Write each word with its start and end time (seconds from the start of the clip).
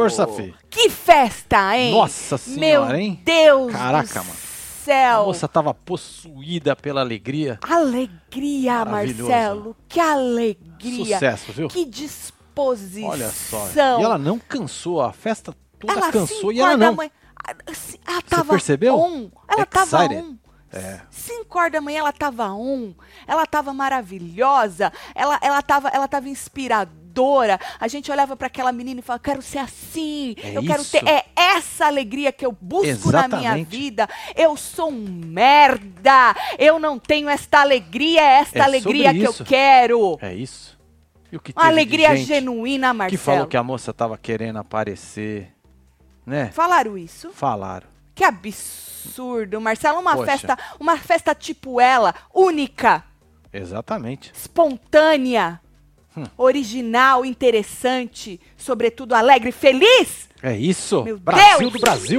Forças, 0.00 0.36
fi. 0.36 0.54
Que 0.68 0.88
festa, 0.90 1.76
hein? 1.76 1.92
Nossa 1.92 2.38
senhora, 2.38 2.88
Meu 2.88 2.96
hein? 2.96 3.20
Deus 3.24 3.72
Caraca, 3.72 4.20
do 4.20 4.26
mano. 4.26 4.30
A 4.30 4.82
céu! 4.84 5.24
moça 5.26 5.46
tava 5.46 5.74
possuída 5.74 6.74
pela 6.74 7.00
alegria. 7.02 7.58
Alegria, 7.62 8.84
Maravilhoso. 8.84 9.30
Marcelo! 9.30 9.76
Que 9.88 10.00
alegria! 10.00 11.14
Sucesso, 11.16 11.52
viu? 11.52 11.68
Que 11.68 11.84
disposição! 11.84 13.08
Olha 13.10 13.28
só. 13.30 13.66
E 14.00 14.02
ela 14.02 14.18
não 14.18 14.38
cansou, 14.38 15.00
a 15.02 15.12
festa 15.12 15.54
toda 15.78 15.92
Ela, 15.92 16.10
cansou 16.10 16.50
e 16.50 16.56
cinco 16.56 16.60
ela 16.60 16.68
horas 16.68 16.80
da 16.80 16.86
não. 16.86 16.94
manhã- 16.94 17.10
assim, 17.70 17.98
Ela 18.06 18.22
tava 18.22 18.52
percebeu? 18.52 18.98
on. 18.98 19.30
Ela 19.48 19.66
tava 19.66 19.96
Excited. 20.04 20.22
on. 20.24 20.36
É. 20.72 21.00
5 21.10 21.58
horas 21.58 21.72
da 21.72 21.80
manhã 21.80 21.98
ela 21.98 22.12
tava 22.12 22.48
on. 22.52 22.94
Ela 23.26 23.44
tava 23.44 23.74
maravilhosa. 23.74 24.92
Ela, 25.16 25.36
ela, 25.42 25.60
tava, 25.62 25.88
ela 25.88 26.06
tava 26.06 26.28
inspiradora. 26.28 26.99
A 27.78 27.88
gente 27.88 28.10
olhava 28.10 28.36
para 28.36 28.46
aquela 28.46 28.72
menina 28.72 29.00
e 29.00 29.02
falava: 29.02 29.22
quero 29.22 29.42
ser 29.42 29.58
assim. 29.58 30.34
É 30.42 30.56
eu 30.56 30.62
quero 30.64 30.82
isso. 30.82 30.90
ter. 30.92 31.06
É 31.06 31.26
essa 31.36 31.86
alegria 31.86 32.32
que 32.32 32.44
eu 32.46 32.52
busco 32.52 33.10
na 33.12 33.28
minha 33.28 33.40
Exatamente. 33.40 33.68
vida. 33.68 34.08
Eu 34.36 34.56
sou 34.56 34.90
um 34.90 35.20
merda. 35.26 36.34
Eu 36.58 36.78
não 36.78 36.98
tenho 36.98 37.28
esta 37.28 37.60
alegria. 37.60 38.20
É 38.20 38.40
esta 38.40 38.58
É 38.58 38.62
alegria 38.62 39.12
que 39.12 39.22
isso. 39.24 39.42
eu 39.42 39.46
quero. 39.46 40.18
É 40.20 40.34
isso. 40.34 40.78
E 41.32 41.36
o 41.36 41.40
que 41.40 41.52
Uma 41.56 41.66
alegria 41.66 42.16
genuína, 42.16 42.92
Marcelo. 42.92 43.10
Que 43.10 43.24
falou 43.24 43.46
que 43.46 43.56
a 43.56 43.62
moça 43.62 43.92
tava 43.92 44.18
querendo 44.18 44.58
aparecer, 44.58 45.54
né? 46.26 46.50
Falaram 46.52 46.98
isso? 46.98 47.30
Falaram. 47.32 47.86
Que 48.14 48.24
absurdo, 48.24 49.60
Marcelo. 49.60 50.00
Uma 50.00 50.16
Poxa. 50.16 50.32
festa, 50.32 50.58
uma 50.80 50.96
festa 50.96 51.34
tipo 51.34 51.80
ela, 51.80 52.12
única, 52.34 53.04
Exatamente. 53.52 54.32
espontânea, 54.34 55.60
Hum. 56.16 56.24
original, 56.36 57.24
interessante, 57.24 58.40
sobretudo 58.56 59.14
alegre, 59.14 59.52
feliz. 59.52 60.28
É 60.42 60.56
isso. 60.56 61.04
Meu 61.04 61.18
Brasil 61.18 61.58
Deus! 61.58 61.72
do 61.72 61.78
Brasil. 61.80 62.18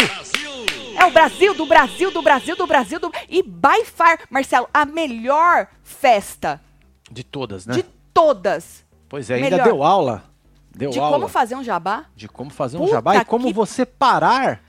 É 0.98 1.06
o 1.06 1.12
Brasil 1.12 1.54
do 1.54 1.66
Brasil 1.66 2.12
do 2.12 2.22
Brasil 2.22 2.56
do 2.56 2.68
Brasil 2.68 3.00
do 3.00 3.12
e 3.30 3.42
by 3.42 3.84
far, 3.86 4.20
Marcelo, 4.30 4.70
a 4.74 4.86
melhor 4.86 5.68
festa 5.84 6.62
De 7.10 7.24
todas, 7.24 7.66
né? 7.66 7.74
de 7.74 7.84
todas 8.14 8.84
Pois 9.10 9.30
é, 9.30 9.36
ainda 9.36 9.50
melhor. 9.52 9.64
deu 9.64 9.84
aula. 9.84 10.24
Deu 10.74 10.90
de 10.92 11.00
aula 11.00 11.14
como 11.18 11.28
fazer 11.28 11.56
um 11.56 11.64
jabá. 11.64 12.06
de 12.16 12.28
como 12.30 12.50
fazer 12.50 12.78
um 12.78 12.82
Puta 12.82 12.92
jabá 12.94 13.16
e 13.18 13.26
como 13.26 13.48
que- 13.48 13.54
você 13.54 13.86
parar 13.86 14.62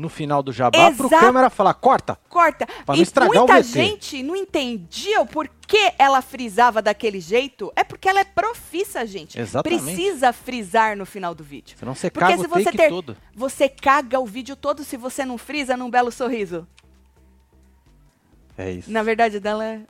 no 0.00 0.08
final 0.08 0.42
do 0.42 0.52
jabá 0.52 0.90
pro 0.92 1.06
Exato. 1.06 1.24
câmera 1.24 1.50
falar, 1.50 1.74
corta. 1.74 2.18
Corta. 2.28 2.66
Pra 2.66 2.94
não 2.94 2.96
e 2.96 3.02
estragar 3.02 3.44
o 3.44 3.46
muita 3.46 3.62
VT. 3.62 3.72
gente 3.72 4.22
não 4.22 4.34
entendia 4.34 5.20
o 5.20 5.26
porquê 5.26 5.92
ela 5.98 6.22
frisava 6.22 6.80
daquele 6.82 7.20
jeito. 7.20 7.72
É 7.76 7.84
porque 7.84 8.08
ela 8.08 8.20
é 8.20 8.24
profissa, 8.24 9.06
gente. 9.06 9.38
Exatamente. 9.38 9.82
Precisa 9.84 10.32
frisar 10.32 10.96
no 10.96 11.04
final 11.06 11.34
do 11.34 11.44
vídeo. 11.44 11.76
Senão 11.78 11.94
você 11.94 12.10
Porque 12.10 12.26
caga 12.32 12.38
se 12.40 12.46
o 12.46 12.48
você 12.48 12.64
take 12.64 12.76
ter, 12.76 12.88
todo. 12.88 13.16
você 13.34 13.68
caga 13.68 14.18
o 14.18 14.26
vídeo 14.26 14.56
todo 14.56 14.82
se 14.82 14.96
você 14.96 15.24
não 15.24 15.36
frisa 15.38 15.76
num 15.76 15.90
belo 15.90 16.10
sorriso. 16.10 16.66
É 18.62 18.70
isso. 18.72 18.90
Na 18.90 19.02
verdade, 19.02 19.40
dela 19.40 19.64
é. 19.64 19.80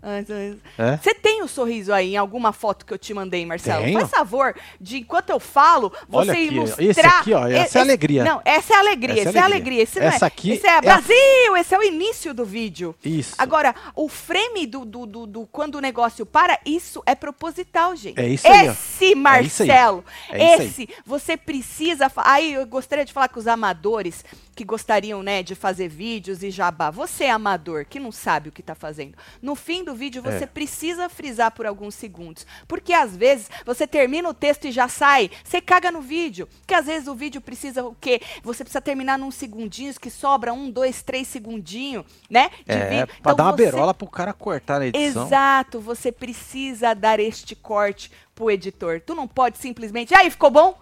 É? 0.78 0.96
Você 0.96 1.14
tem 1.14 1.42
o 1.42 1.48
sorriso 1.48 1.92
aí 1.92 2.12
em 2.14 2.16
alguma 2.16 2.52
foto 2.52 2.84
que 2.86 2.92
eu 2.92 2.98
te 2.98 3.12
mandei, 3.12 3.44
Marcelo? 3.44 3.84
Tenho. 3.84 3.98
Faz 3.98 4.10
favor 4.10 4.54
de, 4.80 4.98
enquanto 4.98 5.30
eu 5.30 5.40
falo, 5.40 5.92
você 6.08 6.30
Olha 6.30 6.32
aqui, 6.32 6.48
ó. 6.48 6.52
ilustrar... 6.52 6.86
Esse 6.88 7.00
aqui, 7.00 7.32
ó, 7.34 7.46
essa 7.48 7.78
é 7.78 7.80
a 7.80 7.84
alegria. 7.84 8.24
Não, 8.24 8.40
essa 8.44 8.72
é 8.72 8.76
a 8.76 8.80
alegria, 8.80 9.20
Essa 9.22 9.30
é 9.30 9.34
é 9.36 9.38
a 9.38 9.42
a 9.42 9.46
alegria. 9.46 9.82
Esse 9.82 9.98
não 10.00 10.06
Essa 10.06 10.26
é, 10.26 10.28
aqui 10.28 10.50
esse 10.52 10.66
é, 10.66 10.70
é 10.70 10.76
a- 10.76 10.80
Brasil, 10.80 11.56
esse 11.58 11.74
é 11.74 11.78
o 11.78 11.82
início 11.82 12.32
do 12.32 12.44
vídeo. 12.44 12.94
Isso. 13.04 13.34
Agora, 13.38 13.74
o 13.96 14.08
frame 14.08 14.66
do, 14.66 14.84
do, 14.84 15.06
do, 15.06 15.26
do 15.26 15.46
quando 15.46 15.74
o 15.76 15.80
negócio 15.80 16.24
para, 16.24 16.58
isso 16.64 17.02
é 17.06 17.14
proposital, 17.14 17.96
gente. 17.96 18.20
É 18.20 18.28
isso 18.28 18.46
aí, 18.46 18.68
ó. 18.68 18.72
Esse, 18.72 19.14
Marcelo, 19.14 20.04
É 20.30 20.54
isso 20.54 20.62
aí. 20.62 20.68
esse, 20.68 20.88
você 21.04 21.36
precisa... 21.36 22.08
fa- 22.08 22.22
Aí 22.26 22.52
eu 22.52 22.66
gostaria 22.66 23.04
de 23.04 23.12
falar 23.12 23.28
com 23.28 23.40
os 23.40 23.46
amadores 23.46 24.24
que 24.54 24.64
gostariam, 24.64 25.22
né, 25.22 25.42
de 25.42 25.54
fazer 25.54 25.88
vídeos 25.88 26.42
e 26.42 26.50
jabá. 26.50 26.90
Você 26.90 27.24
é 27.24 27.30
amador, 27.30 27.86
que 27.88 27.98
não 27.98 28.12
sabe 28.12 28.50
o 28.50 28.52
que 28.52 28.59
tá 28.62 28.74
fazendo. 28.74 29.16
No 29.40 29.54
fim 29.54 29.84
do 29.84 29.94
vídeo, 29.94 30.22
você 30.22 30.44
É. 30.44 30.46
precisa 30.46 31.08
frisar 31.08 31.50
por 31.52 31.66
alguns 31.66 31.94
segundos. 31.94 32.46
Porque 32.68 32.92
às 32.92 33.16
vezes 33.16 33.50
você 33.64 33.86
termina 33.86 34.28
o 34.28 34.34
texto 34.34 34.66
e 34.66 34.72
já 34.72 34.88
sai. 34.88 35.30
Você 35.44 35.60
caga 35.60 35.90
no 35.90 36.00
vídeo. 36.00 36.46
Porque 36.60 36.74
às 36.74 36.86
vezes 36.86 37.08
o 37.08 37.14
vídeo 37.14 37.40
precisa 37.40 37.84
o 37.84 37.94
quê? 38.00 38.20
Você 38.42 38.62
precisa 38.64 38.80
terminar 38.80 39.18
num 39.18 39.30
segundinhos, 39.30 39.98
que 39.98 40.10
sobra 40.10 40.52
um, 40.52 40.70
dois, 40.70 41.02
três 41.02 41.28
segundinhos, 41.28 42.04
né? 42.28 42.50
De 42.66 42.72
É, 42.72 42.88
vídeo. 42.88 43.06
pra 43.06 43.16
Então 43.20 43.34
dar 43.36 43.44
uma 43.44 43.52
você- 43.52 43.64
berola 43.64 43.94
pro 43.94 44.06
cara 44.08 44.32
cortar 44.32 44.78
na 44.78 44.86
edição. 44.86 45.26
Exato, 45.26 45.80
você 45.80 46.10
precisa 46.12 46.94
dar 46.94 47.20
este 47.20 47.54
corte 47.54 48.10
pro 48.34 48.50
editor. 48.50 49.00
Tu 49.04 49.14
não 49.14 49.28
pode 49.28 49.58
simplesmente, 49.58 50.12
"E 50.12 50.16
aí, 50.16 50.30
ficou 50.30 50.50
bom? 50.50 50.78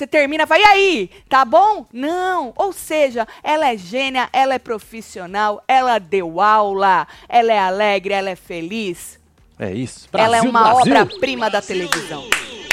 Você 0.00 0.06
termina 0.06 0.44
e 0.44 0.46
fala, 0.46 0.62
e 0.62 0.64
aí, 0.64 1.10
tá 1.28 1.44
bom? 1.44 1.84
Não. 1.92 2.54
Ou 2.56 2.72
seja, 2.72 3.28
ela 3.42 3.70
é 3.70 3.76
gênia, 3.76 4.30
ela 4.32 4.54
é 4.54 4.58
profissional, 4.58 5.62
ela 5.68 5.98
deu 5.98 6.40
aula, 6.40 7.06
ela 7.28 7.52
é 7.52 7.58
alegre, 7.58 8.14
ela 8.14 8.30
é 8.30 8.34
feliz. 8.34 9.20
É 9.58 9.70
isso. 9.70 10.08
ela 10.14 10.38
é 10.38 10.40
Brasil, 10.40 10.48
uma 10.48 10.62
Brasil. 10.62 10.80
obra-prima 10.80 11.50
da 11.50 11.60
televisão. 11.60 12.24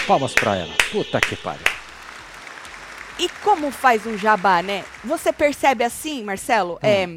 Palmas 0.07 0.33
pra 0.33 0.55
ela. 0.55 0.73
Puta 0.89 1.19
que 1.19 1.35
pariu. 1.35 1.65
E 3.19 3.27
como 3.44 3.71
faz 3.71 4.05
um 4.05 4.17
jabá, 4.17 4.61
né? 4.61 4.85
Você 5.03 5.33
percebe 5.33 5.83
assim, 5.83 6.23
Marcelo? 6.23 6.75
Hum. 6.75 6.79
É, 6.81 7.09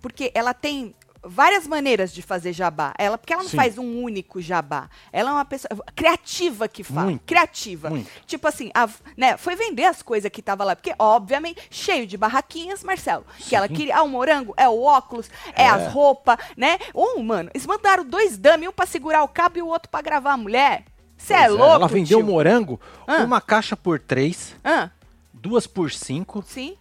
porque 0.00 0.32
ela 0.34 0.54
tem 0.54 0.94
várias 1.28 1.66
maneiras 1.66 2.12
de 2.12 2.22
fazer 2.22 2.52
jabá. 2.52 2.92
Ela, 2.98 3.16
porque 3.18 3.32
ela 3.32 3.42
não 3.42 3.50
Sim. 3.50 3.56
faz 3.56 3.78
um 3.78 4.02
único 4.02 4.40
jabá. 4.40 4.88
Ela 5.12 5.30
é 5.30 5.32
uma 5.34 5.44
pessoa 5.44 5.70
criativa 5.94 6.66
que 6.68 6.82
fala. 6.82 7.04
Muito, 7.06 7.24
criativa. 7.24 7.90
muito. 7.90 8.10
Tipo 8.26 8.48
assim, 8.48 8.70
a- 8.74 8.88
né, 9.16 9.36
foi 9.36 9.54
vender 9.56 9.84
as 9.84 10.02
coisas 10.02 10.30
que 10.30 10.40
tava 10.42 10.64
lá. 10.64 10.74
Porque, 10.74 10.94
obviamente, 10.98 11.60
cheio 11.70 12.06
de 12.06 12.16
barraquinhas, 12.16 12.82
Marcelo. 12.82 13.24
Que 13.38 13.54
ela 13.54 13.68
Sim. 13.68 13.74
queria. 13.74 13.96
Ah, 13.96 14.02
o 14.02 14.08
morango, 14.08 14.54
é 14.56 14.68
o 14.68 14.82
óculos, 14.82 15.30
é, 15.54 15.62
É. 15.64 15.68
as 15.68 15.92
roupas, 15.92 16.38
né? 16.56 16.78
Um, 16.94 17.22
mano, 17.22 17.50
eles 17.52 17.66
mandaram 17.66 18.04
dois 18.04 18.36
dummy, 18.38 18.66
um 18.68 18.72
pra 18.72 18.86
segurar 18.86 19.22
o 19.22 19.28
cabo 19.28 19.58
e 19.58 19.62
o 19.62 19.66
outro 19.66 19.88
pra 19.90 20.00
gravar 20.02 20.32
a 20.32 20.36
mulher. 20.36 20.84
Você 21.16 21.34
é 21.34 21.46
Pois 21.48 21.58
louco, 21.58 21.74
Ela 21.74 21.88
vendeu 21.88 22.18
tio. 22.18 22.26
morango, 22.26 22.80
Ah. 23.06 23.24
uma 23.24 23.40
caixa 23.40 23.76
por 23.76 23.98
três, 23.98 24.54
Ah, 24.62 24.88
duas 25.34 25.66
por 25.66 25.90
cinco 25.90 26.44
sim. 26.46 26.76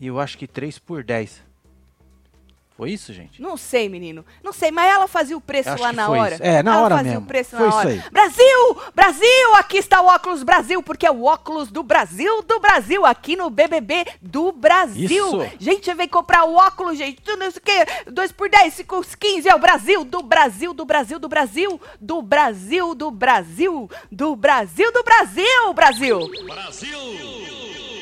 e 0.00 0.06
eu 0.06 0.18
acho 0.18 0.36
que 0.38 0.46
três 0.46 0.78
por 0.78 1.04
dez. 1.04 1.42
Foi 2.76 2.90
isso, 2.90 3.10
gente? 3.10 3.40
Não 3.40 3.56
sei, 3.56 3.88
menino. 3.88 4.22
Não 4.44 4.52
sei, 4.52 4.70
mas 4.70 4.92
ela 4.92 5.08
fazia 5.08 5.34
o 5.34 5.40
preço 5.40 5.70
Acho 5.70 5.82
lá 5.82 5.94
na 5.94 6.10
hora. 6.10 6.34
isso. 6.34 6.44
É, 6.44 6.62
na 6.62 6.72
ela 6.74 6.82
hora 6.82 6.96
fazia 6.96 7.12
mesmo. 7.12 7.24
o 7.24 7.28
preço 7.28 7.50
Foi 7.56 7.60
na 7.60 7.68
isso 7.68 7.78
hora. 7.78 7.88
aí. 7.88 8.02
Brasil! 8.12 8.82
Brasil! 8.94 9.54
Aqui 9.54 9.78
está 9.78 10.02
o 10.02 10.06
óculos 10.06 10.42
Brasil, 10.42 10.82
porque 10.82 11.06
é 11.06 11.10
o 11.10 11.24
óculos 11.24 11.70
do 11.70 11.82
Brasil, 11.82 12.42
do 12.42 12.60
Brasil, 12.60 13.06
aqui 13.06 13.34
no 13.34 13.48
BBB 13.48 14.04
do 14.20 14.52
Brasil. 14.52 15.06
Isso. 15.06 15.56
Gente, 15.58 15.94
vem 15.94 16.06
comprar 16.06 16.44
o 16.44 16.54
óculos, 16.54 16.98
gente. 16.98 17.22
Tudo 17.22 17.44
isso 17.44 17.60
que 17.62 17.72
2 18.10 18.32
por 18.32 18.50
10, 18.50 18.74
5 18.74 19.02
15 19.18 19.48
é 19.48 19.54
o 19.54 19.58
Brasil, 19.58 20.04
do 20.04 20.22
Brasil, 20.22 20.74
do 20.74 20.84
Brasil, 20.84 21.18
do 21.18 21.28
Brasil, 21.30 21.80
do 21.98 22.20
Brasil, 22.22 22.94
do 22.94 23.10
Brasil, 23.10 23.90
do 24.12 24.36
Brasil, 24.36 24.92
do 24.92 25.02
Brasil, 25.02 25.74
Brasil. 25.74 26.20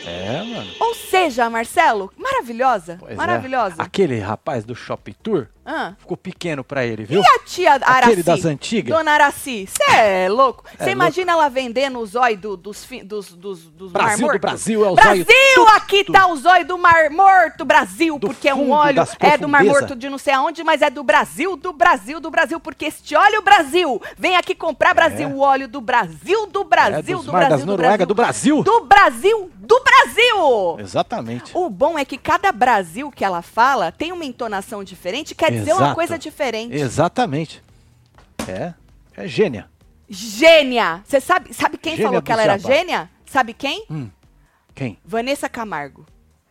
É, 0.07 0.43
mano. 0.43 0.71
Ou 0.81 0.95
seja, 0.95 1.49
Marcelo, 1.49 2.13
maravilhosa, 2.17 2.97
Pois 3.01 3.13
é. 3.13 3.15
maravilhosa. 3.15 3.77
Aquele 3.79 4.19
rapaz 4.19 4.65
do 4.65 4.75
Shopping 4.75 5.15
Tour 5.23 5.47
Ah. 5.65 5.95
ficou 5.99 6.15
pequeno 6.17 6.63
pra 6.63 6.85
ele, 6.85 7.05
viu? 7.05 7.23
E 7.23 7.27
a 7.27 7.39
tia 7.39 7.73
Araci? 7.75 8.05
Aquele 8.05 8.23
das 8.23 8.45
antigas? 8.45 8.95
Dona 8.95 9.13
Araci, 9.13 9.67
você 9.67 9.83
é 9.97 10.29
louco? 10.29 10.65
Você 10.79 10.91
É 10.91 10.93
imagina 10.93 11.33
ela 11.33 11.49
vendendo 11.49 11.99
o 12.01 12.07
zóio 12.07 12.37
do- 12.37 12.57
dos, 12.57 12.87
dos, 13.05 13.33
dos, 13.33 13.65
dos 13.71 13.93
Brasil 13.93 14.11
mar 14.11 14.17
do 14.17 14.21
morto? 14.23 14.41
Brasil, 14.43 14.85
é 14.85 14.89
o 14.91 14.95
Brasil, 14.95 15.25
zóio 15.57 15.69
aqui 15.69 16.05
tá 16.05 16.27
o 16.27 16.37
zóio 16.37 16.67
do 16.67 16.77
mar 16.77 17.09
morto, 17.11 17.65
Brasil, 17.65 18.19
Do 18.19 18.27
porque 18.27 18.49
é 18.49 18.55
um 18.55 18.71
óleo, 18.73 19.03
é 19.21 19.39
do 19.39 19.49
mar 19.49 19.65
morto 19.65 19.97
de 19.97 20.11
não 20.11 20.19
sei 20.19 20.35
aonde, 20.35 20.63
mas 20.63 20.83
é 20.83 20.91
do 20.91 21.03
Brasil, 21.03 21.57
do 21.57 21.73
Brasil, 21.73 22.21
do 22.21 22.31
Brasil, 22.31 22.61
porque 22.61 22.85
este 22.87 23.17
óleo 23.17 23.41
Brasil, 23.41 24.03
vem 24.19 24.37
aqui 24.37 24.55
comprar 24.55 24.93
Brasil, 24.93 25.29
o 25.31 25.39
óleo 25.39 25.67
do 25.67 25.81
Brasil, 25.81 26.47
do 26.47 26.63
Brasil, 26.65 26.99
é, 26.99 27.03
dos 27.03 27.25
do 27.25 27.33
Brasil, 27.33 27.59
do 27.61 27.67
Noruega, 27.67 28.05
do 28.05 28.15
Brasil, 28.15 28.63
Brasil. 28.63 28.81
do 28.81 28.85
Brasil, 28.87 29.51
do 29.57 29.81
Brasil. 29.81 29.94
Exatamente. 30.79 31.51
O 31.57 31.69
bom 31.71 31.99
é 31.99 32.05
que 32.05 32.19
cada 32.19 32.51
Brasil 32.53 33.11
que 33.11 33.25
ela 33.25 33.43
fala 33.43 33.93
tem 33.93 34.13
uma 34.13 34.25
entonação 34.25 34.83
diferente, 34.85 35.35
quer 35.35 35.51
dizer 35.51 35.73
uma 35.73 35.83
Exato. 35.83 35.95
coisa 35.95 36.19
diferente. 36.19 36.75
Exatamente. 36.75 37.63
É, 38.49 38.75
é 39.17 39.27
gênia. 39.29 39.69
Gênia! 40.09 41.03
Você 41.05 41.21
sabe, 41.21 41.53
sabe 41.55 41.79
quem 41.79 41.93
Gênia 41.97 42.07
falou 42.09 42.23
que 42.23 42.31
ela 42.33 42.43
era 42.43 42.59
jabá. 42.59 42.75
gênia? 42.75 43.11
Sabe 43.27 43.55
quem? 43.55 43.85
Hum. 43.91 44.11
Quem? 44.75 44.99
Vanessa 45.05 45.49
Camargo. 45.49 46.05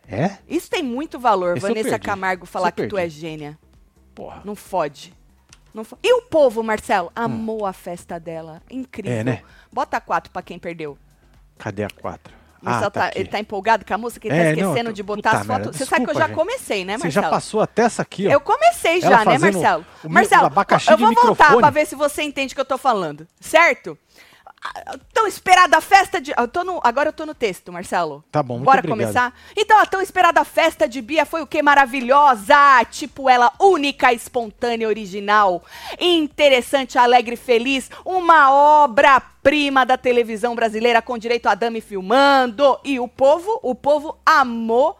É? 0.08 0.38
Isso 0.48 0.68
tem 0.68 0.82
muito 0.82 1.18
valor, 1.18 1.56
Esse 1.56 1.66
Vanessa. 1.66 1.98
Camargo 1.98 2.46
falar 2.46 2.72
que 2.72 2.86
tu 2.86 2.98
é 2.98 3.08
gênia. 3.08 3.58
Porra. 4.14 4.42
Não 4.44 4.54
fode. 4.54 5.14
Não 5.72 5.84
E 6.02 6.12
o 6.14 6.22
povo, 6.22 6.62
Marcelo, 6.62 7.10
amou 7.16 7.66
a 7.66 7.72
festa 7.72 8.18
dela. 8.20 8.62
Incrível. 8.70 9.16
Hum. 9.16 9.20
É, 9.20 9.24
né? 9.24 9.42
Bota 9.72 10.00
quatro 10.00 10.30
pra 10.32 10.42
quem 10.42 10.58
perdeu. 10.58 10.96
Cadê 11.58 11.84
a 11.84 11.90
quatro? 11.90 12.34
Ah, 12.66 12.80
tá 12.82 12.90
tá- 12.90 13.10
ele 13.14 13.28
tá 13.28 13.38
empolgado 13.40 13.84
com 13.84 13.94
a 13.94 13.98
música, 13.98 14.26
ele 14.26 14.36
É, 14.36 14.38
tá 14.38 14.44
não, 14.44 14.68
esquecendo 14.70 14.90
tô- 14.90 14.94
de 14.94 15.02
botar 15.02 15.30
puta 15.30 15.40
as 15.42 15.46
merda, 15.46 15.64
fotos. 15.64 15.78
Você 15.78 15.86
sabe 15.86 16.04
que 16.04 16.10
eu 16.10 16.14
já 16.14 16.26
gente. 16.26 16.34
comecei, 16.36 16.84
né, 16.84 16.96
Você 16.98 17.04
Marcelo? 17.04 17.24
já 17.24 17.30
passou 17.30 17.60
até 17.60 17.82
essa 17.82 18.02
aqui, 18.02 18.26
ó. 18.26 18.30
Eu 18.30 18.40
comecei 18.40 19.00
Ela 19.02 19.10
já, 19.18 19.24
né, 19.24 19.38
Marcelo? 19.38 19.86
o 20.04 20.08
Marcelo, 20.08 20.42
o 20.42 20.46
abacaxi 20.46 20.90
eu 20.90 20.96
de 20.96 21.02
vou 21.04 21.14
voltar 21.14 21.30
microfone. 21.30 21.60
pra 21.60 21.70
ver 21.70 21.86
se 21.86 21.94
você 21.94 22.22
entende 22.22 22.52
o 22.52 22.54
que 22.54 22.60
eu 22.60 22.64
tô 22.64 22.78
falando, 22.78 23.26
certo? 23.40 23.98
Tão 25.12 25.26
esperada 25.26 25.76
a 25.76 25.80
festa 25.80 26.20
de. 26.20 26.32
Eu 26.36 26.48
tô 26.48 26.64
no... 26.64 26.80
Agora 26.82 27.10
eu 27.10 27.12
tô 27.12 27.26
no 27.26 27.34
texto, 27.34 27.70
Marcelo. 27.70 28.24
Tá 28.32 28.42
bom, 28.42 28.60
Bora 28.60 28.78
obrigado. 28.78 28.98
começar? 28.98 29.34
Então, 29.56 29.78
a 29.78 29.86
tão 29.86 30.00
esperada 30.00 30.42
festa 30.42 30.88
de 30.88 31.02
Bia 31.02 31.26
foi 31.26 31.42
o 31.42 31.46
quê? 31.46 31.62
Maravilhosa! 31.62 32.84
Tipo 32.90 33.28
ela, 33.28 33.52
única, 33.60 34.12
espontânea, 34.12 34.88
original, 34.88 35.62
interessante, 36.00 36.98
alegre, 36.98 37.36
feliz. 37.36 37.90
Uma 38.04 38.52
obra-prima 38.52 39.84
da 39.84 39.98
televisão 39.98 40.54
brasileira 40.54 41.02
com 41.02 41.18
direito 41.18 41.46
a 41.46 41.54
dame 41.54 41.80
filmando. 41.80 42.78
E 42.82 42.98
o 42.98 43.06
povo, 43.06 43.60
o 43.62 43.74
povo 43.74 44.18
amou 44.24 44.98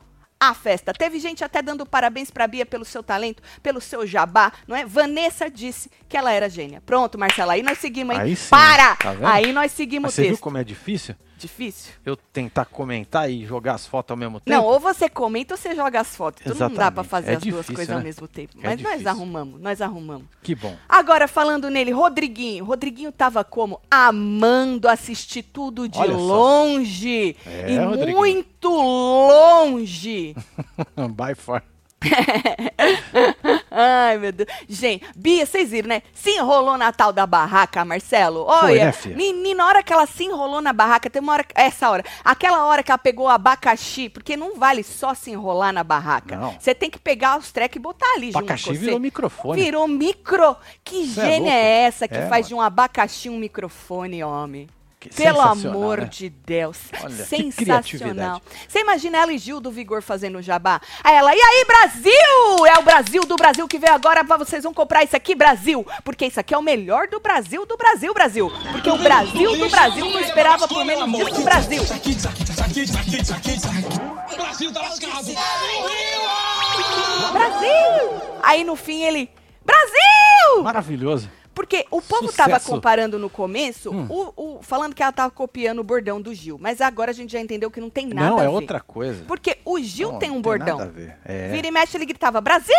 a 0.48 0.54
festa. 0.54 0.92
Teve 0.92 1.18
gente 1.18 1.44
até 1.44 1.62
dando 1.62 1.84
parabéns 1.86 2.30
pra 2.30 2.46
Bia 2.46 2.66
pelo 2.66 2.84
seu 2.84 3.02
talento, 3.02 3.42
pelo 3.62 3.80
seu 3.80 4.06
jabá, 4.06 4.52
não 4.66 4.76
é? 4.76 4.84
Vanessa 4.84 5.50
disse 5.50 5.90
que 6.08 6.16
ela 6.16 6.32
era 6.32 6.48
gênia. 6.48 6.82
Pronto, 6.84 7.18
Marcela, 7.18 7.54
aí 7.54 7.62
nós 7.62 7.78
seguimos, 7.78 8.14
hein? 8.14 8.22
Aí 8.22 8.36
sim, 8.36 8.50
Para! 8.50 8.96
tá 8.96 9.14
aí 9.22 9.52
nós 9.52 9.72
seguimos 9.72 10.08
Mas 10.08 10.12
o 10.12 10.16
você 10.16 10.28
viu 10.28 10.38
como 10.38 10.58
é 10.58 10.64
difícil? 10.64 11.14
Difícil? 11.36 11.92
Eu 12.06 12.16
tentar 12.16 12.64
comentar 12.64 13.30
e 13.30 13.44
jogar 13.44 13.74
as 13.74 13.86
fotos 13.86 14.10
ao 14.12 14.16
mesmo 14.16 14.40
tempo? 14.40 14.56
Não, 14.56 14.64
ou 14.64 14.78
você 14.80 15.08
comenta 15.08 15.54
ou 15.54 15.58
você 15.58 15.74
joga 15.74 16.00
as 16.00 16.14
fotos. 16.16 16.42
Tudo 16.44 16.58
não 16.58 16.68
dá 16.68 16.90
pra 16.90 17.02
Exatamente. 17.02 17.08
fazer 17.08 17.30
É 17.32 17.34
as 17.36 17.42
duas 17.42 17.54
difícil, 17.56 17.74
coisas 17.74 17.90
ao 17.92 17.98
né? 17.98 18.04
mesmo 18.04 18.28
tempo. 18.28 18.52
É 18.58 18.62
Mas 18.68 18.80
nós 18.80 18.92
difícil. 18.92 19.08
arrumamos, 19.10 19.60
nós 19.60 19.80
arrumamos. 19.82 20.26
Que 20.42 20.54
bom. 20.54 20.76
Agora, 20.88 21.26
falando 21.28 21.68
nele, 21.68 21.90
Rodriguinho. 21.90 22.64
Rodriguinho 22.64 23.10
tava 23.12 23.42
como? 23.44 23.80
Amando 23.90 24.88
assistir 24.88 25.42
tudo 25.42 25.88
de 25.88 25.98
Olha 25.98 26.14
só. 26.14 26.18
longe. 26.20 27.36
É, 27.46 27.72
e 27.72 27.78
Rodriguinho. 27.78 28.16
muito 28.18 28.68
longe. 28.70 30.34
By 30.96 31.34
far. 31.36 31.64
Ai, 33.70 34.18
meu 34.18 34.32
Deus. 34.32 34.48
Gente, 34.68 35.04
Bia, 35.16 35.44
vocês 35.46 35.70
viram, 35.70 35.88
né? 35.88 36.02
Se 36.12 36.30
enrolou 36.30 36.76
na 36.76 36.92
tal 36.92 37.12
da 37.12 37.26
barraca, 37.26 37.84
Marcelo. 37.84 38.44
Foi, 38.46 38.54
Olha, 38.72 38.86
né, 38.86 38.94
menina, 39.14 39.54
na 39.64 39.68
hora 39.68 39.82
que 39.82 39.92
ela 39.92 40.06
se 40.06 40.24
enrolou 40.24 40.60
na 40.60 40.72
barraca, 40.72 41.08
tem 41.08 41.20
uma 41.22 41.32
hora, 41.32 41.44
essa 41.54 41.88
hora, 41.90 42.04
aquela 42.24 42.64
hora 42.66 42.82
que 42.82 42.90
ela 42.90 42.98
pegou 42.98 43.26
o 43.26 43.30
abacaxi, 43.30 44.08
porque 44.08 44.36
não 44.36 44.56
vale 44.56 44.82
só 44.82 45.14
se 45.14 45.30
enrolar 45.30 45.72
na 45.72 45.84
barraca. 45.84 46.54
Você 46.58 46.74
tem 46.74 46.90
que 46.90 46.98
pegar 46.98 47.38
os 47.38 47.50
trecos 47.52 47.76
e 47.76 47.80
botar 47.80 48.06
ali 48.14 48.26
junto 48.26 48.38
Abacaxi 48.38 48.64
com 48.66 48.74
você. 48.74 48.78
virou 48.80 48.98
microfone. 49.00 49.62
Virou 49.62 49.88
micro. 49.88 50.56
Que 50.82 51.06
Cê 51.06 51.20
é 51.20 51.24
gênia 51.24 51.52
louco. 51.52 51.66
é, 51.66 51.82
essa 51.84 52.08
que 52.08 52.14
É, 52.16 52.22
faz 52.28 52.30
mano. 52.30 52.48
de 52.48 52.54
um 52.54 52.60
abacaxi 52.60 53.28
um 53.30 53.38
microfone, 53.38 54.22
homem? 54.24 54.68
Que 55.04 55.10
Pelo 55.10 55.42
amor 55.42 56.00
né? 56.00 56.06
de 56.06 56.30
Deus. 56.30 56.78
Olha, 57.02 57.26
Sensacional. 57.26 58.40
Você 58.66 58.80
imagina 58.80 59.18
ela 59.18 59.32
e 59.32 59.36
Gil 59.36 59.60
do 59.60 59.70
Vigor 59.70 60.00
fazendo 60.00 60.38
o 60.38 60.42
jabá? 60.42 60.80
Aí 61.02 61.14
ela, 61.14 61.34
e 61.34 61.38
aí, 61.38 61.64
Brasil? 61.66 62.66
É 62.66 62.78
o 62.78 62.82
Brasil 62.82 63.22
do 63.26 63.36
Brasil 63.36 63.68
que 63.68 63.78
veio 63.78 63.92
agora, 63.92 64.24
pra 64.24 64.38
vocês 64.38 64.64
vão 64.64 64.72
comprar 64.72 65.04
isso 65.04 65.14
aqui, 65.14 65.34
Brasil. 65.34 65.86
Porque 66.02 66.24
isso 66.24 66.40
aqui 66.40 66.54
é 66.54 66.58
o 66.58 66.62
melhor 66.62 67.06
do 67.06 67.20
Brasil, 67.20 67.66
do 67.66 67.76
Brasil, 67.76 68.14
Brasil. 68.14 68.50
Porque 68.72 68.88
o 68.88 68.96
Brasil 68.96 69.58
do 69.58 69.68
Brasil 69.68 70.10
não 70.10 70.20
esperava 70.20 70.66
por 70.66 70.82
menos 70.86 71.12
disso 71.12 71.34
do 71.34 71.42
Brasil. 71.42 71.82
Brasil 74.36 74.72
tá 74.72 74.80
lascado. 74.80 75.26
Brasil! 77.30 78.22
Aí 78.42 78.64
no 78.64 78.74
fim 78.74 79.02
ele, 79.02 79.30
Brasil! 79.64 80.62
Maravilhoso. 80.62 81.28
Porque 81.54 81.86
o 81.90 82.02
povo 82.02 82.26
Sucesso. 82.26 82.32
Hum. 82.32 82.52
tava 82.52 82.60
comparando 82.60 83.18
no 83.18 83.30
começo, 83.30 83.90
o, 83.90 84.32
o- 84.36 84.62
falando 84.62 84.94
que 84.94 85.02
ela 85.02 85.12
tava 85.12 85.30
copiando 85.30 85.78
o 85.78 85.84
bordão 85.84 86.20
do 86.20 86.34
Gil. 86.34 86.58
Mas 86.60 86.80
agora 86.80 87.10
a 87.10 87.14
gente 87.14 87.32
já 87.32 87.40
entendeu 87.40 87.70
que 87.70 87.80
não 87.80 87.88
tem 87.90 88.06
nada 88.08 88.28
não, 88.30 88.38
a 88.38 88.42
é 88.44 88.46
ver. 88.48 88.52
outra 88.52 88.80
coisa. 88.80 89.24
Porque 89.24 89.58
o 89.64 89.78
Gil 89.80 90.12
Não, 90.12 90.18
tem 90.18 90.30
um 90.30 90.34
não 90.34 90.42
bordão. 90.42 90.78
nada 90.78 90.90
a 90.90 90.92
ver. 90.92 91.16
É. 91.24 91.48
Vira 91.50 91.66
e 91.66 91.70
mexe, 91.70 91.96
ele 91.96 92.06
gritava, 92.06 92.40
Brasil! 92.40 92.74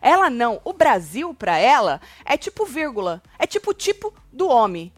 Ela 0.00 0.30
não. 0.30 0.60
O 0.64 0.72
Brasil, 0.72 1.34
pra 1.34 1.58
ela, 1.58 2.00
é 2.24 2.36
tipo 2.36 2.64
vírgula. 2.64 3.22
É 3.38 3.46
tipo 3.46 3.74
tipo 3.74 4.14
do 4.32 4.48
homem. 4.48 4.92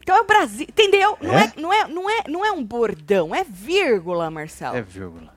Então 0.00 0.14
é 0.16 0.20
o 0.20 0.26
Brasil. 0.26 0.66
Entendeu? 0.68 1.16
Não, 1.20 1.32
É? 1.38 1.44
é, 1.44 1.52
não, 1.60 1.72
é, 1.72 1.88
não, 1.88 2.10
é, 2.10 2.22
não 2.28 2.44
é 2.44 2.52
um 2.52 2.62
bordão, 2.62 3.34
é 3.34 3.42
vírgula, 3.42 4.30
Marcelo. 4.30 4.76
É 4.76 4.82
vírgula. 4.82 5.32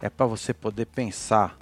É 0.00 0.08
pra 0.08 0.26
você 0.26 0.54
poder 0.54 0.86
pensar 0.86 1.56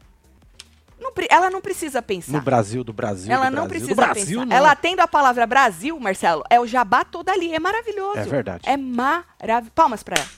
Não 1.02 1.12
ela 1.28 1.50
não 1.50 1.60
precisa 1.60 2.00
pensar. 2.00 2.32
no 2.32 2.40
Brasil 2.40 2.82
do 2.84 2.93
Brasil. 2.93 3.32
ela 3.32 3.50
do 3.50 3.56
não 3.56 3.66
Brasil, 3.66 3.87
precisa 3.87 3.94
do 3.94 3.96
Brasil, 4.14 4.38
pensar. 4.40 4.46
não. 4.46 4.56
Ela 4.56 4.76
tendo 4.76 5.00
a 5.00 5.08
palavra 5.08 5.46
Brasil, 5.46 5.99
Marcelo, 6.00 6.43
é 6.49 6.58
o 6.60 6.66
jabá 6.66 7.04
todo 7.04 7.28
ali. 7.28 7.52
É 7.52 7.58
maravilhoso. 7.58 8.19
É 8.19 8.25
verdade. 8.25 8.69
É 8.69 8.76
maravilhoso. 8.76 9.70
Palmas 9.75 10.02
pra 10.02 10.16
ela. 10.19 10.28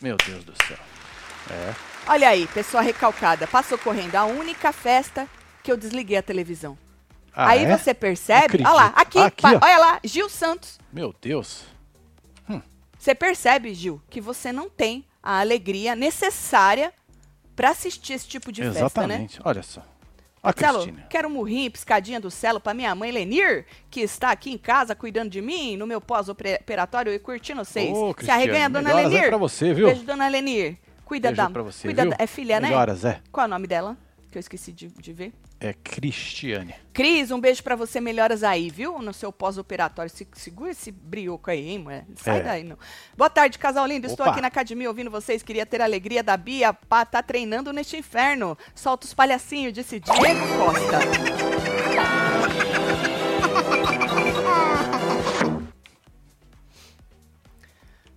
Meu 0.00 0.16
Deus 0.16 0.44
do 0.44 0.54
céu. 0.66 0.78
É. 1.50 1.74
Olha 2.06 2.28
aí, 2.28 2.46
pessoa 2.46 2.82
recalcada. 2.82 3.46
Passou 3.46 3.76
correndo. 3.76 4.14
A 4.16 4.24
única 4.24 4.72
festa 4.72 5.28
que 5.62 5.70
eu 5.70 5.76
desliguei 5.76 6.16
a 6.16 6.22
televisão. 6.22 6.78
Ah, 7.34 7.50
Aí 7.50 7.64
é? 7.64 7.76
você 7.76 7.94
percebe. 7.94 8.58
Olha 8.64 8.72
lá, 8.72 8.86
aqui, 8.96 9.18
Aqui, 9.18 9.46
olha 9.46 9.78
lá, 9.78 10.00
Gil 10.02 10.28
Santos. 10.28 10.78
Meu 10.92 11.14
Deus. 11.20 11.64
Você 12.98 13.14
percebe, 13.14 13.72
Gil, 13.72 14.02
que 14.10 14.20
você 14.20 14.52
não 14.52 14.68
tem 14.68 15.06
a 15.22 15.40
alegria 15.40 15.96
necessária 15.96 16.92
pra 17.60 17.70
assistir 17.72 18.14
esse 18.14 18.26
tipo 18.26 18.50
de 18.50 18.62
festa, 18.62 18.78
né? 18.80 18.86
Exatamente. 18.86 19.40
Olha 19.44 19.62
só. 19.62 19.82
A 20.42 20.50
Celo, 20.56 20.78
Cristina. 20.82 21.06
quero 21.10 21.28
um 21.28 21.32
murrinho, 21.32 21.70
piscadinha 21.70 22.18
do 22.18 22.30
celo 22.30 22.58
pra 22.58 22.72
minha 22.72 22.94
mãe 22.94 23.10
Lenir, 23.12 23.66
que 23.90 24.00
está 24.00 24.30
aqui 24.30 24.50
em 24.50 24.56
casa 24.56 24.94
cuidando 24.94 25.28
de 25.28 25.42
mim, 25.42 25.76
no 25.76 25.86
meu 25.86 26.00
pós-operatório 26.00 27.12
e 27.12 27.18
curtindo 27.18 27.62
vocês. 27.62 27.90
Ô, 27.94 28.14
Se 28.18 28.30
arreganha, 28.30 28.70
dona 28.70 28.88
melhoras 28.88 29.12
Lenir. 29.12 29.28
pra 29.28 29.36
você, 29.36 29.74
viu? 29.74 29.88
Beijo, 29.88 30.02
dona 30.04 30.28
Lenir. 30.28 30.78
Cuida 31.04 31.28
Beijo 31.28 31.42
da... 31.42 31.50
pra 31.50 31.62
você, 31.62 31.88
cuida 31.88 32.02
viu? 32.02 32.10
da- 32.12 32.16
É 32.18 32.26
filha, 32.26 32.58
né? 32.58 32.68
Melhoras, 32.68 33.04
é. 33.04 33.20
Qual 33.30 33.44
é 33.44 33.46
o 33.46 33.50
nome 33.50 33.66
dela? 33.66 33.98
Que 34.32 34.38
eu 34.38 34.40
esqueci 34.40 34.72
de, 34.72 34.88
de 34.88 35.12
ver. 35.12 35.32
É 35.62 35.74
Cristiane. 35.74 36.74
Cris, 36.90 37.30
um 37.30 37.38
beijo 37.38 37.62
pra 37.62 37.76
você, 37.76 38.00
melhoras 38.00 38.42
aí, 38.42 38.70
viu? 38.70 38.98
No 39.00 39.12
seu 39.12 39.30
pós-operatório. 39.30 40.10
Se, 40.10 40.26
segura 40.32 40.70
esse 40.70 40.90
brioco 40.90 41.50
aí, 41.50 41.68
hein, 41.68 41.78
mulher? 41.80 42.06
Sai 42.16 42.38
É. 42.38 42.42
daí, 42.42 42.64
não. 42.64 42.78
Boa 43.14 43.28
tarde, 43.28 43.58
casal 43.58 43.86
lindo. 43.86 44.06
Estou 44.06 44.24
Opa. 44.24 44.32
aqui 44.32 44.40
na 44.40 44.48
academia 44.48 44.88
ouvindo 44.88 45.10
vocês. 45.10 45.42
Queria 45.42 45.66
ter 45.66 45.82
a 45.82 45.84
alegria 45.84 46.22
da 46.22 46.34
Bia 46.34 46.72
pra 46.72 47.04
tá 47.04 47.22
treinando 47.22 47.74
neste 47.74 47.94
inferno. 47.98 48.56
Solta 48.74 49.06
os 49.06 49.12
palhacinhos, 49.12 49.74
disse 49.74 50.00
Diego 50.00 50.40
Costa. 50.56 50.98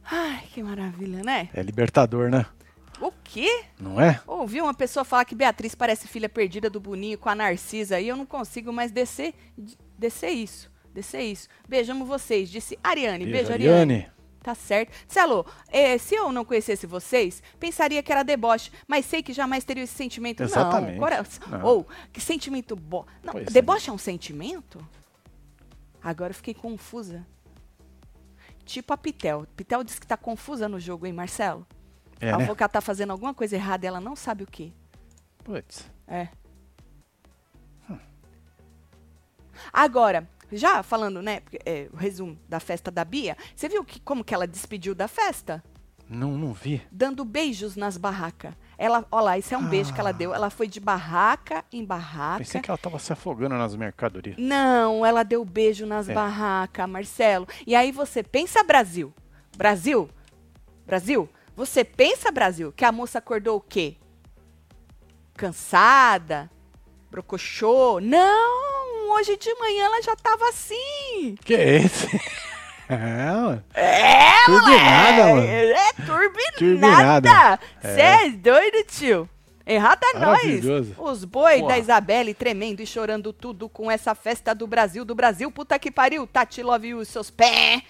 Ai, 0.10 0.44
que 0.54 0.62
maravilha, 0.62 1.24
né? 1.24 1.50
É 1.54 1.62
libertador, 1.62 2.30
né? 2.30 2.46
O 3.08 3.12
quê? 3.24 3.66
Não 3.80 4.00
é? 4.00 4.22
Ouvi 4.26 4.62
uma 4.62 4.74
pessoa 4.74 5.04
falar 5.04 5.26
que 5.26 5.36
Beatriz 5.36 5.76
parece 5.76 6.08
filha 6.08 6.30
perdida 6.30 6.70
do 6.70 6.80
Boninho 6.80 7.18
com 7.18 7.28
a 7.30 7.36
Narcisa 7.36 8.00
e 8.00 8.08
eu 8.08 8.16
não 8.16 8.26
consigo 8.26 8.72
mais 8.72 8.92
descer, 8.92 9.34
descer 9.98 10.30
isso. 10.32 10.72
Descer 10.94 11.22
isso. 11.22 11.50
Beijamos 11.68 12.08
vocês, 12.08 12.50
disse 12.50 12.78
Ariane. 12.84 13.26
Beijo, 13.26 13.52
Ariane. 13.52 14.10
Tá 14.42 14.54
certo. 14.54 14.92
Celo, 15.08 15.46
eh, 15.70 15.98
se 15.98 16.16
eu 16.16 16.32
não 16.32 16.44
conhecesse 16.46 16.86
vocês, 16.86 17.42
pensaria 17.60 18.04
que 18.04 18.12
era 18.12 18.24
deboche, 18.24 18.72
mas 18.88 19.06
sei 19.06 19.24
que 19.24 19.32
jamais 19.34 19.64
teria 19.64 19.84
esse 19.84 19.94
sentimento. 19.96 20.44
Exatamente. 20.44 20.94
Não, 20.94 21.00
cora- 21.00 21.26
Não. 21.50 21.66
Ou, 21.66 21.88
que 22.12 22.20
sentimento 22.22 22.76
bom. 22.76 23.06
É. 23.36 23.44
deboche 23.52 23.90
é 23.90 23.94
um 23.94 23.98
sentimento? 23.98 24.86
Agora 26.02 26.32
eu 26.32 26.36
fiquei 26.36 26.54
confusa. 26.54 27.26
Tipo 28.66 28.94
a 28.94 28.98
Pitel. 28.98 29.46
Pitel 29.56 29.84
disse 29.84 30.00
que 30.00 30.08
tá 30.08 30.16
confusa 30.18 30.68
no 30.70 30.80
jogo, 30.80 31.06
hein, 31.06 31.14
Marcelo? 31.14 31.66
É, 32.24 32.32
né? 32.32 32.40
falou 32.40 32.56
que 32.56 32.64
ela 32.64 32.70
tá 32.70 32.82
fazendo 32.82 33.12
alguma 33.12 33.34
coisa 33.34 33.56
errada 33.56 33.86
e 33.86 33.88
ela 33.88 34.00
não 34.02 34.16
sabe 34.16 34.44
o 34.44 34.48
que. 34.48 34.74
Putz. 35.44 35.90
É. 36.08 36.30
Agora, 39.72 40.28
já 40.52 40.84
falando, 40.84 41.22
né, 41.22 41.42
é, 41.66 41.88
o 41.92 41.96
resumo 41.96 42.38
da 42.48 42.60
festa 42.60 42.92
da 42.92 43.04
Bia, 43.06 43.38
você 43.56 43.70
viu 43.70 43.84
que, 43.84 44.00
como 44.00 44.24
que 44.24 44.34
ela 44.34 44.48
despediu 44.48 44.94
da 44.96 45.08
festa? 45.08 45.64
Não, 46.10 46.38
não 46.38 46.54
vi. 46.54 46.82
Dando 46.92 47.24
beijos 47.24 47.76
nas 47.76 47.98
barracas. 47.98 48.54
Ela, 48.78 49.06
olha 49.10 49.24
lá, 49.24 49.38
isso 49.38 49.54
é 49.54 49.58
um 49.58 49.68
beijo 49.68 49.94
que 49.94 50.00
ela 50.00 50.12
deu. 50.12 50.34
Ela 50.34 50.50
foi 50.50 50.68
de 50.68 50.80
barraca 50.80 51.64
em 51.72 51.84
barraca. 51.84 52.40
Pensei 52.40 52.62
que 52.62 52.70
ela 52.70 52.78
tava 52.78 53.00
se 53.00 53.14
afogando 53.14 53.56
nas 53.56 53.76
mercadorias. 53.76 54.36
Não, 54.38 55.06
ela 55.06 55.24
deu 55.24 55.44
beijo 55.46 55.86
nas 55.86 56.10
É. 56.10 56.14
barracas, 56.14 56.90
Marcelo. 56.90 57.48
E 57.66 57.74
aí 57.74 57.92
você 57.92 58.22
pensa, 58.22 58.62
Brasil. 58.64 59.14
Brasil? 59.56 60.10
Brasil? 60.86 61.30
Você 61.56 61.84
pensa, 61.84 62.32
Brasil, 62.32 62.72
que 62.72 62.84
a 62.84 62.92
moça 62.92 63.20
acordou 63.20 63.58
o 63.58 63.62
quê? 63.62 63.96
Cansada? 65.36 66.50
Brocochô? 67.12 68.00
Não! 68.00 69.12
Hoje 69.12 69.38
de 69.38 69.54
manhã 69.56 69.86
ela 69.86 70.02
já 70.02 70.16
tava 70.16 70.50
assim. 70.50 71.36
Que 71.46 71.54
é 71.54 71.76
esse? 71.78 72.08
é, 72.90 73.32
mano. 73.32 73.64
É, 73.74 74.46
Turbinada, 74.46 75.26
mano. 75.28 75.48
É 75.48 75.94
turbinada. 76.06 76.58
Turbinada. 76.58 77.60
Você 77.82 78.02
é. 78.02 78.30
doido, 78.30 78.84
tio. 78.88 79.30
Errada 79.66 80.06
nós. 80.16 80.44
Maravilhoso. 80.44 80.96
Os 80.98 81.24
boi 81.24 81.60
Porra. 81.60 81.70
da 81.70 81.80
Isabelle 81.80 82.34
tremendo 82.34 82.82
e 82.82 82.88
chorando 82.88 83.32
tudo 83.32 83.70
com 83.70 83.90
essa 83.90 84.14
festa 84.14 84.54
do 84.54 84.68
Brasil, 84.68 85.06
do 85.06 85.16
Brasil. 85.16 85.50
Puta 85.52 85.80
que 85.80 85.92
pariu. 85.92 86.28
Tati 86.28 86.62
Love 86.62 86.90
You, 86.90 87.06
seus 87.06 87.30
pé. 87.30 87.84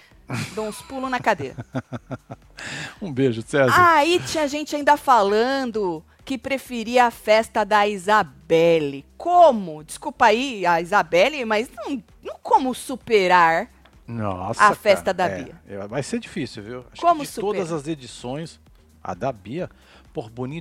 Dou 0.54 0.68
uns 0.68 0.82
pulos 0.82 1.10
na 1.10 1.20
cadeira. 1.20 1.56
Um 3.02 3.12
beijo, 3.12 3.42
César. 3.42 3.74
Aí 3.76 4.22
tinha 4.26 4.48
gente 4.48 4.74
ainda 4.74 4.96
falando 4.96 6.04
que 6.24 6.38
preferia 6.38 7.06
a 7.06 7.12
festa 7.12 7.66
da 7.66 7.86
Isabelle. 7.88 9.06
Como? 9.18 9.84
Desculpa 9.84 10.28
aí, 10.28 10.66
a 10.66 10.80
Isabelle, 10.80 11.44
mas 11.44 11.70
não, 11.76 12.02
não 12.24 12.36
como 12.42 12.74
superar. 12.74 13.70
Nossa. 14.08 14.64
a 14.64 14.76
festa 14.76 15.14
cara, 15.14 15.30
da 15.30 15.36
é, 15.36 15.44
Bia. 15.44 15.88
vai 15.88 16.04
ser 16.04 16.20
difícil, 16.20 16.62
viu? 16.62 16.86
Acho 16.92 17.02
Como 17.02 17.22
que 17.22 17.28
de 17.28 17.32
supera? 17.34 17.54
todas 17.54 17.72
as 17.72 17.88
edições, 17.88 18.60
a 19.02 19.14
da 19.14 19.32
Bia, 19.32 19.70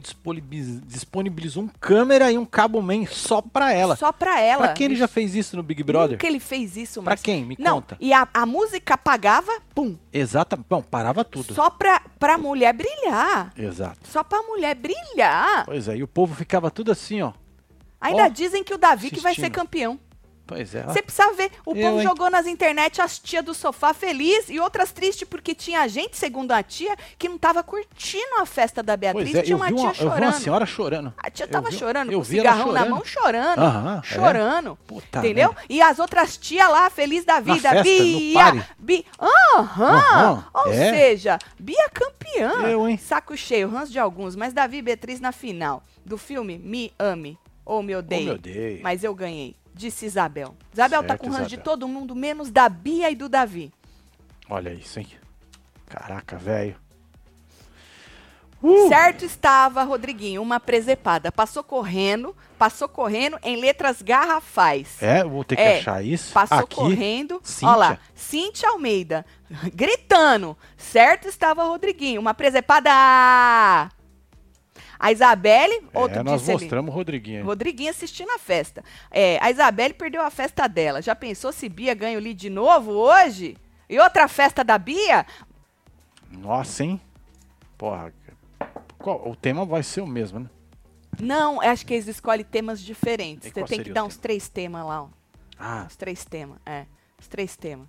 disponibiliz- 0.01 0.81
disponibilizou 0.87 1.63
um 1.65 1.69
câmera 1.69 2.31
e 2.33 2.39
um 2.39 2.45
cabo 2.45 2.81
man 2.81 3.05
só 3.07 3.41
pra 3.43 3.73
ela. 3.73 3.97
Só 3.97 4.11
pra 4.13 4.41
ela. 4.41 4.65
Pra 4.65 4.73
quem 4.73 4.87
ele 4.87 4.97
já 4.97 5.07
fez 5.09 5.35
isso 5.35 5.57
no 5.57 5.63
Big 5.63 5.83
Brother? 5.83 6.13
Nunca 6.13 6.27
ele 6.27 6.41
fez 6.41 6.77
isso, 6.77 7.03
Pra 7.03 7.13
mas... 7.13 7.23
quem? 7.23 7.45
Me 7.45 7.57
Não, 7.59 7.77
conta. 7.77 7.97
e 8.01 8.13
a, 8.13 8.27
a 8.33 8.47
música 8.47 8.95
apagava, 8.95 9.53
pum, 9.75 9.97
Exata. 10.13 10.57
Bom, 10.57 10.83
parava 10.83 11.25
tudo. 11.25 11.55
só 11.55 11.69
pra, 11.71 12.01
pra 12.19 12.39
mulher 12.39 12.73
brilhar. 12.73 13.53
Exato. 13.57 14.01
Só 14.09 14.23
pra 14.25 14.43
mulher 14.43 14.75
brilhar. 14.75 15.65
Pois 15.65 15.89
é, 15.89 15.97
e 15.97 16.03
o 16.03 16.09
povo 16.09 16.35
ficava 16.35 16.71
tudo 16.71 16.91
assim, 16.93 17.21
ó. 17.23 17.33
Ainda 18.01 18.25
Ó, 18.25 18.29
dizem 18.29 18.65
que 18.65 18.75
o 18.75 18.79
Davi 18.79 19.11
que 19.11 19.21
vai 19.21 19.35
ser 19.35 19.51
campeão. 19.51 19.99
Pois 20.55 20.75
é. 20.75 20.83
Você 20.85 21.03
precisa 21.03 21.33
ver, 21.33 21.51
o 21.67 21.75
Eu, 21.75 21.83
povo 21.87 21.99
hein? 22.01 22.03
jogou 22.07 22.31
nas 22.31 22.47
internet 22.47 23.01
as 23.01 23.19
tia 23.19 23.43
do 23.43 23.55
sofá 23.55 23.93
feliz 23.95 24.49
e 24.49 24.59
outras 24.61 24.93
tristes 24.93 25.27
porque 25.29 25.55
tinha 25.55 25.87
gente, 25.89 26.17
segundo 26.17 26.53
a 26.53 26.63
tia, 26.63 26.97
que 27.19 27.29
não 27.29 27.39
tava 27.39 27.63
curtindo 27.63 28.35
a 28.41 28.47
festa 28.47 28.83
da 28.83 28.97
Beatriz. 28.97 29.35
É, 29.35 29.43
tinha 29.43 29.57
uma 29.57 29.67
tia 29.69 29.77
uma, 29.77 29.87
eu 29.89 29.93
vi 29.93 29.99
chorando. 29.99 30.23
uma 30.23 30.33
senhora 30.33 30.67
chorando. 30.67 31.15
A 31.17 31.31
tia 31.31 31.45
Eu 31.45 31.51
tava 31.51 31.71
vi- 31.71 31.79
chorando, 31.79 32.13
eu 32.13 32.19
com 32.19 32.23
o 32.23 32.25
cigarrão 32.25 32.67
na 32.73 32.81
chorando. 32.81 32.91
mão, 32.91 33.05
chorando. 33.05 33.59
Aham, 33.61 33.99
é. 34.05 34.07
chorando. 34.07 34.79
Puta 34.87 35.19
entendeu? 35.19 35.55
E 35.69 35.81
as 35.83 35.99
outras 35.99 36.37
tias 36.37 36.69
lá, 36.71 36.89
feliz 36.91 37.25
da 37.25 37.41
vida. 37.41 37.71
festa, 37.71 37.83
Bia! 37.83 38.35
party. 38.45 38.63
Bi, 38.79 39.07
aham! 39.21 40.45
Ou 40.55 40.73
é. 40.73 40.91
seja, 40.93 41.39
Bia 41.59 41.89
campeã. 41.93 42.51
Eu, 42.69 42.89
hein? 42.89 42.97
Saco 42.99 43.37
cheio, 43.37 43.69
ranço 43.69 43.93
de 43.93 43.99
alguns, 43.99 44.35
mas 44.37 44.53
Davi 44.53 44.79
e 44.79 44.83
Beatriz 44.83 45.21
na 45.21 45.33
final 45.33 45.83
do 46.05 46.19
filme 46.19 46.59
Me 46.59 46.93
Ame 46.99 47.39
ou 47.65 47.83
Me 47.83 47.95
Odeie. 47.95 48.25
me 48.25 48.31
odeie. 48.33 48.81
Mas 48.83 49.05
eu 49.05 49.15
ganhei. 49.15 49.55
Disse 49.75 50.07
Isabel. 50.07 50.55
Isabel 50.73 51.03
tá 51.03 51.09
Certo, 51.09 51.21
com 51.23 51.31
ranço 51.31 51.49
de 51.49 51.57
todo 51.57 51.89
mundo, 51.89 52.15
menos 52.15 52.51
da 52.51 52.69
Bia 52.69 53.11
e 53.11 53.15
do 53.15 53.29
Davi. 53.29 53.73
Olha 54.49 54.73
isso, 54.73 54.99
hein? 55.01 55.07
Caraca, 55.87 56.37
velho. 56.37 56.77
Uh! 58.63 58.87
Certo 58.89 59.25
estava, 59.25 59.83
Rodriguinho, 59.83 60.41
uma 60.41 60.61
presepada. 60.61 61.33
Passou 61.33 61.65
correndo, 61.65 62.37
passou 62.57 62.89
correndo 62.89 63.37
em 63.43 63.57
letras 63.61 64.01
garrafais. 64.01 65.03
É, 65.03 65.25
vou 65.25 65.43
ter 65.43 65.57
que 65.57 65.63
É, 65.63 65.79
achar 65.79 66.05
isso. 66.05 66.33
Passou 66.33 66.59
Aqui. 66.59 66.77
correndo. 66.77 67.41
Cíntia. 67.43 67.69
Olha 67.69 67.77
lá, 67.77 67.99
Cintia 68.15 68.69
Almeida, 68.69 69.27
gritando. 69.75 70.57
Certo 70.77 71.27
estava, 71.27 71.65
Rodriguinho, 71.65 72.21
uma 72.21 72.35
presepada. 72.35 72.91
A 75.03 75.11
Isabelle, 75.11 75.83
outro 75.93 76.21
é, 76.21 76.23
nós 76.23 76.49
ali. 76.49 76.61
mostramos 76.61 76.93
o 76.93 76.95
Rodriguinho. 76.97 77.39
aí. 77.41 77.45
Rodriguinho 77.45 77.91
assistindo 77.91 78.31
a 78.31 78.39
festa. 78.39 78.85
É, 79.11 79.37
a 79.43 79.51
Isabelle 79.51 79.93
perdeu 79.95 80.23
a 80.23 80.31
festa 80.31 80.69
dela. 80.69 81.03
Já 81.03 81.15
pensou 81.17 81.53
se 81.53 81.69
Bia 81.69 81.93
ganha 81.93 82.17
o 82.17 82.21
lead 82.21 82.39
de 82.39 82.49
novo 82.49 82.93
hoje? 82.93 83.57
E 83.89 83.99
outra 83.99 84.29
festa 84.29 84.63
da 84.63 84.79
Bia? 84.79 85.27
Nossa, 86.31 86.85
hein? 86.85 87.01
Porra. 87.77 88.13
Qual- 88.99 89.29
o 89.29 89.35
tema 89.35 89.65
vai 89.67 89.83
ser 89.83 90.01
o 90.03 90.07
mesmo, 90.07 90.39
né? 90.41 90.49
Não, 91.21 91.61
acho 91.61 91.85
que 91.85 91.95
eles 91.95 92.07
escolhem 92.07 92.45
temas 92.45 92.81
diferentes. 92.81 93.51
Você 93.53 93.65
tem 93.65 93.83
que 93.83 93.91
dar 93.91 93.95
tema? 94.03 94.07
uns 94.07 94.17
três 94.17 94.49
temas 94.49 94.87
lá. 94.87 95.03
ó. 95.03 95.09
Ah, 95.59 95.85
Os 95.89 95.97
três 95.97 96.25
temas, 96.25 96.59
é. 96.65 96.87
Os 97.21 97.27
três 97.29 97.57
temas. 97.57 97.87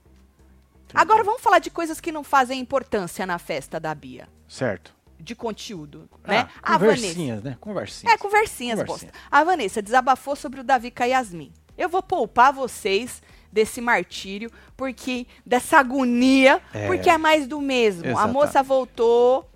Agora 0.93 1.23
vamos 1.23 1.41
falar 1.41 1.59
de 1.59 1.69
coisas 1.71 1.99
que 2.01 2.11
não 2.11 2.23
fazem 2.23 2.59
importância 2.59 3.25
na 3.25 3.39
festa 3.39 3.79
da 3.79 3.93
Bia. 3.95 4.27
certo. 4.47 4.93
De 5.23 5.33
conteúdo, 5.35 6.09
né? 6.27 6.49
Ah, 6.61 6.75
a 6.75 6.77
Vanessa. 6.77 7.01
conversinhas, 7.01 7.43
né? 7.43 7.57
Conversinhas. 7.61 8.13
É, 8.13 8.17
conversinhas, 8.17 8.79
Conversinha. 8.81 9.11
bosta. 9.13 9.27
A 9.31 9.43
Vanessa 9.43 9.81
desabafou 9.81 10.35
sobre 10.35 10.59
o 10.59 10.63
Davi 10.63 10.91
com 10.91 11.01
a 11.03 11.05
Yasmin. 11.05 11.53
Eu 11.77 11.87
vou 11.87 12.03
poupar 12.03 12.51
vocês 12.51 13.21
desse 13.51 13.79
martírio, 13.79 14.51
porque 14.75 15.25
dessa 15.45 15.77
agonia, 15.79 16.61
É. 16.73 16.87
porque 16.87 17.09
é 17.09 17.17
mais 17.17 17.47
do 17.47 17.61
mesmo. 17.61 18.03
A 18.05 18.09
Exatamente. 18.09 18.33
moça 18.33 18.61
voltou 18.63 19.49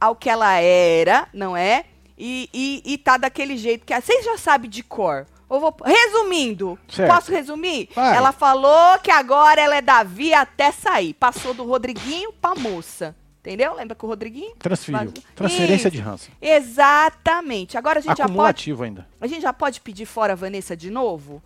ao 0.00 0.14
que 0.14 0.30
ela 0.30 0.54
era, 0.58 1.28
não 1.32 1.56
é? 1.56 1.84
E, 2.16 2.48
e, 2.52 2.82
e 2.84 2.98
tá 2.98 3.16
daquele 3.16 3.56
jeito 3.56 3.84
que... 3.84 3.98
Vocês 3.98 4.24
já 4.24 4.36
sabem 4.38 4.70
de 4.70 4.82
cor. 4.82 5.26
Vou, 5.48 5.74
resumindo, 5.84 6.78
Certo. 6.88 7.12
posso 7.12 7.32
resumir? 7.32 7.88
Vai. 7.94 8.16
Ela 8.16 8.30
falou 8.30 8.98
que 9.02 9.10
agora 9.10 9.60
ela 9.60 9.74
é 9.74 9.82
Davi 9.82 10.32
até 10.32 10.70
sair. 10.70 11.12
Passou 11.14 11.52
do 11.52 11.64
Rodriguinho 11.64 12.32
pra 12.32 12.54
moça. 12.54 13.16
Entendeu? 13.40 13.74
Lembra 13.74 13.94
que 13.96 14.04
o 14.04 14.08
Rodriguinho? 14.08 14.54
Transferiu. 14.56 14.98
Vazou. 14.98 15.14
Transferência 15.34 15.88
Isso. 15.88 15.96
de 15.96 15.98
ranço. 16.02 16.30
Exatamente. 16.42 17.78
Agora 17.78 17.98
a 17.98 18.02
gente 18.02 18.10
já 18.10 18.16
pode 18.16 18.32
Acumulativo 18.32 18.82
ainda. 18.84 19.08
a 19.20 19.26
gente 19.26 19.40
já 19.42 19.52
pode 19.52 19.80
pedir 19.80 20.04
fora 20.06 20.34
a 20.34 20.36
Vanessa 20.36 20.76
de 20.76 20.90
novo? 20.90 21.42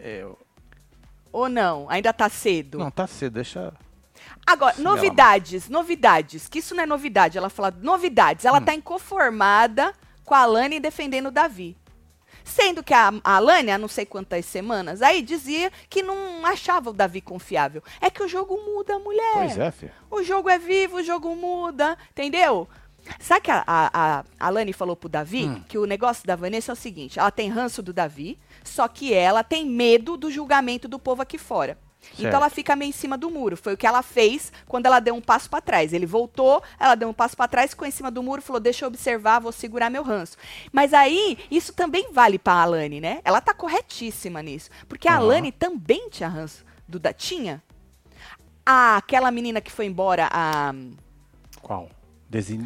É, 0.00 0.22
eu- 0.22 0.36
Ou 1.32 1.48
não? 1.48 1.88
Ainda 1.88 2.12
tá 2.12 2.28
cedo? 2.28 2.78
não, 2.78 2.90
tá 2.90 3.06
cedo, 3.06 3.34
deixa. 3.34 3.72
Agora, 4.44 4.74
Sim, 4.74 4.82
novidades, 4.82 5.68
novidades. 5.68 6.48
Que 6.48 6.58
isso 6.58 6.74
não 6.74 6.82
é 6.82 6.86
novidade. 6.86 7.38
Ela 7.38 7.48
fala 7.48 7.70
novidades. 7.80 8.44
Ela 8.44 8.58
Hum. 8.58 8.64
tá 8.64 8.74
inconformada 8.74 9.92
com 10.24 10.34
a 10.34 10.38
Alane 10.40 10.80
defendendo 10.80 11.26
o 11.26 11.30
Davi. 11.30 11.76
Sendo 12.44 12.82
que 12.82 12.94
a, 12.94 13.12
a 13.24 13.36
Alane, 13.36 13.70
há 13.70 13.78
não 13.78 13.88
sei 13.88 14.04
quantas 14.04 14.44
semanas, 14.46 15.02
aí 15.02 15.22
dizia 15.22 15.70
que 15.88 16.02
não 16.02 16.44
achava 16.44 16.90
o 16.90 16.92
Davi 16.92 17.20
confiável. 17.20 17.82
É 18.00 18.10
que 18.10 18.22
o 18.22 18.28
jogo 18.28 18.56
muda, 18.56 18.98
mulher. 18.98 19.32
Pois 19.34 19.58
é, 19.58 19.70
filho. 19.70 19.92
O 20.10 20.22
jogo 20.22 20.48
é 20.48 20.58
vivo, 20.58 20.96
o 20.96 21.02
jogo 21.02 21.34
muda, 21.34 21.96
entendeu? 22.10 22.68
Sabe 23.18 23.40
que 23.40 23.50
a, 23.50 23.64
a, 23.66 24.20
a 24.20 24.24
Alane 24.38 24.72
falou 24.72 24.94
pro 24.94 25.08
Davi 25.08 25.46
Hum. 25.46 25.62
que 25.68 25.76
o 25.76 25.86
negócio 25.86 26.24
da 26.26 26.36
Vanessa 26.36 26.70
é 26.70 26.74
o 26.74 26.76
seguinte: 26.76 27.18
ela 27.18 27.32
tem 27.32 27.48
ranço 27.48 27.82
do 27.82 27.92
Davi, 27.92 28.38
só 28.62 28.86
que 28.86 29.12
ela 29.12 29.42
tem 29.42 29.66
medo 29.66 30.16
do 30.16 30.30
julgamento 30.30 30.86
do 30.86 30.98
povo 31.00 31.20
aqui 31.20 31.36
fora. 31.36 31.76
Então 32.12 32.22
Certo. 32.22 32.34
ela 32.34 32.50
fica 32.50 32.76
meio 32.76 32.90
em 32.90 32.92
cima 32.92 33.16
do 33.16 33.30
muro. 33.30 33.56
Foi 33.56 33.74
o 33.74 33.76
que 33.76 33.86
ela 33.86 34.02
fez 34.02 34.52
quando 34.66 34.86
ela 34.86 35.00
deu 35.00 35.14
um 35.14 35.20
passo 35.20 35.48
pra 35.48 35.60
trás. 35.60 35.92
Ele 35.92 36.06
voltou, 36.06 36.62
ela 36.78 36.94
deu 36.94 37.08
um 37.08 37.12
passo 37.12 37.36
pra 37.36 37.48
trás, 37.48 37.70
ficou 37.70 37.86
em 37.86 37.90
cima 37.90 38.10
do 38.10 38.22
muro, 38.22 38.42
falou: 38.42 38.60
"Deixa 38.60 38.84
eu 38.84 38.88
observar, 38.88 39.38
vou 39.40 39.52
segurar 39.52 39.88
meu 39.90 40.02
ranço". 40.02 40.36
Mas 40.72 40.92
aí, 40.92 41.38
isso 41.50 41.72
também 41.72 42.12
vale 42.12 42.38
pra 42.38 42.54
Alane, 42.54 43.00
né? 43.00 43.20
Ela 43.24 43.40
tá 43.40 43.54
corretíssima 43.54 44.42
nisso, 44.42 44.70
porque 44.88 45.08
a 45.08 45.12
Aham. 45.12 45.22
Alane 45.22 45.52
também 45.52 46.08
tinha 46.10 46.28
ranço 46.28 46.64
do 46.88 46.98
da 46.98 47.12
tinha. 47.12 47.62
Ah, 48.64 48.96
aquela 48.96 49.30
menina 49.30 49.60
que 49.60 49.72
foi 49.72 49.86
embora, 49.86 50.28
a 50.32 50.72
Qual? 51.60 51.88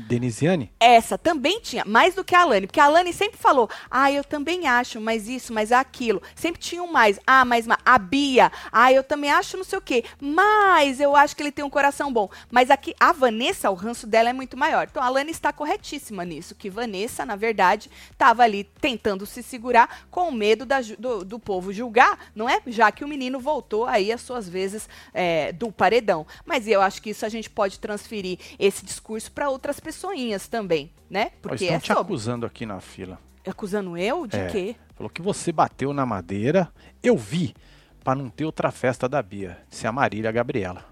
Denisiane? 0.09 0.71
essa 0.79 1.19
também 1.19 1.61
tinha, 1.61 1.85
mais 1.85 2.15
do 2.15 2.23
que 2.25 2.35
a 2.35 2.43
Alane, 2.43 2.67
porque 2.67 2.81
a 2.81 2.85
Alane 2.85 3.13
sempre 3.13 3.39
falou, 3.39 3.69
ah, 3.91 4.11
eu 4.11 4.23
também 4.23 4.67
acho, 4.67 5.01
mas 5.01 5.29
isso, 5.29 5.53
mas 5.53 5.73
aquilo. 5.73 6.23
Sempre 6.35 6.61
tinha 6.61 6.83
um 6.83 6.91
mais. 6.93 7.19
Ah, 7.27 7.45
mas 7.45 7.67
ma- 7.67 7.79
a 7.85 7.99
Bia, 7.99 8.51
ah, 8.71 8.93
eu 8.93 9.03
também 9.03 9.31
acho 9.31 9.57
não 9.57 9.65
sei 9.65 9.79
o 9.79 9.83
quê. 9.83 10.05
Mas 10.21 11.01
eu 11.01 11.17
acho 11.17 11.35
que 11.35 11.43
ele 11.43 11.51
tem 11.53 11.65
um 11.65 11.71
coração 11.71 12.13
bom. 12.13 12.29
Mas 12.51 12.71
aqui, 12.71 12.95
a 13.01 13.13
Vanessa, 13.13 13.71
o 13.71 13.75
ranço 13.75 14.07
dela 14.07 14.29
é 14.31 14.33
muito 14.33 14.57
maior. 14.57 14.87
Então 14.91 15.03
a 15.03 15.07
Alane 15.07 15.31
está 15.31 15.53
corretíssima 15.53 16.25
nisso, 16.25 16.55
que 16.55 16.71
Vanessa, 16.71 17.25
na 17.27 17.37
verdade, 17.37 17.91
estava 18.13 18.43
ali 18.43 18.65
tentando 18.81 19.27
se 19.27 19.43
segurar 19.43 20.07
com 20.11 20.31
medo 20.31 20.65
da 20.65 20.81
do, 20.99 21.25
do 21.25 21.39
povo 21.39 21.73
julgar, 21.73 22.31
não 22.35 22.49
é? 22.49 22.61
Já 22.67 22.93
que 22.93 23.05
o 23.05 23.09
menino 23.09 23.41
voltou 23.41 23.87
aí 23.87 24.13
as 24.13 24.21
suas 24.21 24.49
vezes 24.49 24.89
é, 25.13 25.53
do 25.53 25.73
paredão. 25.73 26.27
Mas 26.45 26.69
eu 26.69 26.81
acho 26.81 27.03
que 27.03 27.11
isso 27.11 27.25
a 27.27 27.29
gente 27.29 27.51
pode 27.51 27.79
transferir 27.81 28.39
esse 28.59 28.85
discurso 28.85 29.33
para 29.33 29.49
outras 29.57 29.81
pessoinhas 29.81 30.47
também, 30.49 30.93
né? 31.11 31.31
Porque 31.43 31.65
estão 31.65 31.77
é 31.77 31.81
te 31.81 31.87
sobre. 31.89 32.03
acusando 32.03 32.47
aqui 32.47 32.65
na 32.67 32.81
fila. 32.81 33.19
Acusando 33.47 33.97
eu 33.97 34.27
de 34.27 34.37
É. 34.37 34.47
quê? 34.49 34.77
Falou 34.95 35.11
que 35.11 35.23
você 35.23 35.51
bateu 35.53 35.93
na 35.93 36.05
madeira. 36.07 36.73
Eu 37.03 37.17
vi. 37.17 37.55
Pra 38.03 38.15
não 38.15 38.31
ter 38.31 38.45
outra 38.45 38.71
festa 38.71 39.09
da 39.09 39.21
Bia. 39.21 39.61
Se 39.69 39.87
a 39.87 39.93
Marília 39.93 40.31
Gabriela. 40.31 40.85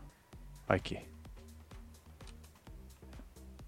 Vai 0.66 0.80
que. 0.80 0.98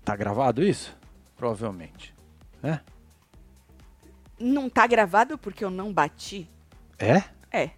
Tá 0.05 0.17
gravado 0.17 0.63
isso? 0.63 0.97
Provavelmente. 1.37 2.15
É? 2.63 2.81
Não 4.39 4.69
tá 4.69 4.87
gravado 4.87 5.39
porque 5.39 5.65
eu 5.65 5.71
não 5.71 5.93
bati? 5.93 6.49
É? 6.99 7.23
É. 7.53 7.71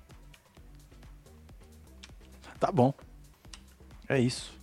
Tá 2.59 2.73
bom. 2.73 2.93
É 4.09 4.19
isso. 4.19 4.58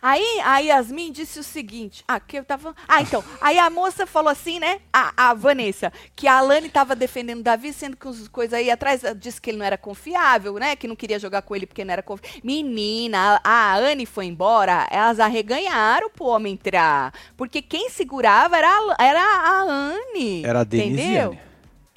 Aí 0.00 0.40
a 0.44 0.58
Yasmin 0.58 1.10
disse 1.12 1.40
o 1.40 1.42
seguinte: 1.42 2.04
ah, 2.06 2.20
que 2.20 2.38
eu 2.38 2.44
tava. 2.44 2.74
Ah, 2.86 3.02
então. 3.02 3.22
Aí 3.40 3.58
a 3.58 3.68
moça 3.68 4.06
falou 4.06 4.30
assim, 4.30 4.60
né? 4.60 4.80
A, 4.92 5.30
a 5.30 5.34
Vanessa, 5.34 5.92
que 6.14 6.28
a 6.28 6.38
Alane 6.38 6.68
tava 6.68 6.94
defendendo 6.94 7.40
o 7.40 7.42
Davi, 7.42 7.72
sendo 7.72 7.96
que 7.96 8.06
as 8.06 8.28
coisas 8.28 8.54
aí 8.54 8.70
atrás 8.70 9.02
disse 9.16 9.40
que 9.40 9.50
ele 9.50 9.58
não 9.58 9.66
era 9.66 9.76
confiável, 9.76 10.54
né? 10.54 10.76
Que 10.76 10.86
não 10.86 10.94
queria 10.94 11.18
jogar 11.18 11.42
com 11.42 11.54
ele 11.54 11.66
porque 11.66 11.84
não 11.84 11.92
era 11.92 12.02
confiável. 12.02 12.40
Menina, 12.44 13.40
a, 13.42 13.50
a 13.50 13.76
Anne 13.76 14.06
foi 14.06 14.26
embora, 14.26 14.86
elas 14.90 15.18
arreganharam 15.18 16.10
pro 16.10 16.26
homem 16.26 16.54
entrar. 16.54 17.12
Porque 17.36 17.60
quem 17.60 17.90
segurava 17.90 18.56
era 18.56 18.68
a, 18.68 18.96
era 19.04 19.20
a 19.20 19.62
Anne. 19.62 20.44
Era 20.44 20.60
a 20.60 20.62
Entendeu? 20.62 21.30
Denisiane. 21.30 21.40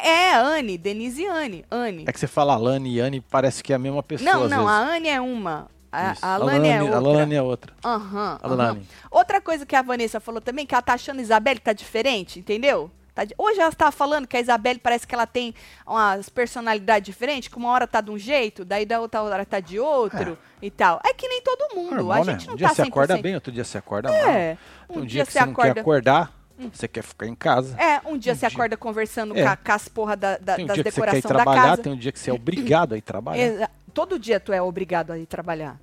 É, 0.03 0.33
Anne, 0.33 0.77
Denise 0.79 1.21
e 1.21 1.27
Anne. 1.27 1.63
Anne. 1.69 2.05
É 2.07 2.11
que 2.11 2.19
você 2.19 2.25
fala 2.25 2.55
Alane 2.55 2.95
e 2.95 2.99
Anne, 2.99 3.21
parece 3.21 3.63
que 3.63 3.71
é 3.71 3.75
a 3.75 3.79
mesma 3.79 4.01
pessoa. 4.01 4.33
não, 4.33 4.49
não, 4.49 4.67
a 4.67 4.75
Anne 4.75 5.09
é 5.09 5.21
uma. 5.21 5.69
A, 5.91 6.15
a 6.21 6.33
Alane 6.35 6.69
é 6.69 6.81
outra. 6.81 6.97
Alane 6.97 7.35
é 7.35 7.41
outra. 7.41 7.73
Aham. 7.83 8.39
aham. 8.43 8.53
Alane. 8.53 8.87
Outra 9.09 9.41
coisa 9.41 9.65
que 9.65 9.75
a 9.75 9.81
Vanessa 9.81 10.19
falou 10.19 10.39
também, 10.41 10.65
que 10.65 10.73
ela 10.73 10.81
tá 10.81 10.93
achando 10.93 11.19
a 11.19 11.21
Isabelle 11.21 11.59
tá 11.59 11.73
diferente, 11.73 12.39
entendeu? 12.39 12.89
Tá 13.13 13.25
di- 13.25 13.35
Hoje 13.37 13.59
ela 13.59 13.67
estava 13.69 13.91
falando 13.91 14.25
que 14.25 14.37
a 14.37 14.39
Isabelle 14.39 14.79
parece 14.79 15.05
que 15.05 15.13
ela 15.13 15.27
tem 15.27 15.53
umas 15.85 16.29
personalidades 16.29 17.05
diferentes, 17.13 17.49
que 17.49 17.57
uma 17.57 17.69
hora 17.69 17.85
tá 17.85 17.99
de 17.99 18.09
um 18.09 18.17
jeito, 18.17 18.63
daí 18.63 18.85
da 18.85 19.01
outra 19.01 19.21
hora 19.21 19.45
tá 19.45 19.59
de 19.59 19.77
outro 19.79 20.37
e 20.61 20.71
tal. 20.71 21.01
É 21.05 21.13
que 21.13 21.27
nem 21.27 21.41
todo 21.41 21.75
mundo. 21.75 21.95
Normal, 21.95 22.21
a 22.21 22.25
né? 22.25 22.31
gente 22.33 22.47
não 22.47 22.53
um 22.53 22.57
dia 22.57 22.69
tá 22.69 22.73
você 22.75 22.83
100%. 22.83 22.87
acorda 22.87 23.17
bem, 23.17 23.35
outro 23.35 23.51
dia 23.51 23.65
você 23.65 23.77
acorda 23.77 24.09
mal. 24.09 24.17
É. 24.29 24.57
Então, 24.85 24.95
Um 24.97 25.03
um 25.03 25.05
dia 25.05 25.09
dia 25.09 25.25
que 25.25 25.31
você 25.33 25.39
você 25.39 25.45
não 25.45 25.53
quer 25.53 25.61
acorda. 25.63 25.81
acordar, 25.81 26.33
você 26.69 26.87
quer 26.87 27.03
ficar 27.03 27.27
em 27.27 27.35
casa. 27.35 27.75
É, 27.81 27.99
um 28.07 28.17
dia 28.17 28.33
Um 28.33 28.35
você 28.35 28.39
dia- 28.39 28.47
acorda 28.49 28.77
conversando 28.77 29.37
É. 29.37 29.43
com, 29.55 29.71
as 29.71 29.87
porra 29.87 30.15
da, 30.15 30.37
da, 30.37 30.55
Tem 30.55 30.65
um 30.65 30.67
das 30.67 30.75
dia 30.75 30.83
que 30.83 30.91
você 30.91 31.01
quer 31.01 31.07
ir 31.07 31.11
decorações 31.21 31.23
da 31.23 31.43
trabalhar, 31.43 31.69
casa. 31.71 31.81
tem 31.83 31.91
um 31.93 31.97
dia 31.97 32.11
que 32.11 32.19
você 32.19 32.29
é 32.29 32.33
obrigado 32.33 32.93
a 32.93 32.97
ir 32.97 33.01
trabalhar. 33.01 33.71
Todo 33.93 34.17
dia 34.19 34.39
tu 34.39 34.53
é 34.53 34.61
obrigado 34.61 35.11
a 35.11 35.17
ir 35.19 35.25
trabalhar. 35.25 35.79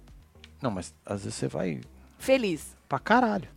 Não, 0.62 0.70
mas 0.70 0.94
às 1.04 1.24
vezes 1.24 1.34
você 1.34 1.48
vai 1.48 1.80
Feliz. 2.18 2.76
Pra 2.88 2.98
caralho. 2.98 3.48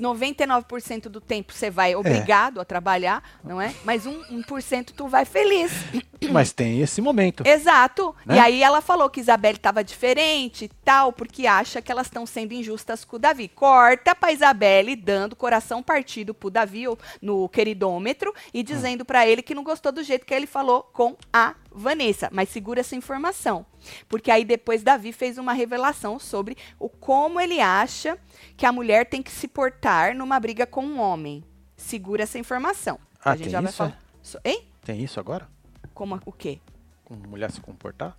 99% 0.00 1.02
do 1.02 1.20
tempo 1.20 1.52
você 1.52 1.70
vai 1.70 1.94
obrigado 1.94 2.60
a 2.60 2.64
trabalhar, 2.64 3.22
não 3.44 3.60
é? 3.60 3.72
Mas 3.84 4.04
um, 4.04 4.20
1% 4.24 4.90
tu 4.96 5.06
vai 5.06 5.24
feliz. 5.24 5.70
Mas 6.30 6.52
tem 6.52 6.80
esse 6.80 7.00
momento. 7.00 7.46
Exato. 7.46 8.14
Né? 8.26 8.36
E 8.36 8.38
aí 8.38 8.62
ela 8.62 8.80
falou 8.80 9.08
que 9.08 9.20
Isabelle 9.20 9.56
estava 9.56 9.84
diferente 9.84 10.64
e 10.64 10.68
tal, 10.68 11.12
porque 11.12 11.46
acha 11.46 11.80
que 11.80 11.92
elas 11.92 12.08
estão 12.08 12.26
sendo 12.26 12.52
injustas 12.52 13.04
com 13.04 13.16
o 13.16 13.18
Davi. 13.18 13.48
Corta 13.48 14.14
pra 14.14 14.32
Isabelle 14.32 14.96
dando 14.96 15.36
coração 15.36 15.82
partido 15.82 16.34
pro 16.34 16.50
Davi 16.50 16.84
no 17.22 17.48
queridômetro 17.48 18.34
e 18.52 18.62
dizendo 18.62 19.04
pra 19.04 19.26
ele 19.26 19.42
que 19.42 19.54
não 19.54 19.62
gostou 19.62 19.92
do 19.92 20.02
jeito 20.02 20.26
que 20.26 20.34
ele 20.34 20.46
falou 20.46 20.82
com 20.92 21.16
a 21.32 21.54
Vanessa. 21.70 22.28
Mas 22.32 22.48
segura 22.48 22.80
essa 22.80 22.96
informação. 22.96 23.64
Porque 24.08 24.30
aí 24.30 24.44
depois 24.44 24.82
Davi 24.82 25.12
fez 25.12 25.38
uma 25.38 25.52
revelação 25.52 26.18
sobre 26.18 26.56
o 26.78 26.88
como 26.88 27.40
ele 27.40 27.60
acha 27.60 28.18
que 28.56 28.66
a 28.66 28.72
mulher 28.72 29.06
tem 29.06 29.22
que 29.22 29.30
se 29.30 29.48
portar 29.48 30.14
numa 30.14 30.38
briga 30.40 30.66
com 30.66 30.84
um 30.84 30.98
homem. 31.00 31.42
Segura 31.76 32.22
essa 32.24 32.38
informação. 32.38 32.98
Ah, 33.24 33.32
a 33.32 33.36
gente 33.36 33.50
já 33.50 33.60
vai 33.60 33.68
isso, 33.70 33.78
falar. 33.78 33.98
So- 34.22 34.40
Hein? 34.44 34.64
Tem 34.84 35.02
isso 35.02 35.18
agora? 35.20 35.48
Como 35.94 36.20
o 36.24 36.32
quê? 36.32 36.58
Com 37.04 37.14
mulher 37.14 37.50
se 37.50 37.60
comportar? 37.60 38.16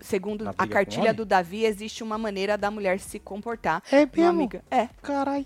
Segundo 0.00 0.48
a 0.56 0.66
cartilha 0.66 1.12
do 1.12 1.24
Davi, 1.26 1.64
existe 1.64 2.02
uma 2.02 2.16
maneira 2.16 2.56
da 2.56 2.70
mulher 2.70 2.98
se 3.00 3.18
comportar. 3.18 3.82
É 3.92 4.06
mesmo? 4.06 4.24
amiga- 4.30 4.64
é, 4.70 4.88
Caralho. 5.02 5.44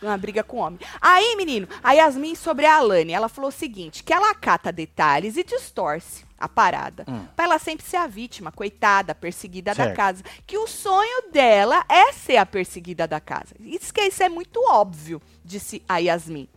uma 0.00 0.16
briga 0.16 0.44
com 0.44 0.58
homem. 0.58 0.78
Aí, 1.00 1.34
menino, 1.36 1.66
a 1.82 1.92
Yasmin 1.92 2.34
sobre 2.36 2.66
a 2.66 2.76
Alane, 2.76 3.12
ela 3.12 3.28
falou 3.28 3.48
o 3.48 3.52
seguinte, 3.52 4.04
que 4.04 4.12
ela 4.12 4.30
acata 4.30 4.70
detalhes 4.72 5.36
e 5.36 5.42
distorce 5.44 6.24
a 6.40 6.48
parada. 6.48 7.04
Hum. 7.06 7.26
Pra 7.36 7.44
ela 7.44 7.58
sempre 7.58 7.86
ser 7.86 7.98
a 7.98 8.06
vítima, 8.06 8.50
coitada, 8.50 9.14
perseguida 9.14 9.74
da 9.74 9.84
Certo. 9.84 9.96
casa. 9.96 10.22
Que 10.46 10.56
o 10.56 10.66
sonho 10.66 11.30
dela 11.30 11.84
é 11.88 12.12
ser 12.12 12.38
a 12.38 12.46
perseguida 12.46 13.06
da 13.06 13.20
casa. 13.20 13.54
Isso 13.60 13.92
que 13.92 14.00
isso 14.00 14.22
é 14.22 14.28
muito 14.28 14.58
óbvio, 14.68 15.20
disse 15.44 15.82
a 15.88 15.98
Yasmin. 15.98 16.48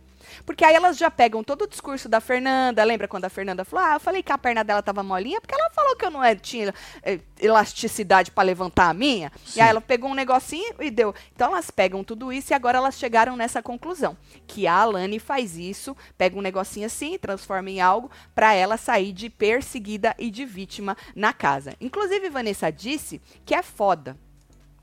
Porque 0.44 0.64
aí 0.64 0.74
elas 0.74 0.96
já 0.96 1.10
pegam 1.10 1.42
todo 1.44 1.62
o 1.62 1.66
discurso 1.68 2.08
da 2.08 2.20
Fernanda. 2.20 2.82
Lembra 2.84 3.06
quando 3.08 3.24
a 3.24 3.28
Fernanda 3.28 3.64
falou: 3.64 3.84
Ah, 3.84 3.94
eu 3.94 4.00
falei 4.00 4.22
que 4.22 4.32
a 4.32 4.38
perna 4.38 4.62
dela 4.64 4.82
tava 4.82 5.02
molinha, 5.02 5.40
porque 5.40 5.54
ela 5.54 5.70
falou 5.70 5.96
que 5.96 6.04
eu 6.04 6.10
não 6.10 6.22
é- 6.22 6.34
tinha 6.34 6.72
eh, 7.02 7.20
elasticidade 7.40 8.30
pra 8.30 8.42
levantar 8.44 8.88
a 8.90 8.94
minha. 8.94 9.30
Sim. 9.44 9.58
E 9.58 9.62
aí 9.62 9.68
ela 9.68 9.80
pegou 9.80 10.10
um 10.10 10.14
negocinho 10.14 10.74
e 10.80 10.90
deu. 10.90 11.14
Então 11.34 11.48
elas 11.52 11.70
pegam 11.70 12.02
tudo 12.04 12.32
isso 12.32 12.52
e 12.52 12.54
agora 12.54 12.78
elas 12.78 12.96
chegaram 12.96 13.36
nessa 13.36 13.62
conclusão. 13.62 14.16
Que 14.46 14.66
a 14.66 14.74
Alane 14.74 15.18
faz 15.18 15.56
isso, 15.56 15.96
pega 16.18 16.36
um 16.38 16.42
negocinho 16.42 16.86
assim, 16.86 17.18
transforma 17.18 17.70
em 17.70 17.80
algo, 17.80 18.10
pra 18.34 18.54
ela 18.54 18.76
sair 18.76 19.12
de 19.12 19.30
perseguida 19.30 20.14
e 20.18 20.30
de 20.30 20.44
vítima 20.44 20.96
na 21.14 21.32
casa. 21.32 21.74
Inclusive, 21.80 22.28
Vanessa 22.28 22.70
disse 22.70 23.20
que 23.44 23.54
é 23.54 23.62
foda. 23.62 24.16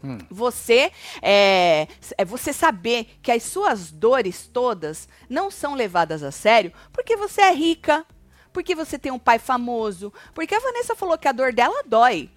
Hum. 0.03 0.17
Você 0.29 0.91
é, 1.21 1.87
é 2.17 2.25
você 2.25 2.51
saber 2.51 3.19
que 3.21 3.31
as 3.31 3.43
suas 3.43 3.91
dores 3.91 4.49
todas 4.51 5.07
não 5.29 5.51
são 5.51 5.75
levadas 5.75 6.23
a 6.23 6.31
sério 6.31 6.73
porque 6.91 7.15
você 7.15 7.41
é 7.41 7.53
rica, 7.53 8.05
porque 8.51 8.73
você 8.73 8.97
tem 8.97 9.11
um 9.11 9.19
pai 9.19 9.39
famoso, 9.39 10.11
porque 10.33 10.55
a 10.55 10.59
Vanessa 10.59 10.95
falou 10.95 11.17
que 11.17 11.27
a 11.27 11.31
dor 11.31 11.53
dela 11.53 11.83
dói. 11.85 12.29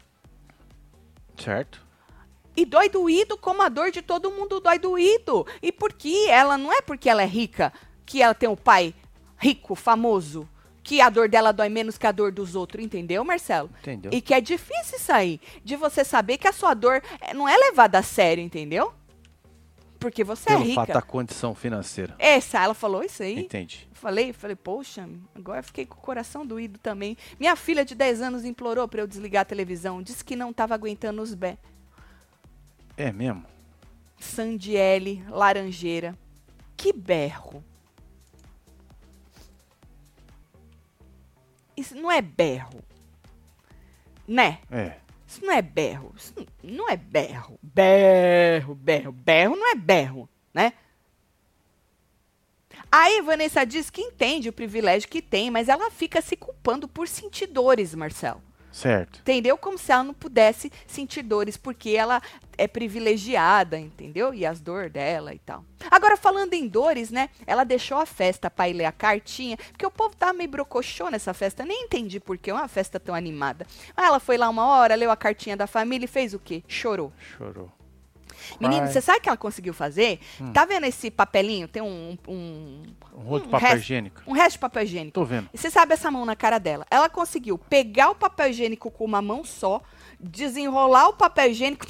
Certo? 1.37 1.85
E 2.57 2.65
dói 2.65 2.89
doído 2.89 3.37
como 3.37 3.63
a 3.63 3.69
dor 3.69 3.91
de 3.91 4.01
todo 4.01 4.31
mundo 4.31 4.61
dói 4.61 4.79
doído. 4.79 5.45
E 5.61 5.73
porque 5.73 6.27
ela 6.29 6.57
não 6.57 6.73
é 6.73 6.81
porque 6.81 7.09
ela 7.09 7.23
é 7.23 7.27
rica 7.27 7.73
que 8.07 8.23
ela 8.23 8.35
tem 8.35 8.49
um 8.49 8.57
pai 8.57 8.95
rico, 9.37 9.75
famoso, 9.75 10.49
que 10.85 11.01
a 11.01 11.09
dor 11.09 11.29
dela 11.29 11.51
dói 11.51 11.69
menos 11.71 11.97
que 11.99 12.07
a 12.07 12.13
dor 12.13 12.31
dos 12.31 12.55
outros, 12.55 12.85
entendeu, 12.85 13.25
Marcelo? 13.25 13.71
Entendeu? 13.81 14.13
E 14.15 14.21
que 14.21 14.35
é 14.35 14.41
difícil 14.41 14.99
isso 14.99 15.11
aí, 15.11 15.41
de 15.65 15.75
você 15.75 16.05
saber 16.05 16.37
que 16.39 16.47
a 16.47 16.53
sua 16.53 16.75
dor 16.75 17.03
é- 17.21 17.33
não 17.35 17.49
é 17.49 17.57
levada 17.57 17.99
a 17.99 18.03
sério, 18.03 18.45
entendeu? 18.45 18.93
Porque 19.99 20.23
você 20.23 20.45
Pelo 20.45 20.61
é 20.61 20.65
rica. 20.67 20.75
fato 20.83 20.93
da 20.93 21.01
condição 21.01 21.55
financeira. 21.55 22.15
Essa, 22.19 22.63
ela 22.63 22.75
falou 22.75 23.03
isso 23.03 23.23
aí. 23.23 23.41
Entendi. 23.41 23.89
Falei, 23.95 24.35
falei, 24.35 24.55
poxa, 24.55 25.09
agora 25.35 25.61
eu 25.61 25.65
fiquei 25.65 25.87
com 25.87 25.95
o 25.97 26.01
coração 26.03 26.45
doído 26.45 26.79
também. 26.79 27.17
Minha 27.41 27.57
filha 27.57 27.83
de 27.87 27.95
10 27.95 28.21
anos 28.21 28.45
implorou 28.45 28.87
pra 28.87 29.01
eu 29.01 29.07
desligar 29.07 29.41
a 29.41 29.45
televisão, 29.47 30.03
disse 30.03 30.23
que 30.23 30.37
não 30.37 30.53
tava 30.53 30.75
aguentando 30.75 31.23
os 31.23 31.33
bé. 31.33 31.57
É 32.99 33.11
mesmo? 33.11 33.47
Sandiele, 34.21 35.25
Laranjeira. 35.31 36.15
Que 36.77 36.93
berro. 36.93 37.65
Isso 41.77 41.95
não 41.95 42.11
é 42.11 42.21
berro. 42.23 42.83
Né? 44.27 44.61
É. 44.71 44.97
Isso 45.27 45.45
não 45.45 45.53
é 45.53 45.61
berro. 45.63 46.13
Isso 46.17 46.35
não- 46.63 46.89
é 46.89 46.97
berro. 46.97 47.59
Berro, 47.63 48.75
berro. 48.75 49.13
Berro 49.13 49.57
não 49.57 49.71
é 49.71 49.75
berro, 49.75 50.29
né? 50.53 50.73
Aí 52.91 53.21
Vanessa 53.23 53.65
diz 53.65 53.91
que 53.91 54.01
entende 54.01 54.49
o 54.49 54.53
privilégio 54.53 55.09
que 55.09 55.21
tem, 55.21 55.51
mas 55.51 55.69
ela 55.69 55.91
fica 55.91 56.21
se 56.23 56.37
culpando 56.37 56.87
por 56.87 57.09
sentir 57.09 57.47
dores, 57.47 57.95
Marcelo. 57.95 58.41
Certo. 58.75 59.21
Entendeu? 59.21 59.57
Como 59.57 59.79
se 59.79 59.93
ela 59.93 60.03
não 60.03 60.13
pudesse 60.13 60.71
sentir 60.85 61.23
dores, 61.23 61.57
porque 61.57 61.91
ela 61.91 62.21
é 62.59 62.67
privilegiada, 62.67 63.79
entendeu? 63.79 64.35
E 64.35 64.45
as 64.45 64.61
dores 64.61 64.91
dela 64.91 65.33
e 65.33 65.39
tal. 65.39 65.65
Agora, 65.89 66.17
falando 66.17 66.55
em 66.55 66.67
dores, 66.67 67.09
né? 67.09 67.31
Ela 67.47 67.63
deixou 67.63 67.99
a 67.99 68.05
festa 68.05 68.51
pra 68.51 68.69
ir 68.69 68.73
ler 68.73 68.87
a 68.87 68.93
cartinha, 68.93 69.57
porque 69.57 69.87
o 69.87 69.93
povo 69.93 70.17
tava 70.17 70.33
meio 70.33 70.51
brocochô 70.51 71.09
nessa 71.09 71.33
festa. 71.33 71.65
Nem 71.65 71.85
entendi 71.85 72.19
por 72.19 72.37
que 72.37 72.51
é 72.51 72.53
uma 72.53 72.67
festa 72.67 72.99
tão 72.99 73.15
animada. 73.15 73.65
Mas 73.97 74.07
ela 74.07 74.19
foi 74.19 74.37
lá 74.37 74.49
uma 74.49 74.67
hora, 74.67 74.97
leu 74.97 75.13
a 75.13 75.17
cartinha 75.17 75.57
da 75.57 75.69
família 75.69 76.07
e 76.07 76.09
fez 76.09 76.35
o 76.35 76.41
quê? 76.41 76.65
Chorou. 76.67 77.13
Chorou. 77.39 77.71
Menino, 78.61 78.87
você 78.87 79.01
sabe 79.01 79.19
o 79.19 79.21
que 79.23 79.29
ela 79.29 79.37
conseguiu 79.39 79.73
fazer? 79.75 80.21
Tá 80.53 80.65
vendo 80.65 80.85
esse 80.87 81.11
papelinho? 81.11 81.67
Tem 81.69 81.83
um, 81.83 82.17
um, 82.29 82.83
Um 83.15 83.21
rolo 83.23 83.41
de 83.41 83.47
Um 83.49 83.51
papel 83.51 83.69
resto- 83.69 83.83
higiênico. 83.85 84.23
um 84.27 84.33
resto 84.33 84.53
de 84.53 84.59
papel 84.59 84.83
higiênico. 84.83 85.15
Tô 85.15 85.25
vendo. 85.25 85.49
E 85.53 85.59
você 85.59 85.71
sabe 85.71 85.95
essa 85.95 86.11
mão 86.11 86.25
na 86.25 86.35
cara 86.37 86.59
dela? 86.59 86.87
Ela 86.91 87.09
conseguiu 87.09 87.57
pegar 87.59 88.11
o 88.11 88.15
papel 88.15 88.51
higiênico 88.51 88.91
com 88.91 89.05
uma 89.05 89.21
mão 89.23 89.45
só, 89.45 89.81
desenrolar 90.21 91.09
o 91.09 91.13
papel 91.15 91.51
higiênico 91.51 91.87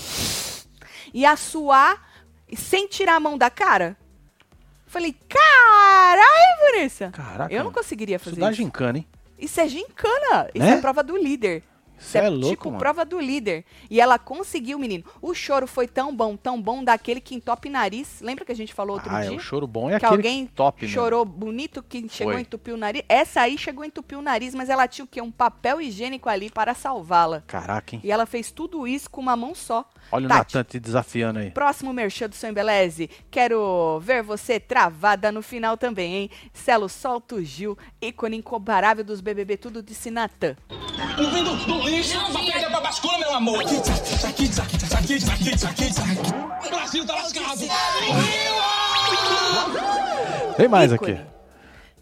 e 1.12 1.24
assoar 1.24 2.02
sem 2.56 2.86
tirar 2.86 3.16
a 3.16 3.20
mão 3.20 3.36
da 3.38 3.50
cara. 3.50 3.96
Falei, 4.86 5.14
caralho, 5.28 6.72
Vanessa. 6.72 7.10
Caraca. 7.10 7.52
Eu 7.52 7.64
não 7.64 7.72
conseguiria 7.72 8.18
fazer 8.18 8.32
Isso 8.32 8.40
dá 8.40 8.50
isso. 8.50 8.56
gincana, 8.62 8.98
hein? 8.98 9.06
Isso 9.38 9.60
é 9.60 9.68
gincana. 9.68 10.48
Isso 10.54 10.64
Né? 10.64 10.72
é 10.78 10.80
prova 10.80 11.02
do 11.02 11.16
líder. 11.16 11.62
Isso 11.98 12.18
é 12.18 12.28
louco, 12.28 12.48
tipo 12.50 12.68
mano. 12.68 12.78
prova 12.78 13.04
do 13.04 13.18
líder. 13.18 13.64
E 13.90 14.00
ela 14.00 14.18
conseguiu, 14.18 14.78
menino. 14.78 15.04
O 15.22 15.34
choro 15.34 15.66
foi 15.66 15.86
tão 15.86 16.14
bom, 16.14 16.36
tão 16.36 16.60
bom, 16.60 16.82
daquele 16.82 17.20
que 17.20 17.34
entope 17.34 17.68
nariz. 17.68 18.20
Lembra 18.20 18.44
que 18.44 18.52
a 18.52 18.56
gente 18.56 18.74
falou 18.74 18.96
outro 18.96 19.10
ah, 19.14 19.24
é, 19.24 19.28
dia? 19.28 19.36
o 19.36 19.40
choro 19.40 19.66
bom 19.66 19.88
é 19.88 19.98
que 19.98 20.04
aquele 20.04 20.16
alguém 20.16 20.46
top, 20.46 20.84
né? 20.84 20.92
chorou 20.92 21.24
bonito, 21.24 21.82
que 21.82 22.06
chegou 22.08 22.32
Foi. 22.32 22.40
a 22.40 22.42
entupir 22.42 22.74
o 22.74 22.76
nariz. 22.76 23.02
Essa 23.08 23.42
aí 23.42 23.56
chegou 23.56 23.82
a 23.82 23.86
entupir 23.86 24.18
o 24.18 24.22
nariz, 24.22 24.54
mas 24.54 24.68
ela 24.68 24.86
tinha 24.86 25.04
o 25.04 25.08
quê? 25.08 25.20
Um 25.20 25.30
papel 25.30 25.80
higiênico 25.80 26.28
ali 26.28 26.50
para 26.50 26.74
salvá-la. 26.74 27.42
Caraca, 27.46 27.96
hein? 27.96 28.00
E 28.04 28.10
ela 28.10 28.26
fez 28.26 28.50
tudo 28.50 28.86
isso 28.86 29.08
com 29.10 29.20
uma 29.20 29.36
mão 29.36 29.54
só. 29.54 29.88
Olha 30.12 30.26
o 30.26 30.28
Tati, 30.28 30.56
Natan 30.56 30.64
te 30.64 30.78
desafiando 30.78 31.38
aí. 31.38 31.50
Próximo 31.50 31.92
merchan 31.92 32.28
do 32.28 32.34
seu 32.34 32.50
Embeleze. 32.50 33.08
Quero 33.30 33.98
ver 34.00 34.22
você 34.22 34.60
travada 34.60 35.32
no 35.32 35.42
final 35.42 35.76
também, 35.76 36.14
hein? 36.14 36.30
Celo 36.52 36.88
Solto 36.88 37.42
Gil, 37.42 37.76
ícone 38.00 38.36
incomparável 38.36 39.04
dos 39.04 39.20
BBB, 39.20 39.56
tudo 39.56 39.82
de 39.82 39.94
Sinatã. 39.94 40.56
Um 41.18 41.83
lixo, 41.84 42.18
papel 42.32 42.70
pra 42.70 42.80
bascula, 42.80 43.18
meu 43.18 43.34
amor. 43.34 43.60
Aqui, 43.60 43.76
aqui, 43.76 43.84
aqui, 44.26 44.76
aqui, 44.94 45.14
aqui, 45.24 45.84
aqui. 45.84 46.66
O 46.66 46.70
Brasil 46.70 47.06
tá 47.06 47.14
lascado. 47.14 47.60
Tem 50.56 50.68
mais 50.68 50.92
aqui. 50.92 51.33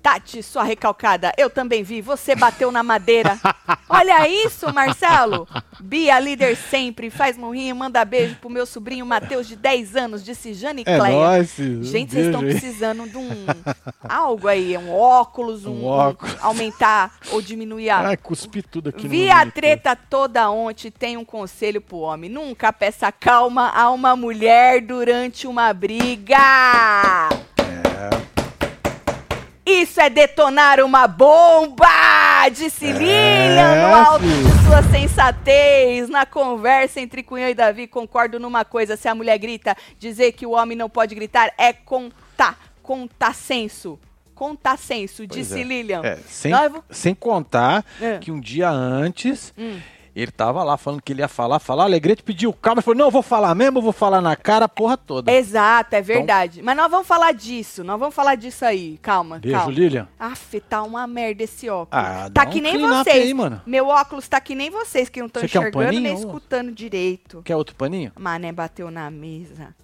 Tati, 0.03 0.43
sua 0.43 0.65
recalcada, 0.65 1.33
eu 1.39 1.49
também 1.49 1.85
vi, 1.85 2.01
você 2.01 2.35
bateu 2.35 2.73
na 2.73 2.83
madeira. 2.83 3.39
Olha 3.89 4.29
isso, 4.29 4.73
Marcelo. 4.75 5.47
Bia, 5.79 6.19
líder 6.19 6.57
sempre, 6.57 7.09
faz 7.09 7.37
morrinho, 7.39 7.77
manda 7.77 8.05
beijo 8.05 8.35
pro 8.41 8.51
meu 8.51 8.67
sobrinho 8.67 9.07
Matheus, 9.07 9.47
de 9.47 9.55
10 9.55 9.95
anos, 9.97 10.25
disse 10.25 10.55
Jane 10.55 10.83
É 10.85 10.99
Cleia. 10.99 11.15
nóis. 11.17 11.55
Gente, 11.83 12.11
vocês 12.13 12.27
estão 12.27 12.41
precisando 12.41 13.09
de 13.09 13.17
um 13.17 13.31
algo 14.09 14.49
aí, 14.49 14.77
um 14.77 14.91
óculos, 14.93 15.65
um, 15.67 15.83
Um 15.83 15.85
óculos. 15.87 16.35
aumentar 16.41 17.15
ou 17.31 17.41
diminuir 17.41 17.91
a. 17.91 18.09
Ai, 18.09 18.17
cuspi 18.17 18.61
tudo 18.63 18.89
aqui 18.89 19.07
Vi 19.07 19.31
a 19.31 19.37
monitor. 19.39 19.53
treta 19.53 19.95
toda 19.95 20.51
ontem, 20.51 20.91
tem 20.91 21.17
um 21.17 21.25
conselho 21.25 21.81
pro 21.81 21.99
homem. 21.99 22.29
Nunca 22.29 22.73
peça 22.73 23.13
calma 23.13 23.69
a 23.71 23.89
uma 23.91 24.17
mulher 24.17 24.81
durante 24.81 25.47
uma 25.47 25.73
briga. 25.73 26.39
Isso 29.81 30.01
é 30.01 30.11
detonar 30.11 30.81
uma 30.81 31.07
bomba! 31.09 31.87
Disse 32.53 32.87
É, 32.87 32.93
Lilian 32.93 33.89
no 33.89 33.95
alto 33.95 34.21
filho. 34.25 34.43
de 34.45 34.65
sua 34.67 34.83
sensatez. 34.91 36.09
Na 36.09 36.27
conversa 36.27 37.01
entre 37.01 37.23
Cunhão 37.23 37.49
e 37.49 37.55
Davi, 37.55 37.87
concordo 37.87 38.39
numa 38.39 38.65
coisa. 38.65 38.97
Se 38.97 39.09
a 39.09 39.15
mulher 39.15 39.39
grita, 39.39 39.77
dizer 39.99 40.33
que 40.33 40.45
o 40.47 40.51
homem 40.51 40.77
não 40.77 40.91
pode 40.91 41.15
gritar 41.15 41.53
é 41.57 41.73
contar. 41.73 42.59
Contar 42.83 43.35
senso. 43.35 43.99
Contar 44.35 44.77
senso, 44.77 45.19
Pois 45.27 45.29
disse 45.29 45.61
é. 45.61 45.63
Lilian. 45.63 46.01
É, 46.05 46.19
sem, 46.27 46.51
Nós 46.51 46.71
vo- 46.73 46.85
sem 46.91 47.15
contar 47.15 47.85
É. 48.01 48.19
que 48.19 48.31
um 48.33 48.41
dia 48.41 48.69
antes 48.69 49.55
Hum. 49.57 49.79
Ele 50.15 50.31
tava 50.31 50.63
lá 50.63 50.77
falando 50.77 51.01
que 51.01 51.13
ele 51.13 51.23
ia 51.23 51.29
falar, 51.29 51.59
falar, 51.59 51.85
Alegrete 51.85 52.23
pediu 52.23 52.53
calma, 52.53 52.79
ele 52.81 52.85
falou, 52.85 52.99
não, 52.99 53.07
eu 53.07 53.11
vou 53.11 53.23
falar 53.23 53.55
mesmo, 53.55 53.79
eu 53.79 53.83
vou 53.83 53.93
falar 53.93 54.21
na 54.21 54.37
cara 54.37 54.67
a 54.67 54.69
porra 54.69 54.97
toda. 54.97 55.33
Exato, 55.33 55.95
é 55.97 56.03
verdade. 56.03 56.61
Mas 56.63 56.77
nós 56.77 56.91
vamos 56.91 57.07
falar 57.07 57.33
disso, 57.33 57.83
nós 57.83 57.99
vamos 57.99 58.15
falar 58.15 58.35
disso 58.35 58.65
aí. 58.65 58.99
Calma, 59.01 59.39
Beijo, 59.39 59.57
calma. 59.57 59.73
Lilian. 59.73 60.09
Aff, 60.19 60.61
tá 60.61 60.83
uma 60.83 61.07
merda 61.07 61.43
esse 61.45 61.69
óculos. 61.71 62.05
Ah, 62.05 62.29
tá 62.33 62.45
que 62.45 62.59
um 62.59 62.63
nem 62.63 62.79
vocês. 62.79 63.17
aí, 63.17 63.35
mano. 63.35 63.63
Meu 63.67 63.87
óculos 63.89 64.29
tá 64.29 64.41
que 64.41 64.55
nem 64.55 64.69
vocês 64.71 65.09
que 65.09 65.21
não 65.21 65.27
estão 65.29 65.43
um 65.43 65.47
enxergando 65.47 65.85
paninho, 65.85 66.03
nem 66.03 66.15
escutando 66.15 66.73
direito. 66.73 67.43
Quer 67.43 67.57
outro 67.57 67.75
paninho? 67.75 68.13
Mané 68.19 68.53
bateu 68.53 68.91
na 68.91 69.11
mesa. 69.11 69.75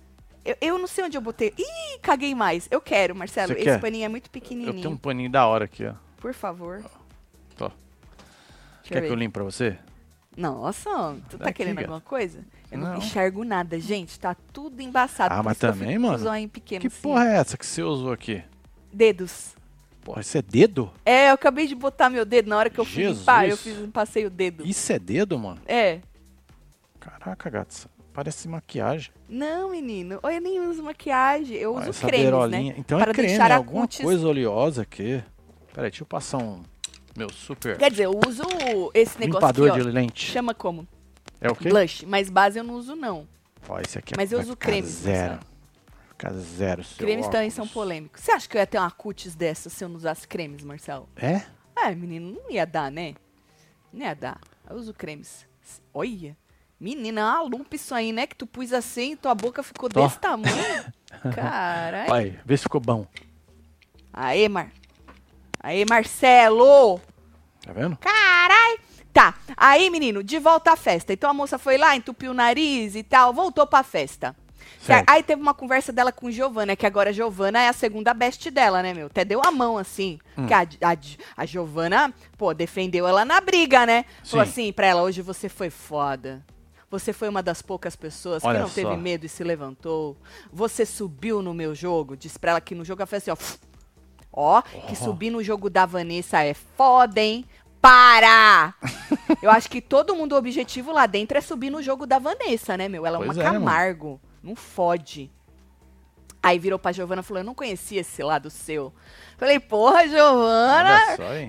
Eu, 0.45 0.57
eu 0.61 0.79
não 0.79 0.87
sei 0.87 1.05
onde 1.05 1.17
eu 1.17 1.21
botei. 1.21 1.53
Ih, 1.59 1.99
caguei 2.01 2.35
mais. 2.35 2.69
Eu 2.71 2.81
quero, 2.81 3.15
Marcelo. 3.15 3.49
Você 3.53 3.59
Esse 3.59 3.65
quer? 3.65 3.81
paninho 3.81 4.05
é 4.05 4.09
muito 4.09 4.27
Eu 4.27 4.31
pequenininho. 4.31 4.75
tenho 4.81 4.91
um 4.91 4.97
paninho 4.97 5.31
da 5.31 5.47
hora 5.47 5.67
aqui, 5.67 5.85
ó. 5.87 5.93
Por 6.19 6.33
favor. 6.33 6.83
Tô. 7.57 7.69
Deixa 7.69 7.75
Quer 8.85 8.95
que 8.95 9.01
ver. 9.03 9.11
eu 9.11 9.15
limpe 9.15 9.35
pra 9.35 9.45
você? 9.45 9.77
Nossa, 10.39 11.17
tu 11.29 11.37
tá 11.37 11.47
Daqui, 11.47 11.57
querendo 11.59 11.75
cara. 11.77 11.87
alguma 11.89 12.01
coisa? 12.01 12.45
Eu 12.71 12.79
não, 12.79 12.91
Não. 12.93 12.99
enxergo 12.99 13.43
nada, 13.43 13.79
gente. 13.81 14.19
Tá 14.21 14.37
tudo 14.53 14.81
embaçado. 14.81 15.35
Ah, 15.35 15.43
mas 15.43 15.59
também, 15.59 15.99
mano. 15.99 16.49
pequeno 16.49 16.81
Que 16.81 16.87
assim. 16.87 17.01
porra 17.03 17.27
é 17.29 17.37
essa 17.39 17.59
que 17.59 17.67
você 17.67 17.83
usou 17.83 18.13
aqui? 18.13 18.43
Dedos. 18.93 19.57
Porra, 20.05 20.21
isso 20.21 20.39
é 20.39 20.43
dedo? 20.43 20.91
É, 21.05 21.31
eu 21.31 21.35
acabei 21.35 21.67
de 21.67 21.75
botar 21.75 22.09
meu 22.09 22.25
dedo 22.25 22.49
na 22.49 22.57
hora 22.57 22.71
que 22.71 22.79
eu 22.79 22.85
fui 22.85 23.03
Jesus. 23.03 23.19
limpar, 23.19 23.49
eu 23.49 23.57
fiz, 23.57 23.77
passei 23.93 24.25
o 24.27 24.31
dedo. 24.31 24.65
Isso 24.65 24.93
é 24.93 24.99
dedo, 24.99 25.37
mano? 25.39 25.61
É. 25.67 25.99
Caraca, 27.01 27.51
gato, 27.51 27.89
parece 28.13 28.49
maquiagem. 28.49 29.11
Não, 29.29 29.71
menino. 29.71 30.21
Eu 30.23 30.41
nem 30.41 30.61
uso 30.61 30.83
maquiagem, 30.83 31.57
eu 31.57 31.75
uso 31.77 31.91
essa 31.91 32.07
cremes, 32.07 32.27
beirolinha. 32.27 32.73
né? 32.73 32.79
Então 32.79 32.99
Para 32.99 33.11
é 33.11 33.15
creme, 33.15 33.29
deixar 33.29 33.51
é 33.51 33.55
a 33.55 33.57
alguma 33.57 33.83
cutis- 33.83 34.01
coisa 34.05 34.27
oleosa 34.27 34.83
aqui. 34.83 35.23
Peraí, 35.75 35.91
deixa 35.91 36.03
eu 36.03 36.07
passar 36.07 36.39
um 36.39 36.63
meu 37.19 37.33
super 37.33 37.77
Quer 37.77 37.91
dizer, 37.91 38.05
eu 38.05 38.13
uso 38.27 38.43
esse 38.95 39.19
negócio 39.19 39.47
limpador 39.47 39.71
aqui, 39.71 39.83
de 39.83 39.89
ó. 39.89 39.93
lente. 39.93 40.27
Chama 40.31 40.55
como? 40.55 40.87
É 41.41 41.51
o 41.51 41.55
quê? 41.57 41.69
Blush. 41.69 42.05
Mas 42.07 42.31
base 42.31 42.59
eu 42.59 42.65
não 42.65 42.75
uso, 42.75 42.95
não. 42.95 43.27
Ó, 43.69 43.79
esse 43.81 43.99
aqui 43.99 44.15
Mas 44.17 44.33
eu 44.33 44.39
uso 44.41 44.53
ficar 44.53 44.67
cremes, 44.67 44.91
Zero. 44.91 45.41
Ficar 46.11 46.33
zero, 46.33 46.83
seu 46.83 47.07
cremes 47.07 47.29
também 47.29 47.49
são 47.51 47.65
óculos. 47.65 47.75
polêmicos. 47.75 48.23
Você 48.23 48.33
acha 48.33 48.49
que 48.49 48.57
eu 48.57 48.61
ia 48.61 48.67
ter 48.67 48.79
uma 48.79 48.91
cutis 48.91 49.37
dessa 49.37 49.71
se 49.71 49.85
eu 49.85 49.89
não 49.89 49.97
usasse 49.97 50.27
cremes, 50.27 50.65
Marcelo? 50.65 51.09
É? 51.17 51.43
É, 51.77 51.95
menino, 51.95 52.33
não 52.43 52.51
ia 52.51 52.67
dar, 52.67 52.91
né? 52.91 53.15
Não 53.93 54.05
ia 54.05 54.15
dar. 54.15 54.41
Eu 54.69 54.77
uso 54.77 54.93
cremes. 54.93 55.47
Olha. 55.95 56.37
Menina, 56.81 57.21
é 57.21 57.25
uma 57.25 57.43
lupa 57.43 57.77
isso 57.77 57.95
aí, 57.95 58.13
né? 58.13 58.27
Que 58.27 58.35
tu 58.37 58.47
pus 58.47 58.73
assim, 58.73 59.17
tua 59.17 59.35
boca 59.35 59.63
ficou 59.63 59.89
desse 59.89 60.19
tamanho. 60.19 60.85
Caralho. 61.35 62.09
Vai, 62.09 62.39
vê 62.45 62.57
se 62.57 62.65
ficou 62.65 62.81
bom. 62.81 63.07
Aê, 64.13 64.49
Mar. 64.49 64.73
Aê, 65.61 65.85
Marcelo. 65.89 67.01
Tá 67.69 67.75
vendo? 67.75 67.97
Carai! 67.99 68.79
Tá, 69.13 69.35
aí, 69.57 69.91
menino, 69.91 70.23
de 70.23 70.39
volta 70.39 70.73
à 70.73 70.77
festa. 70.77 71.13
Então 71.13 71.29
a 71.29 71.35
moça 71.35 71.59
foi 71.59 71.77
lá, 71.77 71.95
entupiu 71.95 72.31
o 72.31 72.35
nariz 72.35 72.95
e 72.97 73.03
tal, 73.03 73.33
voltou 73.35 73.67
pra 73.67 73.83
festa. 73.83 74.35
Certo. 74.81 75.09
Aí 75.11 75.23
teve 75.23 75.43
uma 75.43 75.53
conversa 75.53 75.93
dela 75.93 76.11
com 76.13 76.31
Giovana, 76.31 76.75
que 76.77 76.87
agora 76.87 77.11
a 77.11 77.13
Giovana 77.13 77.61
é 77.61 77.69
a 77.69 77.73
segunda 77.73 78.15
best 78.15 78.51
dela, 78.51 78.83
né, 78.83 78.95
meu? 78.95 79.07
Até 79.07 79.25
deu 79.25 79.43
a 79.45 79.51
mão, 79.51 79.77
assim. 79.77 80.19
Hum. 80.37 80.47
Que 80.47 80.55
a, 80.55 80.61
a, 80.61 80.97
a 81.37 81.45
Giovana, 81.47 82.15
pô, 82.39 82.55
defendeu 82.55 83.07
ela 83.07 83.25
na 83.25 83.41
briga, 83.41 83.85
né? 83.85 84.05
Falou 84.25 84.47
Sim. 84.47 84.51
assim 84.51 84.73
pra 84.73 84.87
ela, 84.87 85.03
hoje 85.03 85.21
você 85.21 85.49
foi 85.49 85.69
foda. 85.69 86.43
Você 86.91 87.13
foi 87.13 87.29
uma 87.29 87.43
das 87.43 87.61
poucas 87.61 87.95
pessoas 87.97 88.43
Olha 88.45 88.61
que 88.61 88.63
não 88.63 88.71
teve 88.71 88.91
só. 88.93 88.97
medo 88.97 89.27
e 89.27 89.29
se 89.29 89.45
levantou. 89.45 90.17
Você 90.51 90.87
subiu 90.87 91.43
no 91.43 91.53
meu 91.53 91.75
jogo. 91.75 92.17
Disse 92.17 92.39
pra 92.39 92.53
ela 92.53 92.61
que 92.63 92.75
no 92.75 92.85
jogo 92.85 93.03
ela 93.03 93.07
fez 93.07 93.29
assim, 93.29 93.31
ó. 93.63 93.69
Ó, 94.31 94.63
que 94.63 94.93
Oh. 94.93 94.95
subir 94.95 95.31
no 95.31 95.43
jogo 95.43 95.69
da 95.69 95.85
Vanessa 95.85 96.43
é 96.45 96.55
foda, 96.55 97.21
hein? 97.21 97.45
Para! 97.81 98.75
Eu 99.43 99.51
acho 99.51 99.69
que 99.71 99.81
todo 99.81 100.15
mundo, 100.15 100.33
o 100.35 100.39
objetivo 100.39 100.93
lá 100.93 101.07
dentro 101.07 101.39
é 101.39 101.41
subir 101.41 101.71
no 101.71 101.83
jogo 101.83 102.07
da 102.07 102.19
Vanessa, 102.19 102.77
né, 102.77 102.89
meu? 102.89 103.07
Ela 103.07 103.19
é 103.19 103.25
Pois 103.25 103.37
uma 103.37 103.43
é, 103.43 103.47
mano. 103.47 103.65
Camargo. 103.65 104.21
Não 104.43 104.57
fode. 104.57 105.31
Aí 106.43 106.59
virou 106.59 106.79
pra 106.79 106.93
Giovana 106.93 107.21
e 107.21 107.25
falou: 107.25 107.41
Eu 107.41 107.47
não 107.47 107.55
conhecia 107.55 108.01
esse 108.01 108.23
lado 108.23 108.49
seu. 108.49 108.93
Falei, 109.37 109.59
porra, 109.61 110.07
Giovana. 110.09 110.99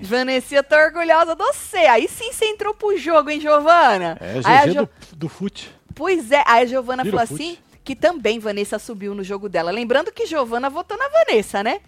Vanessa, 0.02 0.62
tô 0.62 0.76
orgulhosa 0.76 1.34
de 1.34 1.42
você. 1.44 1.78
Aí 1.78 2.08
sim 2.08 2.32
você 2.32 2.44
entrou 2.46 2.74
pro 2.74 2.96
jogo, 2.96 3.30
hein, 3.30 3.40
Giovana? 3.40 4.16
É, 4.20 4.66
GG 4.66 4.72
Jo- 4.74 4.84
do, 5.10 5.16
do 5.16 5.28
fute. 5.28 5.74
Pois 5.94 6.30
é, 6.32 6.42
aí 6.46 6.62
a 6.64 6.66
Giovana 6.66 7.02
Vira 7.04 7.16
falou 7.16 7.32
assim 7.34 7.58
que 7.84 7.96
também 7.96 8.38
Vanessa 8.38 8.78
subiu 8.78 9.14
no 9.14 9.24
jogo 9.24 9.48
dela. 9.48 9.70
Lembrando 9.70 10.12
que 10.12 10.26
Giovana 10.26 10.68
votou 10.70 10.96
na 10.96 11.08
Vanessa, 11.08 11.62
né? 11.62 11.80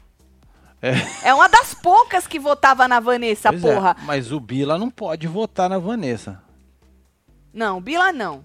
É. 0.83 1.29
É 1.29 1.33
uma 1.35 1.49
das 1.49 1.73
poucas 1.75 2.27
que 2.27 2.39
votava 2.41 2.89
na 2.89 2.99
Vanessa, 2.99 3.51
Pois 3.51 3.65
é, 3.65 3.75
porra. 3.75 3.97
mas 4.05 4.33
o 4.33 4.41
Bila 4.41 4.77
não 4.77 4.91
pode 4.91 5.29
votar 5.29 5.71
na 5.71 5.79
Vanessa. 5.79 6.43
Não, 7.55 7.81
Bila 7.81 8.13
não. 8.13 8.45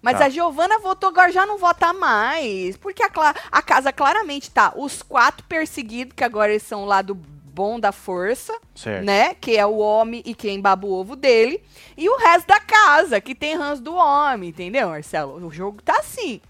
Mas 0.00 0.18
Tá. 0.18 0.26
a 0.26 0.28
Giovana 0.28 0.78
votou, 0.78 1.08
agora 1.10 1.30
já 1.32 1.46
não 1.46 1.58
vota 1.58 1.92
mais. 1.92 2.76
Porque 2.76 3.02
a, 3.02 3.10
a 3.50 3.62
casa 3.62 3.92
claramente 3.92 4.50
tá 4.50 4.72
os 4.76 5.02
quatro 5.02 5.44
perseguidos, 5.46 6.14
que 6.14 6.24
agora 6.24 6.50
eles 6.52 6.62
são 6.64 6.82
o 6.82 6.86
lado 6.86 7.14
bom 7.14 7.78
da 7.78 7.92
força, 7.92 8.56
Certo. 8.74 9.04
né? 9.04 9.34
Que 9.34 9.56
é 9.56 9.64
o 9.66 9.76
homem 9.78 10.22
e 10.24 10.34
quem 10.34 10.60
baba 10.60 10.86
o 10.86 10.92
ovo 10.92 11.14
dele. 11.14 11.62
E 11.96 12.08
o 12.08 12.16
resto 12.16 12.46
da 12.48 12.58
casa, 12.60 13.20
que 13.20 13.34
tem 13.34 13.56
rãs 13.56 13.78
do 13.80 13.94
homem, 13.94 14.48
entendeu, 14.50 14.88
Marcelo? 14.88 15.44
O 15.46 15.50
jogo 15.50 15.80
tá 15.82 15.98
assim. 15.98 16.40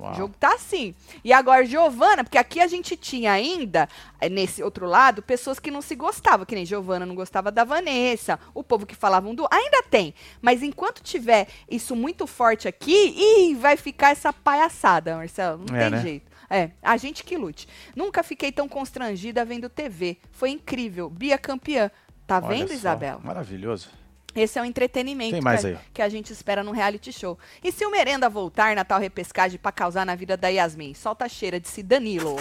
Uau. 0.00 0.12
O 0.12 0.14
jogo 0.14 0.34
tá 0.38 0.54
assim. 0.54 0.94
E 1.22 1.32
agora, 1.32 1.64
Giovana, 1.64 2.24
porque 2.24 2.38
aqui 2.38 2.60
a 2.60 2.66
gente 2.66 2.96
tinha 2.96 3.32
ainda, 3.32 3.88
eh, 4.20 4.28
nesse 4.28 4.62
outro 4.62 4.86
lado, 4.86 5.22
pessoas 5.22 5.58
que 5.58 5.70
não 5.70 5.82
se 5.82 5.94
gostavam, 5.94 6.46
que 6.46 6.54
nem 6.54 6.64
Giovana 6.64 7.04
não 7.04 7.14
gostava 7.14 7.50
da 7.52 7.64
Vanessa, 7.64 8.38
o 8.54 8.62
povo 8.64 8.86
que 8.86 8.94
falavam 8.94 9.34
do. 9.34 9.46
Ainda 9.50 9.82
tem. 9.82 10.14
Mas 10.40 10.62
enquanto 10.62 11.02
tiver 11.02 11.48
isso 11.70 11.94
muito 11.94 12.26
forte 12.26 12.66
aqui, 12.66 13.14
ih, 13.50 13.54
vai 13.54 13.76
ficar 13.76 14.10
essa 14.10 14.32
palhaçada, 14.32 15.16
Marcelo. 15.16 15.64
Não 15.68 15.76
É, 15.76 15.80
tem 15.82 15.90
né? 15.90 16.02
jeito. 16.02 16.30
É, 16.48 16.70
a 16.82 16.96
gente 16.96 17.22
que 17.22 17.36
lute. 17.36 17.68
Nunca 17.94 18.22
fiquei 18.24 18.50
tão 18.50 18.68
constrangida 18.68 19.44
vendo 19.44 19.68
TV. 19.68 20.18
Foi 20.32 20.50
incrível. 20.50 21.08
Bia 21.08 21.38
campeã. 21.38 21.90
Tá 22.26 22.38
Olha 22.38 22.48
vendo, 22.48 22.68
só, 22.68 22.74
Isabela? 22.74 23.20
Maravilhoso. 23.22 23.88
Esse 24.34 24.58
é 24.58 24.62
o 24.62 24.64
entretenimento 24.64 25.38
que, 25.40 25.48
a, 25.48 25.76
que 25.94 26.02
a 26.02 26.08
gente 26.08 26.32
espera 26.32 26.62
num 26.62 26.70
reality 26.70 27.12
show. 27.12 27.38
E 27.62 27.72
se 27.72 27.84
o 27.84 27.90
Merenda 27.90 28.28
voltar 28.28 28.76
na 28.76 28.84
tal 28.84 29.00
repescagem 29.00 29.58
pra 29.58 29.72
causar 29.72 30.06
na 30.06 30.14
vida 30.14 30.36
da 30.36 30.48
Yasmin? 30.48 30.94
Solta 30.94 31.24
a 31.24 31.28
cheira, 31.28 31.58
disse 31.58 31.82
Danilo. 31.82 32.36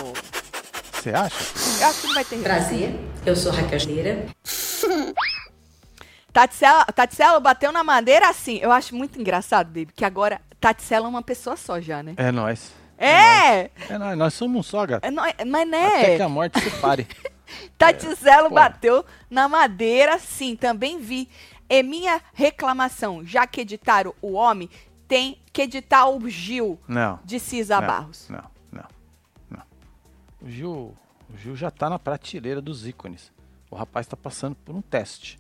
Você 0.94 1.10
acha? 1.10 1.36
Eu 1.82 1.88
acho 1.88 2.02
que 2.02 2.08
não 2.08 2.14
vai 2.14 2.26
ter. 2.26 2.40
Prazer, 2.44 2.96
eu 3.26 3.36
sou 3.36 3.52
Raquel 3.52 3.80
Schneira. 3.80 4.26
Tatsela, 6.32 6.86
Tatsela 6.86 7.40
bateu 7.40 7.72
na 7.72 7.84
madeira 7.84 8.30
assim. 8.30 8.60
Eu 8.62 8.72
acho 8.72 8.96
muito 8.96 9.20
engraçado, 9.20 9.68
baby, 9.68 9.90
que 9.96 10.06
agora 10.06 10.40
Tatsela 10.60 11.08
é 11.08 11.10
uma 11.10 11.24
pessoa 11.24 11.56
só 11.58 11.82
já, 11.82 12.04
né? 12.04 12.14
É 12.18 12.32
nós. 12.32 12.72
É! 12.98 13.70
É 13.90 13.98
nós. 13.98 14.18
Nós 14.18 14.34
somos 14.34 14.60
um 14.60 14.64
só, 14.64 14.86
gato. 14.86 15.04
é 15.06 15.10
nó- 15.10 15.24
mas 15.48 15.68
Até 15.74 16.12
que 16.14 16.18
né? 16.18 16.24
a 16.24 16.30
morte 16.30 16.60
separe. 16.60 17.08
Tatselo 17.78 18.50
pô. 18.50 18.56
bateu 18.56 19.04
na 19.30 19.48
madeira 19.48 20.20
sim, 20.20 20.56
também 20.56 21.00
vi. 21.00 21.28
É 21.70 21.84
minha 21.84 22.20
reclamação, 22.34 23.24
já 23.26 23.46
que 23.46 23.62
editaram 23.62 24.14
o 24.22 24.34
homem, 24.34 24.70
tem 25.08 25.40
que 25.54 25.62
editar 25.62 26.08
o 26.10 26.28
Gil, 26.30 26.80
Não. 26.88 27.20
de 27.24 27.40
Cisa 27.40 27.80
não, 27.80 27.88
Barros. 27.88 28.28
Não, 28.30 28.44
não, 28.72 28.86
não. 29.50 29.64
O 30.42 30.50
Gil, 30.50 30.94
o 31.34 31.38
Gil 31.38 31.56
já 31.56 31.70
tá 31.72 31.90
na 31.90 32.00
prateleira 32.00 32.62
dos 32.62 32.88
ícones. 32.88 33.32
O 33.72 33.76
rapaz 33.76 34.08
tá 34.08 34.18
passando 34.18 34.56
por 34.56 34.76
um 34.76 34.82
teste, 34.82 35.38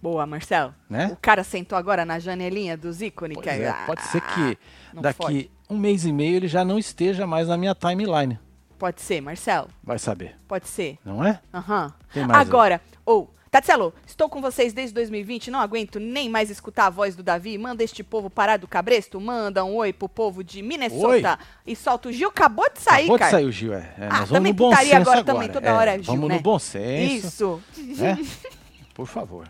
Boa, 0.00 0.24
Marcelo. 0.26 0.72
né? 0.88 1.08
O 1.12 1.16
cara 1.16 1.42
sentou 1.42 1.76
agora 1.76 2.04
na 2.04 2.20
janelinha 2.20 2.76
dos 2.76 3.02
ícones. 3.02 3.34
Pois 3.36 3.44
que 3.44 3.50
é, 3.62 3.72
pode 3.84 4.00
ser 4.02 4.20
que 4.20 4.58
daqui 4.94 5.16
fode. 5.16 5.50
um 5.68 5.76
mês 5.76 6.04
e 6.04 6.12
meio 6.12 6.36
ele 6.36 6.46
já 6.46 6.64
não 6.64 6.78
esteja 6.78 7.26
mais 7.26 7.48
na 7.48 7.56
minha 7.56 7.74
timeline. 7.74 8.38
Pode 8.78 9.00
ser, 9.00 9.20
Marcelo? 9.20 9.68
Vai 9.82 9.98
saber, 9.98 10.36
Pode 10.46 10.68
ser. 10.68 10.98
não 11.04 11.24
é? 11.24 11.40
Aham. 11.52 11.92
Tem 12.14 12.24
mais 12.24 12.38
aí. 12.40 12.46
Agora, 12.46 12.80
ou, 13.04 13.28
Tatselo, 13.50 13.94
estou 14.06 14.28
com 14.28 14.40
vocês 14.42 14.72
desde 14.72 14.94
2020, 14.94 15.50
não 15.50 15.58
aguento 15.58 15.98
nem 15.98 16.28
mais 16.28 16.50
escutar 16.50 16.86
a 16.86 16.90
voz 16.90 17.16
do 17.16 17.22
Davi. 17.22 17.56
Manda 17.56 17.82
este 17.82 18.02
povo 18.04 18.28
parar 18.28 18.58
do 18.58 18.68
cabresto, 18.68 19.18
manda 19.20 19.64
um 19.64 19.76
oi 19.76 19.92
pro 19.92 20.08
povo 20.08 20.44
de 20.44 20.60
Minnesota 20.62 21.38
e 21.66 21.74
solta 21.74 22.08
o 22.08 22.12
Gil. 22.12 22.28
Acabou 22.28 22.68
de 22.70 22.80
sair, 22.80 23.04
Acabou 23.04 23.16
de 23.16 23.20
cara. 23.20 23.30
sair 23.32 23.44
o 23.46 23.52
Gil, 23.52 23.72
é. 23.72 23.94
É, 23.98 24.08
Ah, 24.10 24.26
também 24.26 24.52
no 24.52 24.56
bom 24.58 24.68
putaria 24.70 24.90
senso 24.90 25.02
agora 25.02 25.20
agora. 25.20 25.34
também, 25.34 25.48
toda 25.48 25.68
é, 25.68 25.72
hora 25.72 25.90
é 25.94 25.98
Gil, 25.98 26.04
Vamos 26.04 26.28
né? 26.28 26.34
no 26.36 26.40
bom 26.42 26.58
senso, 26.58 27.62
Isso. 27.76 28.02
né? 28.02 28.18
Por 28.94 29.06
favor. 29.06 29.48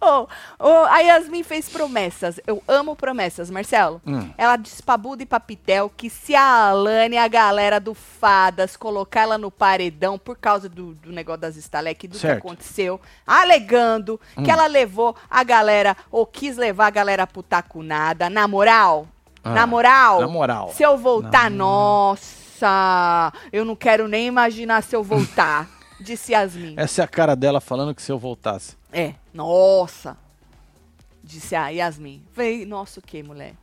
Ô, 0.00 0.26
ô, 0.58 0.84
a 0.86 0.98
Yasmin 1.00 1.42
fez 1.42 1.68
promessas. 1.68 2.40
Eu 2.46 2.62
amo 2.66 2.94
promessas, 2.96 3.50
Marcelo. 3.50 4.00
Hum. 4.06 4.30
Ela 4.36 4.56
disse 4.56 4.82
pra 4.82 4.96
Buda 4.96 5.22
e 5.22 5.26
pra 5.26 5.38
Pitel 5.40 5.90
que 5.96 6.08
se 6.10 6.34
a 6.34 6.68
Alane 6.68 7.16
e 7.16 7.18
a 7.18 7.28
galera 7.28 7.78
do 7.80 7.94
Fadas 7.94 8.76
colocar 8.76 9.22
ela 9.22 9.38
no 9.38 9.50
paredão 9.50 10.18
por 10.18 10.36
causa 10.36 10.68
do, 10.68 10.94
do 10.94 11.12
negócio 11.12 11.40
das 11.40 11.56
estaleques, 11.56 12.10
do 12.10 12.18
Certo. 12.18 12.40
que 12.40 12.46
aconteceu, 12.46 13.00
alegando 13.26 14.20
Hum. 14.36 14.42
que 14.42 14.50
ela 14.50 14.66
levou 14.66 15.14
a 15.30 15.42
galera, 15.44 15.96
ou 16.10 16.26
quis 16.26 16.56
levar 16.56 16.86
a 16.86 16.90
galera 16.90 17.26
pro 17.26 17.42
tacunada, 17.42 18.28
na 18.30 18.46
moral, 18.48 19.06
Ah, 19.42 19.50
na 19.50 19.66
moral, 19.66 20.20
na 20.20 20.28
moral. 20.28 20.70
se 20.72 20.82
eu 20.82 20.96
voltar, 20.96 21.50
nossa, 21.50 23.32
eu 23.52 23.64
não 23.64 23.76
quero 23.76 24.08
nem 24.08 24.26
imaginar 24.26 24.82
se 24.82 24.94
eu 24.96 25.02
voltar, 25.02 25.68
disse 26.00 26.32
Yasmin. 26.32 26.74
Essa 26.76 27.02
é 27.02 27.04
a 27.04 27.08
cara 27.08 27.34
dela 27.34 27.60
falando 27.60 27.94
que 27.94 28.02
se 28.02 28.10
eu 28.10 28.18
voltasse. 28.18 28.76
É, 28.92 29.14
nossa. 29.32 30.16
Disse 31.22 31.54
a 31.54 31.68
Yasmin. 31.68 32.22
Falei, 32.32 32.66
nossa, 32.66 33.00
o 33.00 33.02
que, 33.02 33.22
mulher? 33.22 33.54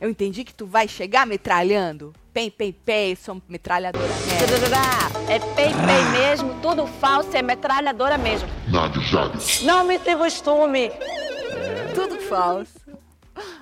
Eu 0.00 0.10
entendi 0.10 0.42
que 0.42 0.52
tu 0.52 0.66
vai 0.66 0.88
chegar 0.88 1.26
metralhando. 1.26 2.12
Pem, 2.34 2.50
pem, 2.50 2.72
pem, 2.72 3.14
sou 3.14 3.40
metralhadora 3.48 4.08
mesmo. 4.08 4.74
É 5.28 5.38
pei-pei 5.38 6.04
mesmo, 6.10 6.54
tudo 6.60 6.86
falso, 6.86 7.36
é 7.36 7.42
metralhadora 7.42 8.18
mesmo. 8.18 8.48
Não 9.62 9.84
me 9.84 9.98
tem 9.98 10.16
costume. 10.16 10.90
Tudo 11.94 12.18
falso. 12.22 12.80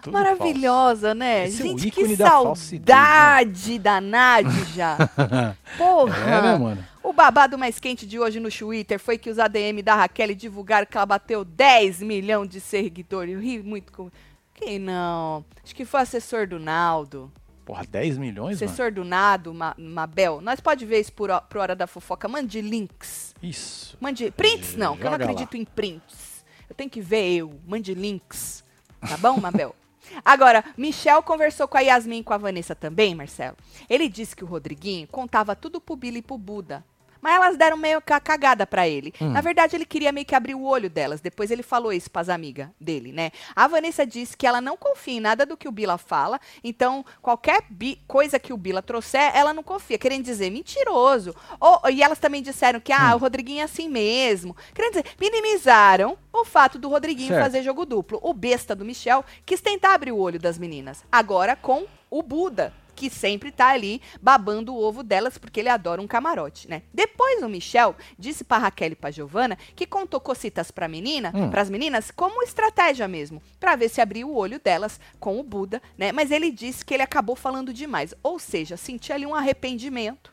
Tudo 0.02 0.12
Maravilhosa, 0.12 1.14
né? 1.14 1.46
Esse 1.46 1.62
é 1.62 1.66
Gente, 1.66 1.90
que 1.90 2.00
ícone 2.00 2.16
da 2.16 2.28
saudade 2.30 3.78
da 3.78 4.00
Nádia. 4.00 4.96
Porra. 5.76 6.16
É, 6.16 6.42
né, 6.42 6.56
mano? 6.56 6.86
O 7.02 7.12
babado 7.12 7.56
mais 7.56 7.80
quente 7.80 8.06
de 8.06 8.18
hoje 8.18 8.38
no 8.38 8.50
Twitter 8.50 8.98
foi 9.00 9.16
que 9.16 9.30
os 9.30 9.38
ADM 9.38 9.82
da 9.82 9.94
Raquel 9.94 10.34
divulgaram 10.34 10.86
que 10.86 10.96
ela 10.96 11.06
bateu 11.06 11.44
10 11.44 12.02
milhões 12.02 12.48
de 12.48 12.60
seguidores. 12.60 13.34
Eu 13.34 13.40
ri 13.40 13.62
muito 13.62 13.90
com... 13.92 14.10
Quem 14.54 14.78
não? 14.78 15.44
Acho 15.64 15.74
que 15.74 15.86
foi 15.86 16.00
assessor 16.00 16.46
do 16.46 16.58
Naldo. 16.58 17.32
Porra, 17.64 17.84
10 17.86 18.18
milhões, 18.18 18.60
mano? 18.60 18.72
Assessor 18.72 18.92
do 18.92 19.04
Nado, 19.04 19.54
Ma 19.54 19.74
Mabel. 19.78 20.40
Nós 20.40 20.60
pode 20.60 20.84
ver 20.84 21.00
isso 21.00 21.12
por, 21.12 21.30
por 21.42 21.58
hora 21.58 21.74
da 21.74 21.86
fofoca. 21.86 22.28
Mande 22.28 22.60
links. 22.60 23.34
Isso. 23.42 23.96
Mande. 24.00 24.30
Prints 24.32 24.76
não, 24.76 24.96
que 24.96 25.02
eu 25.02 25.04
não 25.06 25.12
Joga 25.12 25.24
lá. 25.24 25.30
acredito 25.30 25.56
em 25.56 25.64
prints. 25.64 26.44
Eu 26.68 26.74
tenho 26.74 26.90
que 26.90 27.00
ver 27.00 27.36
eu. 27.36 27.58
Mande 27.66 27.94
links. 27.94 28.62
Tá 29.00 29.16
bom, 29.16 29.38
Mabel? 29.40 29.74
Agora, 30.24 30.64
Michel 30.76 31.22
conversou 31.22 31.68
com 31.68 31.78
a 31.78 31.80
Yasmin 31.80 32.18
e 32.18 32.24
com 32.24 32.32
a 32.32 32.38
Vanessa 32.38 32.74
também, 32.74 33.14
Marcelo. 33.14 33.56
Ele 33.88 34.08
disse 34.08 34.36
que 34.36 34.44
o 34.44 34.46
Rodriguinho 34.46 35.06
contava 35.08 35.56
tudo 35.56 35.80
pro 35.80 35.96
Billy 35.96 36.18
e 36.18 36.22
pro 36.22 36.38
Buda. 36.38 36.84
Mas 37.20 37.34
elas 37.34 37.56
deram 37.56 37.76
meio 37.76 38.00
que 38.00 38.12
a 38.12 38.20
cagada 38.20 38.66
pra 38.66 38.88
ele. 38.88 39.12
Hum. 39.20 39.30
Na 39.30 39.40
verdade, 39.40 39.76
ele 39.76 39.84
queria 39.84 40.12
meio 40.12 40.26
que 40.26 40.34
abrir 40.34 40.54
o 40.54 40.62
olho 40.64 40.88
delas. 40.90 41.20
Depois 41.20 41.50
ele 41.50 41.62
falou 41.62 41.92
isso 41.92 42.10
pras 42.10 42.28
amigas 42.28 42.68
dele, 42.80 43.12
né? 43.12 43.30
A 43.54 43.66
Vanessa 43.68 44.06
disse 44.06 44.36
que 44.36 44.46
ela 44.46 44.60
não 44.60 44.76
confia 44.76 45.14
em 45.14 45.20
nada 45.20 45.44
do 45.44 45.56
que 45.56 45.68
o 45.68 45.72
Bila 45.72 45.98
fala. 45.98 46.40
Então, 46.64 47.04
qualquer 47.20 47.62
bi- 47.68 48.00
coisa 48.06 48.38
que 48.38 48.52
o 48.52 48.56
Bila 48.56 48.80
trouxer, 48.82 49.30
ela 49.34 49.52
não 49.52 49.62
confia. 49.62 49.98
Querendo 49.98 50.24
dizer, 50.24 50.50
mentiroso. 50.50 51.34
Ou- 51.60 51.90
e 51.90 52.02
elas 52.02 52.18
também 52.18 52.42
disseram 52.42 52.80
que, 52.80 52.92
Hum. 52.92 52.96
ah, 52.98 53.14
o 53.14 53.18
Rodriguinho 53.18 53.60
é 53.60 53.64
assim 53.64 53.88
mesmo. 53.88 54.56
Querendo 54.74 54.92
dizer, 54.92 55.06
minimizaram 55.20 56.16
o 56.32 56.44
fato 56.44 56.78
do 56.78 56.88
Rodriguinho 56.88 57.28
Certo. 57.30 57.42
fazer 57.42 57.62
jogo 57.62 57.84
duplo. 57.84 58.18
O 58.22 58.32
besta 58.32 58.74
do 58.74 58.84
Michel 58.84 59.24
quis 59.44 59.60
tentar 59.60 59.94
abrir 59.94 60.12
o 60.12 60.18
olho 60.18 60.38
das 60.38 60.58
meninas. 60.58 61.04
Agora 61.10 61.56
com 61.56 61.84
o 62.10 62.22
Buda, 62.22 62.72
que 62.90 63.08
sempre 63.08 63.50
tá 63.50 63.68
ali 63.68 64.00
babando 64.20 64.74
o 64.74 64.82
ovo 64.82 65.02
delas 65.02 65.38
porque 65.38 65.60
ele 65.60 65.68
adora 65.68 66.02
um 66.02 66.06
camarote, 66.06 66.68
né? 66.68 66.82
Depois 66.92 67.42
o 67.42 67.48
Michel 67.48 67.94
disse 68.18 68.44
pra 68.44 68.58
Raquel 68.58 68.92
e 68.92 68.94
pra 68.96 69.10
Giovana 69.10 69.56
que 69.74 69.86
contou 69.86 70.20
cocitas 70.20 70.70
pra 70.70 70.88
menina, 70.88 71.32
Hum. 71.34 71.50
pras 71.50 71.70
meninas, 71.70 72.10
como 72.10 72.42
estratégia 72.42 73.06
mesmo, 73.08 73.42
pra 73.58 73.76
ver 73.76 73.88
se 73.88 74.00
abria 74.00 74.26
o 74.26 74.36
olho 74.36 74.60
delas 74.62 74.98
com 75.18 75.38
o 75.38 75.42
Buda, 75.42 75.80
né? 75.96 76.12
Mas 76.12 76.30
ele 76.30 76.50
disse 76.50 76.84
que 76.84 76.92
ele 76.94 77.02
acabou 77.02 77.36
falando 77.36 77.72
demais, 77.72 78.14
ou 78.22 78.38
seja, 78.38 78.76
sentia 78.76 79.14
ali 79.14 79.24
um 79.26 79.34
arrependimento. 79.34 80.32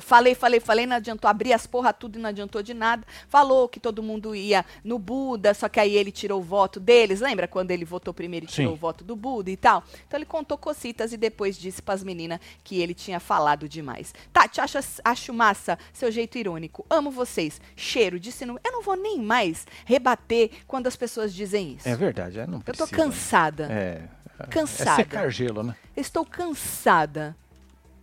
Falei, 0.00 0.34
falei, 0.34 0.60
falei, 0.60 0.86
não 0.86 0.96
adiantou 0.96 1.28
abrir 1.28 1.52
as 1.52 1.66
porra 1.66 1.92
tudo 1.92 2.18
e 2.18 2.22
não 2.22 2.28
adiantou 2.30 2.62
de 2.62 2.74
nada. 2.74 3.06
Falou 3.28 3.68
que 3.68 3.80
todo 3.80 4.02
mundo 4.02 4.34
ia 4.34 4.64
no 4.84 4.98
Buda, 4.98 5.54
só 5.54 5.68
que 5.68 5.80
aí 5.80 5.94
ele 5.96 6.10
tirou 6.12 6.40
o 6.40 6.44
voto 6.44 6.78
deles. 6.80 7.20
Lembra 7.20 7.46
quando 7.48 7.70
ele 7.70 7.84
votou 7.84 8.12
primeiro 8.14 8.46
e 8.46 8.48
tirou 8.48 8.72
Sim. 8.72 8.76
o 8.76 8.80
voto 8.80 9.04
do 9.04 9.14
Buda 9.16 9.50
e 9.50 9.56
tal? 9.56 9.82
Então 10.06 10.18
ele 10.18 10.26
contou 10.26 10.56
cocitas 10.58 11.12
e 11.12 11.16
depois 11.16 11.56
disse 11.58 11.82
pras 11.82 12.02
meninas 12.02 12.40
que 12.64 12.80
ele 12.80 12.94
tinha 12.94 13.20
falado 13.20 13.68
demais. 13.68 14.14
Tati, 14.32 14.60
acho, 14.60 14.78
acho 15.04 15.32
massa 15.32 15.78
seu 15.92 16.10
jeito 16.10 16.38
irônico. 16.38 16.84
Amo 16.88 17.10
vocês. 17.10 17.60
Cheiro, 17.74 18.18
disse 18.20 18.44
no... 18.46 18.58
Eu 18.64 18.72
não 18.72 18.82
vou 18.82 18.96
nem 18.96 19.18
mais 19.20 19.66
rebater 19.84 20.50
quando 20.66 20.86
as 20.86 20.96
pessoas 20.96 21.34
dizem 21.34 21.74
isso. 21.74 21.88
É 21.88 21.96
verdade, 21.96 22.38
é, 22.38 22.46
não 22.46 22.58
Eu 22.58 22.60
precisa. 22.64 22.86
tô 22.88 22.94
cansada. 22.96 23.68
É. 23.70 24.02
É 24.38 24.46
Cansada. 24.48 24.96
secar 24.96 25.30
gelo, 25.30 25.62
né? 25.62 25.74
Estou 25.96 26.24
cansada. 26.26 27.34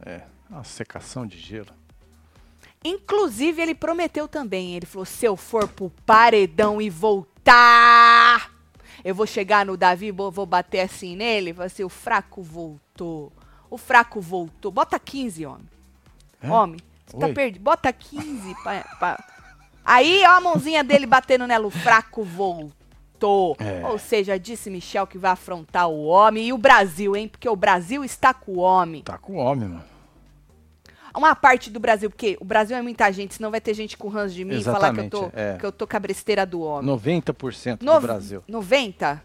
É. 0.03 0.21
Uma 0.53 0.63
secação 0.63 1.25
de 1.25 1.37
gelo. 1.37 1.73
Inclusive, 2.83 3.61
ele 3.61 3.73
prometeu 3.75 4.27
também. 4.27 4.75
Ele 4.75 4.85
falou: 4.85 5.05
se 5.05 5.25
eu 5.25 5.35
for 5.37 5.67
pro 5.67 5.89
paredão 6.05 6.81
e 6.81 6.89
voltar, 6.89 8.51
eu 9.03 9.15
vou 9.15 9.25
chegar 9.25 9.65
no 9.65 9.77
Davi, 9.77 10.11
vou, 10.11 10.45
bater 10.45 10.81
assim 10.81 11.15
nele. 11.15 11.53
Vai 11.53 11.69
ser: 11.69 11.83
o 11.83 11.89
fraco 11.89 12.41
voltou. 12.41 13.31
O 13.69 13.77
fraco 13.77 14.19
voltou. 14.21 14.71
Bota 14.71 14.99
15, 14.99 15.45
homem. 15.45 15.69
É? 16.41 16.49
Homem, 16.51 16.79
você 17.07 17.17
tá 17.17 17.29
perdido. 17.33 17.63
Bota 17.63 17.91
15. 17.91 18.53
pra- 18.63 18.83
pra- 18.99 19.23
Aí, 19.85 20.23
ó 20.25 20.31
a 20.37 20.41
mãozinha 20.41 20.83
dele 20.83 21.05
batendo 21.05 21.47
nela. 21.47 21.65
O 21.65 21.71
fraco 21.71 22.23
voltou. 22.23 23.55
É. 23.59 23.85
Ou 23.87 23.97
seja, 23.97 24.37
disse 24.37 24.69
Michel 24.69 25.07
que 25.07 25.17
vai 25.17 25.31
afrontar 25.31 25.87
o 25.89 26.03
homem 26.05 26.47
e 26.47 26.53
o 26.53 26.57
Brasil, 26.57 27.15
hein? 27.15 27.27
Porque 27.29 27.47
o 27.47 27.55
Brasil 27.55 28.03
está 28.03 28.33
com 28.33 28.53
o 28.53 28.57
homem. 28.59 29.01
Tá 29.03 29.17
com 29.17 29.35
homem, 29.37 29.69
mano. 29.69 29.92
Uma 31.15 31.35
parte 31.35 31.69
do 31.69 31.79
Brasil, 31.79 32.09
porque 32.09 32.37
o 32.41 32.45
Brasil 32.45 32.75
é 32.75 32.81
muita 32.81 33.11
gente, 33.11 33.35
senão 33.35 33.51
vai 33.51 33.61
ter 33.61 33.73
gente 33.73 33.95
com 33.97 34.07
ranço 34.07 34.33
de 34.33 34.43
mim 34.43 34.59
e 34.59 34.63
falar 34.63 34.93
que 34.93 34.99
eu, 35.01 35.09
tô, 35.09 35.29
é. 35.33 35.57
que 35.59 35.65
eu 35.65 35.71
tô 35.71 35.85
cabresteira 35.85 36.45
do 36.45 36.61
homem. 36.61 36.89
90% 36.95 37.81
Nov- 37.83 38.01
do 38.01 38.07
Brasil. 38.07 38.43
90? 38.47 39.21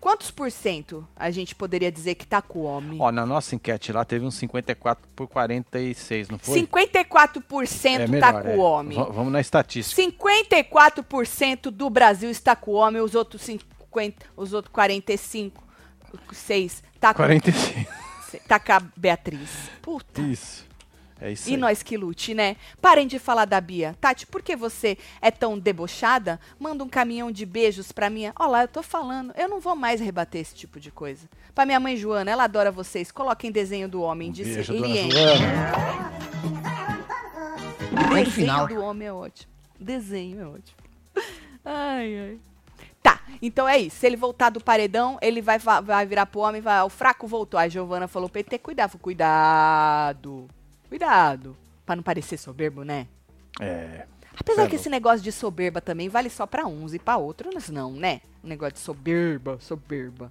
Quantos 0.00 0.30
por 0.30 0.48
cento 0.52 1.06
a 1.16 1.28
gente 1.30 1.56
poderia 1.56 1.90
dizer 1.90 2.14
que 2.14 2.24
tá 2.24 2.40
com 2.40 2.60
o 2.60 2.62
homem? 2.62 2.98
Ó, 3.00 3.10
na 3.10 3.26
nossa 3.26 3.56
enquete 3.56 3.92
lá 3.92 4.04
teve 4.04 4.24
uns 4.24 4.36
54 4.36 5.08
por 5.16 5.26
46, 5.26 6.28
não 6.28 6.38
foi? 6.38 6.60
54% 6.62 7.84
é 7.84 7.98
tá 7.98 8.08
melhor, 8.08 8.42
com 8.42 8.48
é. 8.48 8.54
o 8.54 8.58
homem. 8.60 8.96
V- 9.04 9.10
vamos 9.12 9.32
na 9.32 9.40
estatística. 9.40 10.00
54% 10.00 11.70
do 11.70 11.90
Brasil 11.90 12.30
está 12.30 12.54
com 12.54 12.72
o 12.72 12.74
homem, 12.74 13.02
os 13.02 13.14
outros 13.16 13.42
50, 13.42 14.26
os 14.36 14.52
outros 14.52 14.72
45, 14.72 15.62
6 16.32 16.82
tá 17.00 17.12
com, 17.12 17.16
45. 17.22 17.92
tá 18.46 18.60
com 18.60 18.72
a 18.72 18.80
Beatriz. 18.96 19.48
Puta. 19.82 20.20
Isso. 20.22 20.67
É 21.20 21.32
isso 21.32 21.48
E 21.48 21.54
aí. 21.54 21.56
nós 21.58 21.82
que 21.82 21.96
lute, 21.96 22.32
né? 22.32 22.56
Parem 22.80 23.06
de 23.06 23.18
falar 23.18 23.44
da 23.44 23.60
Bia. 23.60 23.96
Tati, 24.00 24.24
por 24.26 24.40
que 24.42 24.54
você 24.54 24.96
é 25.20 25.30
tão 25.30 25.58
debochada? 25.58 26.38
Manda 26.60 26.84
um 26.84 26.88
caminhão 26.88 27.30
de 27.32 27.44
beijos 27.44 27.90
pra 27.90 28.08
minha. 28.08 28.32
Olha 28.38 28.48
lá, 28.50 28.62
eu 28.62 28.68
tô 28.68 28.82
falando. 28.82 29.32
Eu 29.36 29.48
não 29.48 29.58
vou 29.60 29.74
mais 29.74 30.00
rebater 30.00 30.40
esse 30.40 30.54
tipo 30.54 30.78
de 30.78 30.90
coisa. 30.92 31.28
Pra 31.54 31.66
minha 31.66 31.80
mãe 31.80 31.96
Joana, 31.96 32.30
ela 32.30 32.44
adora 32.44 32.70
vocês. 32.70 33.10
Coloquem 33.10 33.50
desenho 33.50 33.88
do 33.88 34.00
homem, 34.00 34.30
disse 34.30 34.54
Beijo, 34.54 34.72
dona 34.74 34.86
Lien. 34.86 35.10
Joana. 35.10 36.12
Desenho 38.10 38.30
final. 38.30 38.66
do 38.68 38.80
homem 38.80 39.08
é 39.08 39.12
ótimo. 39.12 39.52
Desenho 39.78 40.40
é 40.40 40.46
ótimo. 40.46 40.78
Ai, 41.64 42.18
ai. 42.18 42.38
Tá, 43.02 43.20
então 43.42 43.68
é 43.68 43.76
isso. 43.78 43.96
Se 43.96 44.06
ele 44.06 44.16
voltar 44.16 44.50
do 44.50 44.60
paredão, 44.60 45.18
ele 45.20 45.42
vai, 45.42 45.58
va- 45.58 45.80
vai 45.80 46.06
virar 46.06 46.26
pro 46.26 46.40
homem, 46.40 46.60
vai, 46.60 46.80
o 46.82 46.88
fraco 46.88 47.26
voltou. 47.26 47.58
A 47.60 47.68
Giovana 47.68 48.08
falou 48.08 48.28
ter 48.28 48.58
cuidado. 48.58 48.98
Cuidado. 48.98 50.48
Cuidado. 50.88 51.56
Pra 51.84 51.96
não 51.96 52.02
parecer 52.02 52.36
soberbo, 52.38 52.82
né? 52.82 53.06
É. 53.60 54.06
Apesar 54.38 54.64
é 54.64 54.68
que 54.68 54.76
esse 54.76 54.88
negócio 54.88 55.20
de 55.20 55.32
soberba 55.32 55.80
também 55.80 56.08
vale 56.08 56.30
só 56.30 56.46
pra 56.46 56.66
uns 56.66 56.94
e 56.94 56.98
pra 56.98 57.16
outros 57.16 57.68
não, 57.70 57.92
né? 57.92 58.20
O 58.42 58.46
negócio 58.46 58.74
de 58.74 58.78
soberba, 58.80 59.58
soberba, 59.60 60.30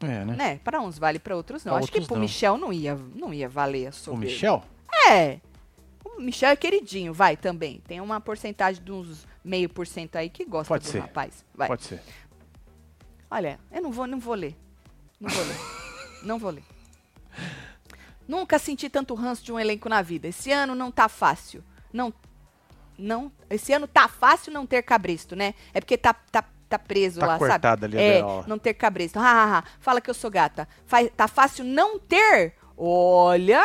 É, 0.00 0.24
né? 0.24 0.34
né? 0.36 0.60
Pra 0.64 0.80
uns 0.80 0.98
vale, 0.98 1.18
pra 1.20 1.36
outros 1.36 1.64
não. 1.64 1.72
Pra 1.74 1.78
Acho 1.80 1.92
que 1.92 1.98
outros 1.98 2.08
pro 2.08 2.16
não. 2.16 2.22
Michel 2.22 2.58
não 2.58 2.72
ia, 2.72 2.96
não 3.14 3.32
ia 3.32 3.48
valer 3.48 3.86
a 3.86 3.90
O 3.90 3.92
soberba. 3.92 4.24
Michel? 4.26 4.64
É. 5.08 5.38
O 6.04 6.20
Michel 6.20 6.50
é 6.50 6.56
queridinho, 6.56 7.14
vai 7.14 7.36
também. 7.36 7.80
Tem 7.86 8.00
uma 8.00 8.20
porcentagem 8.20 8.82
de 8.82 8.90
uns 8.90 9.26
meio 9.44 9.68
por 9.68 9.86
cento 9.86 10.16
aí 10.16 10.28
que 10.28 10.44
gosta 10.44 10.68
Pode 10.68 10.84
do 10.84 10.90
ser. 10.90 10.98
rapaz. 11.00 11.44
Vai. 11.54 11.68
Pode 11.68 11.84
ser. 11.84 12.02
Olha, 13.30 13.60
eu 13.70 13.80
não 13.80 13.92
vou, 13.92 14.06
não 14.08 14.18
vou 14.18 14.34
ler. 14.34 14.56
Não 15.20 15.30
vou 15.30 15.44
ler. 15.44 15.56
não 16.24 16.38
vou 16.38 16.50
ler. 16.50 16.64
Nunca 18.30 18.60
senti 18.60 18.88
tanto 18.88 19.12
ranço 19.16 19.42
de 19.44 19.52
um 19.52 19.58
elenco 19.58 19.88
na 19.88 20.02
vida. 20.02 20.28
Esse 20.28 20.52
ano 20.52 20.72
não 20.76 20.88
tá 20.88 21.08
fácil. 21.08 21.64
Não. 21.92 22.14
Não. 22.96 23.32
Esse 23.50 23.72
ano 23.72 23.88
tá 23.88 24.06
fácil 24.06 24.52
não 24.52 24.64
ter 24.64 24.82
cabresto, 24.82 25.34
né? 25.34 25.52
É 25.74 25.80
porque 25.80 25.98
tá, 25.98 26.14
tá, 26.14 26.44
tá 26.68 26.78
preso 26.78 27.18
Tá 27.18 27.26
lá, 27.26 27.38
sabe? 27.40 27.84
ali 27.86 27.98
é, 27.98 28.20
não 28.46 28.56
ter 28.56 28.74
cabresto. 28.74 29.18
Ha, 29.18 29.22
ha, 29.22 29.58
ha. 29.58 29.64
Fala 29.80 30.00
que 30.00 30.08
eu 30.08 30.14
sou 30.14 30.30
gata. 30.30 30.68
Fa- 30.86 31.08
tá 31.08 31.26
fácil 31.26 31.64
não 31.64 31.98
ter? 31.98 32.54
Olha. 32.76 33.64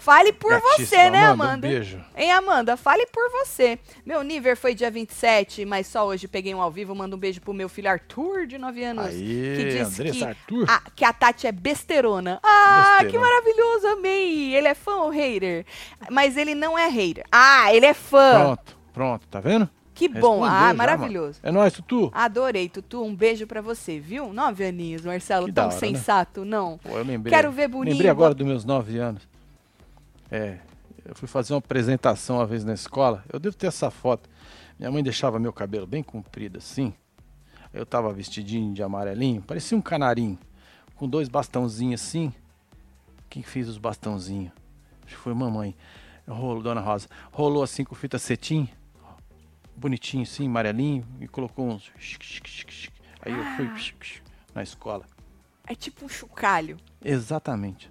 Fale 0.00 0.32
por 0.32 0.50
Gatíssima, 0.50 0.86
você, 0.86 1.10
né, 1.10 1.24
Amanda? 1.26 1.30
Um 1.30 1.32
Amanda? 1.48 1.68
beijo. 1.68 2.00
Hein, 2.16 2.32
Amanda? 2.32 2.76
Fale 2.76 3.06
por 3.06 3.30
você. 3.30 3.78
Meu 4.04 4.22
nível 4.22 4.56
foi 4.56 4.74
dia 4.74 4.90
27, 4.90 5.64
mas 5.66 5.86
só 5.86 6.06
hoje 6.06 6.26
peguei 6.26 6.54
um 6.54 6.60
ao 6.62 6.70
vivo. 6.70 6.94
Manda 6.94 7.14
um 7.14 7.18
beijo 7.18 7.40
pro 7.40 7.52
meu 7.52 7.68
filho 7.68 7.90
Arthur, 7.90 8.46
de 8.46 8.56
9 8.56 8.82
anos. 8.82 9.06
Aí, 9.06 9.54
que 9.56 9.64
disse 9.64 10.00
Andressa 10.00 10.12
que 10.18 10.24
Arthur. 10.24 10.64
a, 10.70 10.80
que 10.96 11.04
a 11.04 11.12
Tati 11.12 11.46
é 11.46 11.52
besterona. 11.52 12.40
Ah, 12.42 13.00
que 13.08 13.18
maravilhoso, 13.18 13.86
amei. 13.88 14.54
Ele 14.54 14.68
é 14.68 14.74
fã 14.74 14.96
ou 15.02 15.10
hater? 15.10 15.66
Mas 16.10 16.36
ele 16.36 16.54
não 16.54 16.78
é 16.78 16.88
hater. 16.88 17.24
Ah, 17.30 17.72
ele 17.74 17.84
é 17.86 17.94
fã. 17.94 18.40
Pronto, 18.40 18.76
pronto, 18.94 19.28
tá 19.28 19.38
vendo? 19.38 19.68
Que 19.92 20.08
bom. 20.08 20.40
Respondeu 20.40 20.44
Ah, 20.46 20.68
já, 20.68 20.74
maravilhoso. 20.74 21.40
mano. 21.42 21.58
É 21.58 21.60
nóis, 21.60 21.74
Tutu. 21.74 22.10
Adorei, 22.14 22.70
Tutu. 22.70 23.04
Um 23.04 23.14
beijo 23.14 23.46
pra 23.46 23.60
você, 23.60 24.00
viu? 24.00 24.32
Nove 24.32 24.64
aninhos, 24.64 25.04
Marcelo. 25.04 25.44
Que 25.44 25.52
Tão 25.52 25.66
hora, 25.66 25.74
né? 25.74 25.78
sensato, 25.78 26.42
não. 26.42 26.78
Pô, 26.78 26.96
eu 26.96 27.04
lembrei. 27.04 27.30
Quero 27.34 27.52
ver 27.52 27.68
boninho, 27.68 27.92
Lembrei 27.92 28.10
agora 28.10 28.32
dos 28.32 28.46
meus 28.46 28.64
nove 28.64 28.96
anos. 28.98 29.28
É, 30.30 30.58
eu 31.04 31.14
fui 31.14 31.26
fazer 31.26 31.52
uma 31.52 31.58
apresentação 31.58 32.36
uma 32.36 32.46
vez 32.46 32.64
na 32.64 32.74
escola. 32.74 33.24
Eu 33.32 33.38
devo 33.38 33.56
ter 33.56 33.66
essa 33.66 33.90
foto. 33.90 34.28
Minha 34.78 34.90
mãe 34.90 35.02
deixava 35.02 35.38
meu 35.38 35.52
cabelo 35.52 35.86
bem 35.86 36.02
comprido 36.02 36.58
assim. 36.58 36.94
Eu 37.72 37.86
tava 37.86 38.12
vestidinho 38.12 38.74
de 38.74 38.82
amarelinho, 38.82 39.42
parecia 39.42 39.78
um 39.78 39.80
canarinho, 39.80 40.38
com 40.96 41.08
dois 41.08 41.28
bastãozinhos 41.28 42.00
assim. 42.00 42.32
Quem 43.28 43.42
fez 43.42 43.68
os 43.68 43.78
bastãozinhos? 43.78 44.52
Acho 45.04 45.16
que 45.16 45.22
foi 45.22 45.34
mamãe. 45.34 45.76
Rolou, 46.26 46.62
Dona 46.62 46.80
Rosa. 46.80 47.08
Rolou 47.32 47.62
assim 47.62 47.84
com 47.84 47.94
fita 47.94 48.18
cetim, 48.18 48.68
bonitinho 49.76 50.22
assim, 50.22 50.46
amarelinho, 50.46 51.06
e 51.20 51.28
colocou 51.28 51.68
uns. 51.68 51.90
Aí 53.22 53.32
eu 53.32 53.44
fui 53.56 53.70
na 54.54 54.62
escola. 54.62 55.04
É 55.66 55.74
tipo 55.74 56.04
um 56.04 56.08
chocalho. 56.08 56.76
Exatamente. 57.04 57.90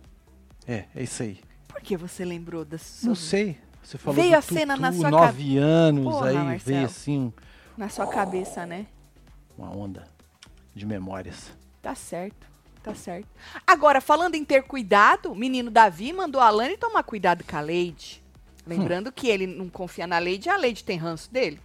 É, 0.68 0.86
é 0.96 1.04
isso 1.04 1.24
aí. 1.24 1.40
Por 1.70 1.80
que 1.82 1.96
você 1.96 2.26
lembrou 2.26 2.66
das 2.66 2.82
Não 3.04 3.16
suas- 3.16 3.30
sei. 3.30 3.58
Você 3.82 3.98
falou 3.98 4.22
Veio 4.22 4.38
a 4.38 4.42
cena 4.42 4.76
na 4.76 4.90
Tutu, 4.90 5.00
sua 5.02 5.10
nove 5.10 5.58
anos, 5.58 6.04
Porra, 6.04 6.28
aí 6.30 6.36
Marcelo. 6.36 6.62
veio 6.76 6.86
assim 6.86 7.34
na 7.78 7.88
sua 7.90 8.06
cabeça, 8.08 8.66
né? 8.66 8.86
uma 9.58 9.76
onda 9.76 10.06
de 10.76 10.86
memórias. 10.86 11.52
Tá 11.82 11.94
certo, 11.96 12.46
tá 12.84 12.94
certo. 12.96 13.28
Agora, 13.68 14.00
falando 14.02 14.36
em 14.36 14.44
ter 14.46 14.64
cuidado, 14.64 15.32
o 15.32 15.36
menino 15.36 15.70
Davi 15.72 16.12
mandou 16.14 16.40
a 16.42 16.48
Alane 16.48 16.78
tomar 16.78 17.04
cuidado 17.04 17.44
com 17.44 17.56
a 17.58 17.62
Leide. 17.62 18.22
Lembrando 18.68 19.12
que 19.12 19.28
ele 19.28 19.48
não 19.48 19.68
confia 19.70 20.06
na 20.08 20.18
Leide 20.20 20.48
e 20.48 20.52
a 20.52 20.56
Leide 20.58 20.84
tem 20.84 20.98
ranço 20.98 21.32
dele. 21.32 21.60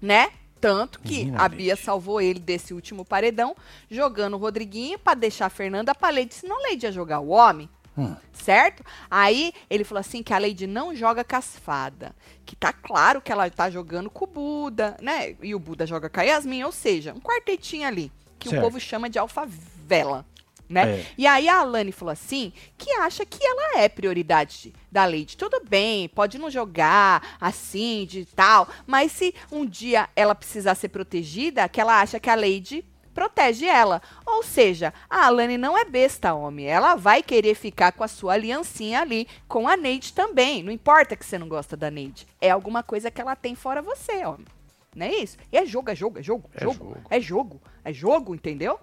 Né? 0.00 0.30
Tanto 0.60 0.98
que 1.00 1.18
Menina 1.24 1.42
a 1.42 1.48
Bia 1.48 1.76
salvou 1.76 2.20
ele 2.20 2.38
desse 2.40 2.74
último 2.74 3.04
paredão, 3.04 3.54
jogando 3.90 4.34
o 4.34 4.38
Rodriguinho 4.38 4.98
pra 4.98 5.14
deixar 5.14 5.46
a 5.46 5.50
Fernanda 5.50 5.94
pra 5.94 6.10
Leide, 6.10 6.34
senão 6.34 6.56
a 6.58 6.62
Leide 6.68 6.86
ia 6.86 6.92
jogar 6.92 7.20
o 7.20 7.28
homem. 7.28 7.68
Hum. 8.00 8.16
Certo? 8.32 8.82
Aí 9.10 9.52
ele 9.68 9.84
falou 9.84 10.00
assim 10.00 10.22
que 10.22 10.32
a 10.32 10.38
Lady 10.38 10.66
não 10.66 10.94
joga 10.94 11.22
casfada. 11.22 12.14
Que 12.46 12.56
tá 12.56 12.72
claro 12.72 13.20
que 13.20 13.30
ela 13.30 13.48
tá 13.50 13.68
jogando 13.68 14.08
com 14.08 14.24
o 14.24 14.28
Buda, 14.28 14.96
né? 15.02 15.36
E 15.42 15.54
o 15.54 15.58
Buda 15.58 15.86
joga 15.86 16.08
com 16.08 16.20
a 16.20 16.22
Yasmin, 16.22 16.64
ou 16.64 16.72
seja, 16.72 17.12
um 17.12 17.20
quartetinho 17.20 17.86
ali. 17.86 18.10
Que 18.38 18.48
Certo. 18.48 18.60
o 18.60 18.64
povo 18.64 18.80
chama 18.80 19.10
de 19.10 19.18
alfavela. 19.18 20.24
Né? 20.68 21.00
É. 21.00 21.06
E 21.18 21.26
aí 21.26 21.48
a 21.48 21.58
Alane 21.58 21.90
falou 21.90 22.12
assim 22.12 22.52
que 22.78 22.92
acha 22.92 23.26
que 23.26 23.44
ela 23.44 23.80
é 23.80 23.88
prioridade 23.88 24.72
da 24.90 25.04
Lady. 25.04 25.36
Tudo 25.36 25.60
bem, 25.68 26.08
pode 26.08 26.38
não 26.38 26.48
jogar 26.48 27.36
assim, 27.40 28.06
de 28.08 28.24
tal, 28.24 28.68
mas 28.86 29.10
se 29.10 29.34
um 29.50 29.66
dia 29.66 30.08
ela 30.14 30.32
precisar 30.32 30.76
ser 30.76 30.88
protegida, 30.88 31.68
que 31.68 31.80
ela 31.80 32.00
acha 32.00 32.20
que 32.20 32.30
a 32.30 32.36
Lady 32.36 32.84
protege 33.14 33.66
ela. 33.66 34.00
Ou 34.26 34.42
seja, 34.42 34.92
a 35.08 35.26
Alane 35.26 35.58
não 35.58 35.76
é 35.76 35.84
besta, 35.84 36.34
homem. 36.34 36.66
Ela 36.66 36.94
vai 36.94 37.22
querer 37.22 37.54
ficar 37.54 37.92
com 37.92 38.04
a 38.04 38.08
sua 38.08 38.34
aliancinha 38.34 39.00
ali 39.00 39.26
com 39.48 39.68
a 39.68 39.76
Neide 39.76 40.12
também. 40.12 40.62
Não 40.62 40.72
importa 40.72 41.16
que 41.16 41.24
você 41.24 41.38
não 41.38 41.48
gosta 41.48 41.76
da 41.76 41.90
Neide. 41.90 42.26
É 42.40 42.50
alguma 42.50 42.82
coisa 42.82 43.10
que 43.10 43.20
ela 43.20 43.36
tem 43.36 43.54
fora 43.54 43.82
você, 43.82 44.24
homem. 44.24 44.46
Não 44.94 45.06
é 45.06 45.14
isso? 45.14 45.36
E 45.52 45.56
é 45.56 45.64
jogo, 45.64 45.90
é 45.90 45.94
jogo, 45.94 46.18
é 46.18 46.22
jogo, 46.22 46.50
É 46.54 46.60
jogo, 46.64 46.74
jogo. 46.78 47.00
é 47.08 47.20
jogo, 47.20 47.62
é 47.84 47.92
jogo, 47.92 48.34
entendeu? 48.34 48.80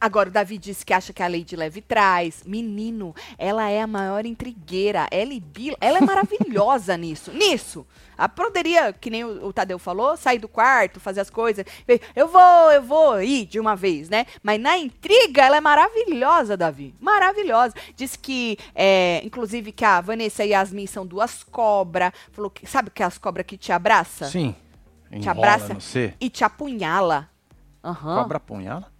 Agora, 0.00 0.28
o 0.28 0.32
Davi 0.32 0.58
disse 0.58 0.84
que 0.84 0.92
acha 0.92 1.12
que 1.12 1.22
a 1.22 1.28
Lady 1.28 1.56
leve 1.56 1.80
trás. 1.80 2.42
Menino, 2.44 3.14
ela 3.38 3.68
é 3.68 3.80
a 3.80 3.86
maior 3.86 4.24
intrigueira. 4.26 5.06
Ela 5.10 5.32
e 5.32 5.40
Bila, 5.40 5.76
ela 5.80 5.98
é 5.98 6.00
maravilhosa 6.00 6.96
nisso. 6.98 7.32
Nisso. 7.32 7.86
Ela 8.16 8.28
poderia, 8.28 8.92
que 8.92 9.08
nem 9.08 9.24
o, 9.24 9.46
o 9.46 9.52
Tadeu 9.52 9.78
falou, 9.78 10.16
sair 10.16 10.38
do 10.38 10.48
quarto, 10.48 11.00
fazer 11.00 11.20
as 11.20 11.30
coisas. 11.30 11.64
Eu 12.14 12.28
vou, 12.28 12.72
eu 12.72 12.82
vou 12.82 13.22
ir 13.22 13.46
de 13.46 13.58
uma 13.58 13.74
vez, 13.74 14.08
né? 14.10 14.26
Mas 14.42 14.60
na 14.60 14.76
intriga, 14.76 15.42
ela 15.42 15.56
é 15.56 15.60
maravilhosa, 15.60 16.56
Davi. 16.56 16.94
Maravilhosa. 17.00 17.74
Diz 17.96 18.16
que, 18.16 18.58
é, 18.74 19.22
inclusive, 19.24 19.72
que 19.72 19.84
a 19.84 20.00
Vanessa 20.00 20.44
e 20.44 20.52
a 20.52 20.60
Yasmin 20.60 20.86
são 20.86 21.06
duas 21.06 21.42
cobras. 21.42 22.12
Falou 22.32 22.50
que, 22.50 22.66
sabe 22.66 22.90
que 22.90 23.02
é 23.02 23.06
as 23.06 23.16
cobras 23.16 23.46
que 23.46 23.56
te 23.56 23.72
abraça? 23.72 24.26
Sim. 24.26 24.54
Te 25.10 25.16
Enrola 25.16 25.30
abraça 25.30 25.74
no 25.74 25.80
C. 25.80 26.14
e 26.20 26.30
te 26.30 26.44
apunhala. 26.44 27.28
Aham. 27.82 28.22
Cobra 28.22 28.38
punhala? 28.38 28.92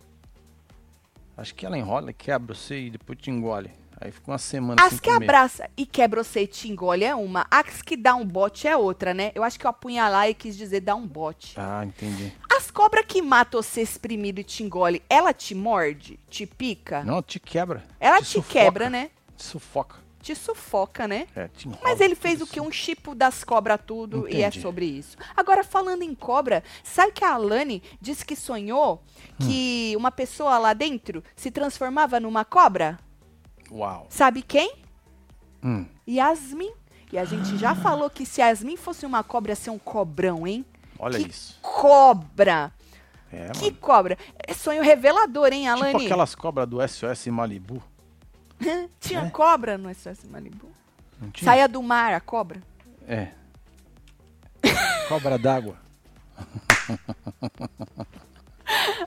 Acho 1.41 1.55
que 1.55 1.65
ela 1.65 1.79
enrola, 1.79 2.13
quebra 2.13 2.55
você 2.55 2.79
e 2.79 2.91
depois 2.91 3.19
te 3.19 3.31
engole. 3.31 3.71
Aí 3.99 4.13
fica 4.13 4.31
uma 4.31 4.37
semana 4.37 4.83
As 4.83 5.01
que 5.01 5.11
comer. 5.11 5.25
abraça 5.25 5.71
e 5.75 5.87
quebra 5.87 6.23
você 6.23 6.43
e 6.43 6.47
te 6.47 6.71
engole 6.71 7.03
é 7.03 7.15
uma. 7.15 7.47
As 7.51 7.81
que 7.81 7.97
dá 7.97 8.15
um 8.15 8.27
bote 8.27 8.69
é 8.69 8.77
outra, 8.77 9.15
né? 9.15 9.33
Eu 9.35 9.43
acho 9.43 9.59
que 9.59 9.67
o 9.67 9.71
apunhalar 9.71 10.29
e 10.29 10.35
quis 10.35 10.55
dizer 10.55 10.81
dar 10.81 10.97
um 10.97 11.07
bote. 11.07 11.55
Ah, 11.57 11.83
entendi. 11.83 12.31
As 12.55 12.71
cobras 12.71 13.07
que 13.09 13.23
matam 13.23 13.63
você 13.63 13.81
espremido 13.81 14.41
e 14.41 14.45
te 14.45 14.63
engole, 14.63 15.03
ela 15.09 15.33
te 15.33 15.55
morde? 15.55 16.21
Te 16.29 16.45
pica? 16.45 17.03
Não, 17.05 17.23
te 17.23 17.41
quebra. 17.41 17.85
ela 17.99 18.21
te, 18.21 18.27
sufoca, 18.27 18.53
quebra, 18.53 18.91
né? 18.91 19.11
Te 19.35 19.43
sufoca. 19.45 19.97
Te 20.21 20.35
sufoca, 20.35 21.09
né? 21.09 21.27
É, 21.35 21.49
te 21.49 21.67
enrola. 21.67 21.83
Mas 21.83 22.01
ele 22.01 22.15
fez 22.15 22.41
o 22.41 22.45
assim. 22.45 22.53
quê? 22.53 22.61
Um 22.61 22.71
chipo 22.71 23.15
das 23.15 23.43
cobras 23.43 23.81
tudo 23.87 24.29
e 24.29 24.37
é 24.43 24.49
Entendi. 24.49 24.61
sobre 24.61 24.85
isso. 24.85 25.17
Agora, 25.37 25.65
falando 25.65 26.03
em 26.03 26.15
cobra, 26.15 26.63
sabe 26.85 27.13
que 27.13 27.25
a 27.25 27.33
Alane 27.35 27.83
disse 28.01 28.25
que 28.25 28.37
sonhou 28.37 29.03
Hum. 29.41 29.47
que 29.47 29.95
uma 29.97 30.11
pessoa 30.11 30.59
lá 30.59 30.75
dentro 30.75 31.25
se 31.35 31.51
transformava 31.51 32.21
numa 32.21 32.45
cobra? 32.45 32.99
Uau. 33.71 34.07
Sabe 34.11 34.43
quem? 34.43 34.75
Hum. 35.65 35.87
Yasmin. 36.09 36.73
E 37.13 37.19
a 37.19 37.25
gente 37.25 37.57
já 37.57 37.75
falou 37.75 38.09
que 38.11 38.25
se 38.27 38.41
Yasmin 38.41 38.77
fosse 38.77 39.05
uma 39.07 39.23
cobra, 39.25 39.53
ia 39.53 39.57
ser 39.57 39.71
um 39.71 39.79
cobrão, 39.79 40.47
hein? 40.47 40.65
Olha 40.99 41.19
que 41.19 41.29
isso. 41.31 41.59
cobra! 41.63 42.73
É, 43.33 43.49
que 43.53 43.67
mano. 43.67 43.77
cobra! 43.81 44.19
É 44.47 44.53
sonho 44.53 44.83
revelador, 44.83 45.53
hein, 45.53 45.67
Alane? 45.69 45.93
Tipo 45.95 46.05
aquelas 46.05 46.35
cobras 46.35 46.69
do 46.69 46.87
SOS 46.87 47.27
Malibu. 47.29 47.83
Tinha 49.01 49.23
né? 49.23 49.31
cobra 49.31 49.79
no 49.79 49.93
SOS 49.95 50.25
Malibu? 50.25 50.69
Não 51.21 51.31
tinha? 51.31 51.51
Saia 51.51 51.69
do 51.69 51.83
mar, 51.83 52.15
a 52.15 52.21
cobra. 52.21 52.61
É. 53.07 53.29
Cobra 55.09 55.39
d'água. 55.39 55.77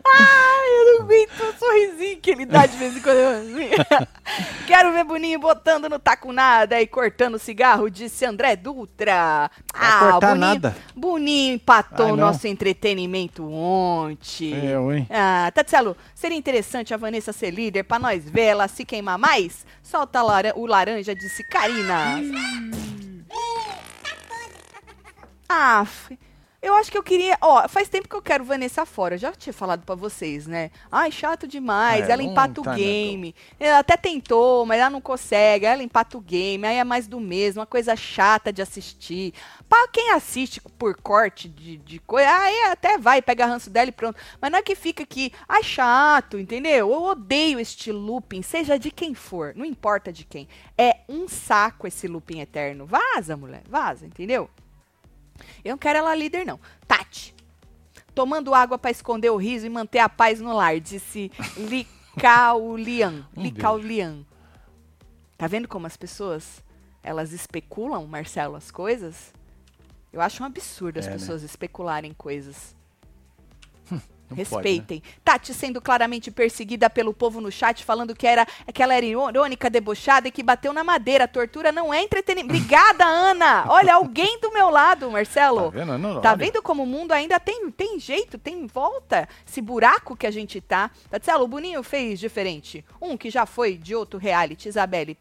Ai, 0.06 0.68
eu 0.70 0.86
não 0.98 1.02
aguento 1.06 1.40
o 1.40 1.54
sorrisinho 1.60 2.18
que 2.20 2.32
ele 2.32 2.46
dá 2.46 2.66
de 2.66 2.78
vez 2.78 2.98
em 2.98 3.02
quando. 3.02 3.18
assim. 3.18 3.70
Quero 4.68 4.92
ver 4.94 5.04
Boninho 5.04 5.40
botando 5.40 5.90
no 5.90 6.00
taco 6.00 6.32
nada 6.32 6.82
e 6.82 6.88
cortando 6.88 7.38
cigarro, 7.38 7.90
disse 7.90 8.26
André 8.26 8.56
Dutra. 8.56 9.50
Ah, 9.74 10.00
cortar 10.00 10.30
Boninho, 10.36 10.40
nada. 10.40 10.76
Boninho 10.96 11.56
empatou 11.56 12.06
Ai, 12.08 12.12
o 12.14 12.16
nosso 12.16 12.48
entretenimento 12.48 13.44
ontem. 13.52 14.54
Eu, 14.66 14.92
hein? 14.94 15.08
Ah, 15.10 15.52
Tatselo, 15.54 15.96
seria 16.16 16.38
interessante 16.38 16.94
a 16.94 16.98
Vanessa 16.98 17.32
ser 17.34 17.52
líder 17.52 17.84
pra 17.84 18.00
nós 18.00 18.30
ver 18.30 18.44
ela 18.44 18.68
se 18.68 18.86
queimar 18.86 19.18
mais? 19.18 19.66
Solta 19.82 20.22
lara- 20.22 20.54
o 20.56 20.66
laranja, 20.66 21.14
disse 21.14 21.44
Karina. 21.50 22.20
Ah, 25.48 25.84
f- 25.86 26.18
eu 26.64 26.74
acho 26.76 26.90
que 26.90 26.98
eu 26.98 27.04
queria. 27.04 27.38
Ó, 27.42 27.68
faz 27.68 27.90
tempo 27.90 28.08
que 28.08 28.16
eu 28.16 28.22
quero 28.22 28.46
Vanessa 28.46 28.86
fora. 28.86 29.16
Eu 29.16 29.20
já 29.20 29.32
tinha 29.34 29.54
falado 29.54 29.86
pra 29.86 29.96
vocês, 29.96 30.48
né? 30.48 30.72
Ai, 30.90 31.12
chato 31.12 31.46
demais. 31.46 32.08
É, 32.08 32.14
ela 32.14 32.24
empata 32.24 32.62
o 32.62 32.64
long 32.66 32.74
time 32.74 32.86
game. 32.86 33.36
Ela 33.60 33.80
até 33.80 33.98
tentou, 33.98 34.66
mas 34.66 34.80
ela 34.80 34.90
não 34.90 35.02
consegue. 35.02 35.66
Ela 35.66 35.84
empata 35.84 36.18
o 36.18 36.22
game. 36.22 36.66
Aí 36.66 36.78
é 36.78 36.84
mais 36.86 37.06
do 37.06 37.20
mesmo. 37.20 37.60
Uma 37.60 37.68
coisa 37.68 37.96
chata 37.98 38.54
de 38.54 38.62
assistir. 38.62 39.34
Pra 39.68 39.88
quem 39.90 40.12
assiste 40.12 40.62
por 40.78 40.96
corte 40.96 41.50
de, 41.50 41.78
de 41.78 42.00
coisa, 42.00 42.30
aí 42.30 42.64
até 42.72 42.98
vai, 42.98 43.22
pega 43.22 43.46
ranço 43.46 43.70
dela 43.70 43.90
e 43.90 43.92
pronto. 43.92 44.18
Mas 44.40 44.52
não 44.52 44.60
é 44.60 44.62
que 44.62 44.76
fica 44.76 45.04
aqui, 45.04 45.34
ai, 45.48 45.64
chato, 45.64 46.40
entendeu? 46.40 46.90
Eu 46.90 47.04
odeio 47.04 47.60
este 47.60 47.92
looping, 47.92 48.42
seja 48.42 48.80
de 48.80 48.90
quem 48.92 49.14
for, 49.14 49.54
não 49.56 49.66
importa 49.66 50.14
de 50.14 50.24
quem. 50.24 50.48
É 50.78 51.00
um 51.10 51.28
saco 51.28 51.88
esse 51.88 52.08
looping 52.08 52.40
eterno. 52.40 52.86
Vaza, 52.86 53.36
mulher, 53.36 53.64
vaza, 53.68 54.06
entendeu? 54.06 54.50
Eu 55.64 55.72
não 55.72 55.78
quero 55.78 56.00
ela 56.00 56.16
líder, 56.16 56.46
não. 56.46 56.60
Tati. 56.88 57.34
Tomando 58.16 58.54
água 58.54 58.78
pra 58.78 58.92
esconder 58.92 59.30
o 59.32 59.38
riso 59.38 59.66
e 59.66 59.70
manter 59.70 60.00
a 60.00 60.08
paz 60.10 60.40
no 60.40 60.54
lar, 60.54 60.80
disse 60.80 61.32
Li 61.58 61.88
Licaulian. 62.16 63.26
Um 63.36 63.42
Licaulian. 63.42 64.24
Tá 65.38 65.48
vendo 65.48 65.68
como 65.68 65.88
as 65.88 65.98
pessoas, 65.98 66.64
elas 67.02 67.32
especulam, 67.34 68.06
Marcelo, 68.06 68.56
as 68.56 68.70
coisas? 68.70 69.34
Eu 70.12 70.22
acho 70.22 70.44
um 70.44 70.46
absurdo 70.46 71.00
as 71.00 71.08
É, 71.08 71.10
né? 71.10 71.16
pessoas 71.18 71.42
especularem 71.42 72.14
coisas. 72.14 72.76
Não 74.36 74.46
pode, 74.46 74.52
né? 74.52 74.58
Respeitem. 74.58 75.04
Tati 75.24 75.54
sendo 75.54 75.82
claramente 75.82 76.32
perseguida 76.32 76.90
pelo 76.90 77.14
povo 77.14 77.40
no 77.40 77.52
chat, 77.52 77.84
falando 77.84 78.16
que, 78.16 78.28
era, 78.28 78.46
que 78.74 78.82
ela 78.82 78.94
era 78.94 79.06
irônica, 79.06 79.70
debochada 79.70 80.28
e 80.28 80.32
que 80.32 80.44
bateu 80.44 80.74
na 80.74 80.84
madeira. 80.84 81.28
Tortura 81.28 81.72
não 81.72 81.94
é 81.94 82.02
entretenimento. 82.02 82.54
Obrigada, 82.56 83.06
Ana! 83.06 83.66
Olha, 83.68 83.96
alguém 83.96 84.40
do 84.40 84.52
meu 84.52 84.70
lado, 84.70 85.10
Marcelo. 85.10 85.72
Tá 85.72 85.78
vendo? 85.80 85.98
Não, 85.98 86.22
Tá 86.22 86.36
vendo 86.36 86.62
como 86.62 86.84
o 86.84 86.88
mundo 86.88 87.12
ainda 87.12 87.40
tem, 87.40 87.70
tem 87.72 88.00
jeito, 88.00 88.38
tem 88.38 88.68
volta? 88.68 89.28
Esse 89.48 89.62
buraco 89.62 90.16
que 90.16 90.28
a 90.28 90.32
gente 90.32 90.60
tá. 90.62 90.92
Tatielo, 91.10 91.44
o 91.44 91.48
Boninho 91.48 91.84
fez 91.84 92.20
diferente. 92.20 92.84
Um 93.02 93.18
que 93.18 93.30
já 93.30 93.46
foi 93.46 93.78
de 93.78 93.96
outro 93.96 94.20
reality, 94.20 94.70
Isabelle, 94.70 95.16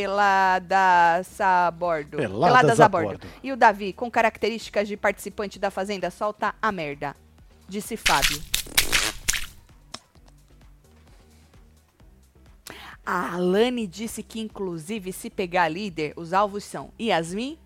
Peladas 0.00 1.40
a 1.40 1.70
bordo. 1.70 2.16
Peladas 2.16 2.80
a 2.80 2.88
bordo. 2.88 3.20
E 3.42 3.52
o 3.52 3.56
Davi, 3.56 3.92
com 3.92 4.10
características 4.10 4.88
de 4.88 4.96
participante 4.96 5.58
da 5.58 5.70
Fazenda, 5.70 6.10
solta 6.10 6.54
a 6.60 6.72
merda. 6.72 7.14
Disse 7.70 7.96
Fábio. 7.96 8.42
A 13.06 13.34
Alane 13.34 13.86
disse 13.86 14.24
que, 14.24 14.40
inclusive, 14.40 15.12
se 15.12 15.30
pegar 15.30 15.68
líder, 15.68 16.12
os 16.16 16.32
alvos 16.32 16.64
são 16.64 16.90
Yasmin, 17.00 17.56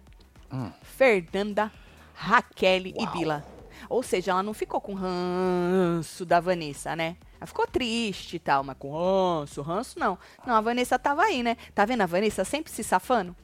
Hum. 0.52 0.70
Fernanda, 0.82 1.72
Raquel 2.14 2.86
e 2.88 3.06
Bila. 3.12 3.42
Ou 3.88 4.02
seja, 4.02 4.30
ela 4.32 4.42
não 4.42 4.52
ficou 4.52 4.78
com 4.80 4.92
ranço 4.94 6.24
da 6.26 6.38
Vanessa, 6.38 6.94
né? 6.94 7.16
Ela 7.40 7.46
ficou 7.46 7.66
triste 7.66 8.36
e 8.36 8.38
tal, 8.38 8.62
mas 8.62 8.76
com 8.78 8.92
ranço, 8.92 9.62
ranço 9.62 9.98
não. 9.98 10.18
Não, 10.46 10.54
a 10.54 10.60
Vanessa 10.60 10.98
tava 10.98 11.22
aí, 11.22 11.42
né? 11.42 11.56
Tá 11.74 11.84
vendo 11.86 12.02
a 12.02 12.06
Vanessa 12.06 12.44
sempre 12.44 12.70
se 12.70 12.84
safando? 12.84 13.34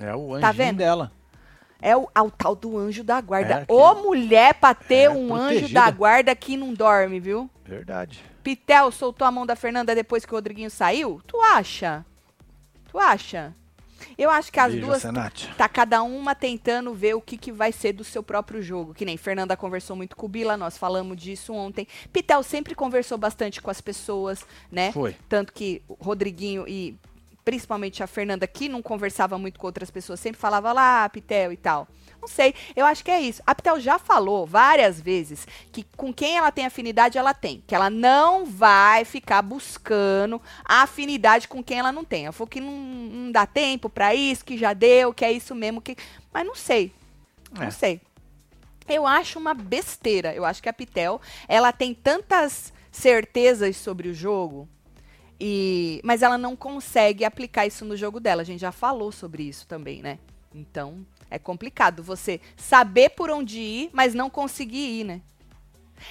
É 0.00 0.14
o 0.16 0.30
anjinho 0.34 0.40
Tá 0.40 0.52
vendo? 0.52 0.78
dela. 0.78 1.12
É 1.82 1.96
o, 1.96 2.08
ao 2.14 2.30
tal 2.30 2.54
do 2.54 2.78
anjo 2.78 3.02
da 3.02 3.20
guarda. 3.20 3.66
É, 3.68 3.72
Ô, 3.72 3.94
mulher 3.96 4.54
pra 4.54 4.72
ter 4.72 5.04
É, 5.06 5.10
um 5.10 5.34
anjo 5.34 5.54
protegida. 5.58 5.80
da 5.80 5.90
guarda 5.90 6.34
que 6.36 6.56
não 6.56 6.72
dorme, 6.72 7.18
viu? 7.18 7.50
Verdade. 7.64 8.22
Pitel 8.42 8.90
soltou 8.92 9.26
a 9.26 9.30
mão 9.32 9.44
da 9.44 9.56
Fernanda 9.56 9.94
depois 9.94 10.24
que 10.24 10.32
o 10.32 10.36
Rodriguinho 10.36 10.70
saiu? 10.70 11.20
Tu 11.26 11.40
acha? 11.40 12.06
Tu 12.88 12.98
acha? 12.98 13.52
Eu 14.18 14.30
acho 14.30 14.52
que 14.52 14.58
as 14.58 14.72
Beijo, 14.72 14.86
duas 14.86 15.02
Senate. 15.02 15.48
tá 15.56 15.68
cada 15.68 16.02
uma 16.02 16.34
tentando 16.34 16.92
ver 16.92 17.14
o 17.14 17.20
que, 17.20 17.36
que 17.36 17.52
vai 17.52 17.70
ser 17.70 17.92
do 17.92 18.02
seu 18.02 18.20
próprio 18.22 18.60
jogo. 18.60 18.92
Que 18.94 19.04
nem 19.04 19.16
Fernanda 19.16 19.56
conversou 19.56 19.94
muito 19.96 20.16
com 20.16 20.26
o 20.26 20.28
Bila, 20.28 20.56
nós 20.56 20.76
falamos 20.76 21.16
disso 21.16 21.52
ontem. 21.54 21.86
Pitel 22.12 22.42
sempre 22.42 22.74
conversou 22.74 23.16
bastante 23.16 23.62
com 23.62 23.70
as 23.70 23.80
pessoas, 23.80 24.44
né? 24.70 24.90
Foi. 24.92 25.16
Tanto 25.28 25.52
que 25.52 25.82
o 25.88 25.94
Rodriguinho 26.04 26.64
e 26.68 26.96
principalmente 27.44 28.02
a 28.02 28.06
Fernanda, 28.06 28.46
que 28.46 28.68
não 28.68 28.80
conversava 28.82 29.36
muito 29.38 29.58
com 29.58 29.66
outras 29.66 29.90
pessoas, 29.90 30.20
sempre 30.20 30.40
falava 30.40 30.72
lá, 30.72 31.08
Pitel 31.08 31.52
e 31.52 31.56
tal. 31.56 31.88
Não 32.20 32.28
sei, 32.28 32.54
eu 32.76 32.86
acho 32.86 33.04
que 33.04 33.10
é 33.10 33.20
isso. 33.20 33.42
A 33.44 33.52
Pitel 33.54 33.80
já 33.80 33.98
falou 33.98 34.46
várias 34.46 35.00
vezes 35.00 35.44
que 35.72 35.84
com 35.96 36.12
quem 36.12 36.36
ela 36.36 36.52
tem 36.52 36.64
afinidade, 36.64 37.18
ela 37.18 37.34
tem. 37.34 37.64
Que 37.66 37.74
ela 37.74 37.90
não 37.90 38.46
vai 38.46 39.04
ficar 39.04 39.42
buscando 39.42 40.40
a 40.64 40.82
afinidade 40.82 41.48
com 41.48 41.64
quem 41.64 41.80
ela 41.80 41.90
não 41.90 42.04
tem. 42.04 42.24
Ela 42.26 42.32
falou 42.32 42.46
que 42.48 42.60
não, 42.60 42.72
não 42.72 43.32
dá 43.32 43.44
tempo 43.44 43.90
pra 43.90 44.14
isso, 44.14 44.44
que 44.44 44.56
já 44.56 44.72
deu, 44.72 45.12
que 45.12 45.24
é 45.24 45.32
isso 45.32 45.52
mesmo. 45.54 45.80
que 45.82 45.96
Mas 46.32 46.46
não 46.46 46.54
sei. 46.54 46.92
Não 47.52 47.64
É. 47.66 47.70
sei. 47.70 48.00
Eu 48.88 49.04
acho 49.06 49.38
uma 49.38 49.52
besteira. 49.54 50.32
Eu 50.32 50.44
acho 50.44 50.62
que 50.62 50.68
a 50.68 50.72
Pitel, 50.72 51.20
ela 51.48 51.72
tem 51.72 51.92
tantas 51.92 52.72
certezas 52.90 53.76
sobre 53.76 54.08
o 54.08 54.14
jogo, 54.14 54.68
e 55.44 56.00
mas 56.04 56.22
ela 56.22 56.38
não 56.38 56.54
consegue 56.54 57.24
aplicar 57.24 57.66
isso 57.66 57.84
no 57.84 57.96
jogo 57.96 58.20
dela. 58.20 58.42
A 58.42 58.44
gente 58.44 58.60
já 58.60 58.70
falou 58.70 59.10
sobre 59.10 59.42
isso 59.42 59.66
também, 59.66 60.00
né? 60.00 60.20
Então, 60.54 61.04
é 61.28 61.36
complicado 61.36 62.00
você 62.00 62.40
saber 62.56 63.10
por 63.10 63.28
onde 63.28 63.58
ir, 63.58 63.90
mas 63.92 64.14
não 64.14 64.30
conseguir 64.30 65.00
ir, 65.00 65.04
né? 65.04 65.20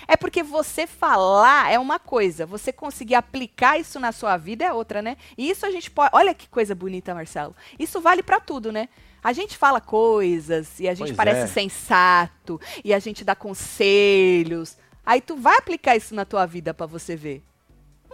É 0.06 0.18
porque 0.18 0.44
você 0.44 0.86
falar 0.86 1.72
é 1.72 1.80
uma 1.80 1.98
coisa, 1.98 2.46
você 2.46 2.74
conseguir 2.74 3.16
aplicar 3.16 3.80
isso 3.80 4.02
na 4.02 4.12
sua 4.12 4.36
vida 4.36 4.66
é 4.66 4.74
outra, 4.74 5.02
né? 5.02 5.16
E 5.38 5.50
isso 5.50 5.66
a 5.66 5.72
gente 5.72 5.90
pode. 5.90 6.10
Olha 6.14 6.34
que 6.34 6.50
coisa 6.50 6.76
bonita, 6.76 7.16
Marcelo. 7.16 7.56
Isso 7.80 8.02
vale 8.02 8.22
pra 8.22 8.42
tudo, 8.42 8.70
né? 8.70 8.90
A 9.24 9.32
gente 9.32 9.58
fala 9.58 9.80
coisas 9.80 10.78
e 10.78 10.90
a 10.90 10.94
gente 10.94 11.08
Pois 11.08 11.18
parece 11.18 11.44
é. 11.44 11.48
sensato 11.48 12.60
e 12.84 12.94
a 12.94 13.00
gente 13.00 13.24
dá 13.24 13.34
conselhos. 13.34 14.78
Aí 15.06 15.22
tu 15.22 15.38
vai 15.38 15.58
aplicar 15.58 15.96
isso 15.96 16.14
na 16.14 16.26
tua 16.26 16.46
vida 16.46 16.74
pra 16.74 16.86
você 16.86 17.16
ver. 17.16 17.46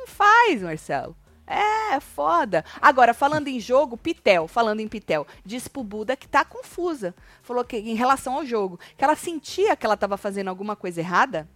Faz, 0.07 0.61
Marcelo. 0.61 1.15
É, 1.45 1.95
é 1.95 1.99
foda. 1.99 2.63
Agora, 2.81 3.13
falando 3.13 3.47
em 3.47 3.59
jogo, 3.59 3.97
Pitel, 3.97 4.47
falando 4.47 4.79
em 4.79 4.87
Pitel, 4.87 5.27
disse 5.45 5.69
pro 5.69 5.83
Buda 5.83 6.15
que 6.15 6.27
tá 6.27 6.43
confusa. 6.43 7.13
Falou 7.41 7.63
que 7.63 7.77
em 7.77 7.95
relação 7.95 8.35
ao 8.35 8.45
jogo, 8.45 8.79
que 8.97 9.03
ela 9.03 9.15
sentia 9.15 9.75
que 9.75 9.85
ela 9.85 9.95
tava 9.97 10.17
fazendo 10.17 10.47
alguma 10.49 10.75
coisa 10.75 10.99
errada, 11.01 11.47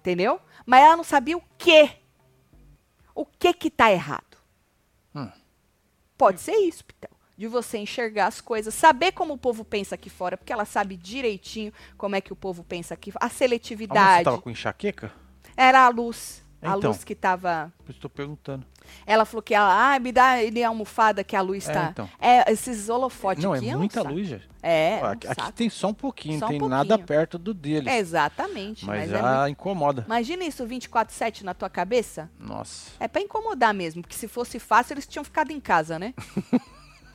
entendeu? 0.00 0.40
Mas 0.64 0.82
ela 0.82 0.96
não 0.96 1.04
sabia 1.04 1.36
o 1.36 1.42
quê. 1.56 1.90
O 3.14 3.24
que 3.26 3.52
que 3.52 3.70
tá 3.70 3.90
errado. 3.90 4.38
Hum. 5.14 5.30
Pode 6.16 6.40
ser 6.40 6.56
isso, 6.56 6.84
Pitel. 6.84 7.10
De 7.36 7.46
você 7.46 7.78
enxergar 7.78 8.26
as 8.26 8.40
coisas, 8.40 8.74
saber 8.74 9.12
como 9.12 9.34
o 9.34 9.38
povo 9.38 9.64
pensa 9.64 9.94
aqui 9.94 10.10
fora, 10.10 10.36
porque 10.36 10.52
ela 10.52 10.64
sabe 10.64 10.96
direitinho 10.96 11.72
como 11.96 12.16
é 12.16 12.20
que 12.20 12.32
o 12.32 12.36
povo 12.36 12.64
pensa 12.64 12.94
aqui. 12.94 13.10
A 13.10 13.18
A 13.20 13.24
moça 13.26 13.36
seletividade. 13.36 14.24
tava 14.24 14.40
com 14.42 14.50
enxaqueca? 14.50 15.12
Era 15.56 15.84
a 15.86 15.88
luz. 15.88 16.42
A 16.60 16.76
Então. 16.76 16.90
luz 16.90 17.04
que 17.04 17.14
tava. 17.14 17.72
Tô 18.00 18.08
perguntando. 18.08 18.66
Ela 19.06 19.24
falou 19.24 19.42
que 19.42 19.54
ela, 19.54 19.94
ah, 19.94 19.98
me 20.00 20.10
dá 20.10 20.42
ele 20.42 20.62
a 20.64 20.68
almofada 20.68 21.22
que 21.22 21.36
a 21.36 21.40
luz 21.40 21.68
É, 21.68 21.72
tá. 21.72 21.88
então. 21.92 22.08
É, 22.18 22.50
esses 22.50 22.88
holofotes 22.88 23.44
não, 23.44 23.54
é 23.54 23.58
aqui 23.58 23.74
um 23.74 23.78
muita 23.78 24.02
saco. 24.02 24.12
luz, 24.14 24.28
já. 24.28 24.38
É, 24.62 24.98
Ó, 25.02 25.06
um 25.06 25.10
aqui, 25.10 25.28
aqui 25.28 25.52
tem 25.52 25.70
só 25.70 25.88
um 25.88 25.94
pouquinho, 25.94 26.38
Só 26.40 26.48
não 26.48 26.56
um 26.56 26.58
tem 26.58 26.68
nada 26.68 26.88
pouquinho. 26.88 27.06
perto 27.06 27.38
do 27.38 27.54
deles. 27.54 27.86
É, 27.86 27.98
exatamente. 27.98 28.84
mas 28.86 29.00
Mas, 29.02 29.12
é 29.12 29.18
já 29.22 29.36
muito... 29.40 29.52
incomoda. 29.52 30.02
Imagina 30.06 30.44
isso 30.44 30.66
24-7 30.66 31.42
na 31.42 31.54
tua 31.54 31.68
cabeça. 31.70 32.30
Nossa. 32.40 32.90
É 32.98 33.06
pra 33.06 33.20
incomodar 33.22 33.72
mesmo, 33.72 34.02
porque 34.02 34.16
se 34.16 34.26
fosse 34.26 34.58
fácil, 34.58 34.94
eles 34.94 35.06
tinham 35.06 35.22
ficado 35.24 35.50
em 35.52 35.60
casa, 35.60 35.98
né? 35.98 36.12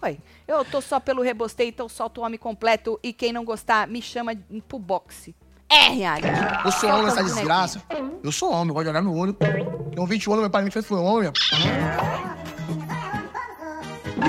Oi, 0.01 0.19
eu 0.47 0.63
tô 0.65 0.81
só 0.81 0.99
pelo 0.99 1.21
rebosteio, 1.21 1.69
então 1.69 1.87
solto 1.89 2.19
o 2.21 2.23
homem 2.25 2.37
completo 2.37 2.99
e 3.01 3.13
quem 3.13 3.31
não 3.33 3.43
gostar, 3.45 3.87
me 3.87 4.01
chama 4.01 4.33
pro 4.67 4.77
boxe. 4.77 5.33
É, 5.69 5.89
reality. 5.89 6.27
Eu 6.65 6.71
sou 6.71 6.89
homem 6.89 7.03
nessa 7.05 7.23
os 7.23 7.33
desgraça. 7.33 7.81
Eu 8.23 8.31
sou 8.31 8.51
homem, 8.51 8.69
eu 8.69 8.73
gosto 8.73 8.85
de 8.85 8.89
olhar 8.91 9.01
no 9.01 9.15
olho. 9.17 9.33
Tenho 9.33 10.05
20 10.07 10.27
anos, 10.27 10.39
meu 10.41 10.49
pai 10.49 10.63
me 10.63 10.71
fez 10.71 10.85
foi 10.85 10.97
homem. 10.99 11.31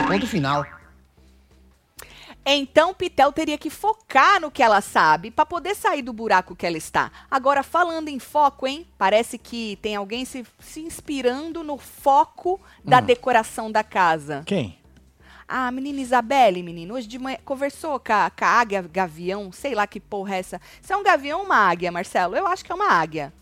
Ponto 0.09 0.27
final. 0.27 0.65
Então, 2.47 2.93
Pitel 2.93 3.33
teria 3.33 3.57
que 3.57 3.71
focar 3.71 4.39
no 4.39 4.51
que 4.51 4.63
ela 4.63 4.83
sabe 4.83 5.31
para 5.31 5.47
poder 5.47 5.75
sair 5.75 6.03
do 6.03 6.13
buraco 6.13 6.55
que 6.55 6.67
ela 6.67 6.77
está. 6.77 7.11
Agora, 7.31 7.63
falando 7.63 8.09
em 8.09 8.19
foco, 8.19 8.67
hein? 8.67 8.87
Parece 8.99 9.39
que 9.39 9.79
tem 9.81 9.97
alguém 9.97 10.27
se, 10.27 10.45
se 10.59 10.81
inspirando 10.81 11.65
no 11.65 11.79
foco 11.79 12.61
da 12.85 12.99
Hum. 12.99 13.03
decoração 13.03 13.73
da 13.73 13.83
casa. 13.83 14.43
Quem? 14.45 14.79
Ah, 15.47 15.69
a 15.69 15.71
menina 15.71 16.01
Isabelle, 16.01 16.63
menino, 16.63 16.95
hoje 16.95 17.07
de 17.07 17.19
manhã 17.19 17.37
conversou 17.45 18.01
com 18.01 18.13
a, 18.13 18.31
com 18.31 18.45
a 18.45 18.49
águia 18.49 18.83
gavião, 18.83 19.53
sei 19.53 19.75
lá 19.75 19.87
que 19.87 20.01
porra 20.01 20.37
é 20.37 20.39
essa. 20.39 20.61
Se 20.81 20.93
é 20.93 20.97
um 20.97 21.03
gavião 21.03 21.41
ou 21.41 21.47
uma 21.47 21.57
águia, 21.57 21.93
Marcelo? 21.93 22.35
Eu 22.37 22.47
acho 22.47 22.65
que 22.65 22.73
é 22.73 22.75
uma 22.75 22.91
águia. 22.91 23.33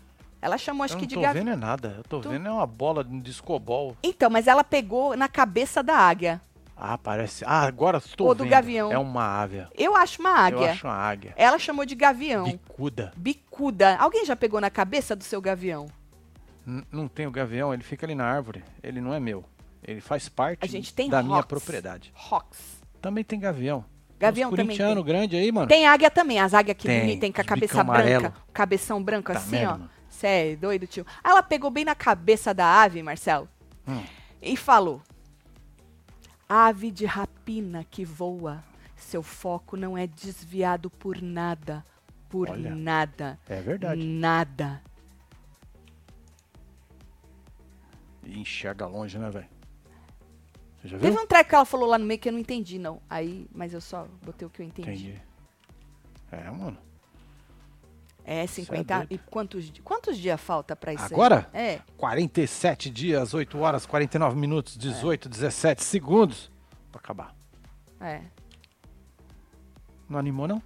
Ela 0.41 0.57
chamou, 0.57 0.83
acho 0.83 0.95
eu 0.95 0.97
que 0.99 1.03
não 1.05 1.09
de 1.09 1.15
tô 1.15 1.21
gavião. 1.21 1.45
vendo 1.45 1.53
é 1.53 1.55
nada. 1.55 1.93
Eu 1.97 2.03
tô 2.03 2.19
Tu- 2.19 2.29
vendo 2.29 2.47
é 2.47 2.51
uma 2.51 2.67
bola 2.67 3.03
de 3.03 3.17
discobol. 3.21 3.95
Então, 4.03 4.29
mas 4.29 4.45
ela 4.47 4.63
pegou 4.63 5.15
na 5.15 5.29
cabeça 5.29 5.81
da 5.81 5.95
águia. 5.95 6.41
Ah, 6.75 6.97
parece. 6.97 7.45
Ah, 7.45 7.61
agora 7.61 7.99
estou 7.99 8.27
Ou 8.27 8.35
do 8.35 8.43
vendo. 8.43 8.51
gavião. 8.51 8.91
É 8.91 8.97
uma 8.97 9.23
ave. 9.41 9.65
Eu 9.77 9.95
acho 9.95 10.19
uma 10.19 10.31
águia. 10.31 10.65
Eu 10.65 10.71
acho 10.71 10.87
uma 10.87 10.95
águia. 10.95 11.33
Ela 11.37 11.57
chamou 11.57 11.85
de 11.85 11.95
gavião. 11.95 12.43
Bicuda. 12.45 13.13
Bicuda. 13.15 13.95
Alguém 13.97 14.25
já 14.25 14.35
pegou 14.35 14.59
na 14.59 14.69
cabeça 14.69 15.15
do 15.15 15.23
seu 15.23 15.39
gavião? 15.39 15.85
N- 16.67 16.83
não 16.91 17.07
tem 17.07 17.25
o 17.27 17.31
gavião, 17.31 17.73
ele 17.73 17.83
fica 17.83 18.05
ali 18.05 18.15
na 18.15 18.25
árvore. 18.25 18.63
Ele 18.81 18.99
não 18.99 19.13
é 19.13 19.19
meu. 19.21 19.45
Ele 19.83 19.99
faz 20.01 20.29
parte 20.29 20.69
tem 20.93 21.09
da 21.09 21.21
minha 21.21 21.43
propriedade. 21.43 22.11
Rox. 22.15 22.81
Também 23.01 23.23
tem 23.23 23.39
gavião. 23.39 23.83
Gavião 24.17 24.49
Uns 24.49 24.55
também 24.55 24.77
tem. 24.77 25.03
grande 25.03 25.35
aí, 25.35 25.51
mano. 25.51 25.67
Tem 25.67 25.85
águia 25.85 26.09
também, 26.09 26.39
as 26.39 26.53
águias 26.53 26.77
que 26.77 26.87
Tem, 26.87 27.01
bonitas, 27.01 27.29
com 27.31 27.41
a 27.41 27.43
os 27.43 27.47
cabeça 27.49 27.83
branca, 27.83 27.91
amarelo. 27.91 28.33
cabeção 28.53 29.03
branco 29.03 29.33
Tá 29.33 29.37
assim, 29.39 29.51
merda, 29.57 29.83
ó. 29.83 29.87
Cê 30.09 30.27
é 30.27 30.55
doido, 30.55 30.87
tio. 30.87 31.05
Aí 31.21 31.31
ela 31.31 31.43
pegou 31.43 31.69
bem 31.69 31.83
na 31.83 31.95
cabeça 31.95 32.53
da 32.53 32.81
ave, 32.81 33.03
Marcelo, 33.03 33.49
Hum. 33.85 34.01
e 34.41 34.55
falou: 34.55 35.01
Ave 36.47 36.89
de 36.91 37.05
rapina 37.05 37.83
que 37.83 38.05
voa, 38.05 38.63
seu 38.95 39.21
foco 39.21 39.75
não 39.75 39.97
é 39.97 40.07
desviado 40.07 40.89
por 40.89 41.21
nada, 41.21 41.83
por 42.29 42.49
Olha, 42.49 42.73
nada, 42.73 43.37
É 43.49 43.59
verdade. 43.59 44.01
nada. 44.01 44.81
E 48.25 48.39
enxerga 48.39 48.85
longe, 48.85 49.17
né, 49.19 49.29
velho? 49.29 49.47
Já 50.83 50.97
viu? 50.97 51.09
Teve 51.09 51.19
um 51.19 51.27
treco 51.27 51.49
que 51.49 51.55
ela 51.55 51.65
falou 51.65 51.87
lá 51.87 51.97
no 51.97 52.05
meio 52.05 52.19
que 52.19 52.27
eu 52.27 52.33
não 52.33 52.39
entendi, 52.39 52.77
não. 52.77 53.01
Aí, 53.09 53.47
mas 53.53 53.73
eu 53.73 53.81
só 53.81 54.07
botei 54.23 54.45
o 54.45 54.49
que 54.49 54.61
eu 54.61 54.65
entendi. 54.65 54.89
Entendi. 54.89 55.21
É, 56.31 56.49
mano. 56.51 56.77
É, 58.25 58.47
50. 58.47 58.97
doido. 58.97 59.11
e 59.11 59.17
quantos, 59.17 59.73
quantos 59.83 60.17
dias 60.17 60.39
falta 60.39 60.75
pra 60.75 60.93
isso 60.93 61.03
aí? 61.03 61.13
Agora? 61.13 61.49
É. 61.53 61.81
47 61.97 62.89
dias, 62.89 63.33
8 63.33 63.57
horas, 63.59 63.85
49 63.85 64.35
minutos, 64.37 64.77
18, 64.77 65.27
17 65.27 65.83
segundos 65.83 66.51
pra 66.91 66.99
acabar. 66.99 67.35
É. 67.99 68.21
Não 70.09 70.19
animou, 70.19 70.47
não? 70.47 70.61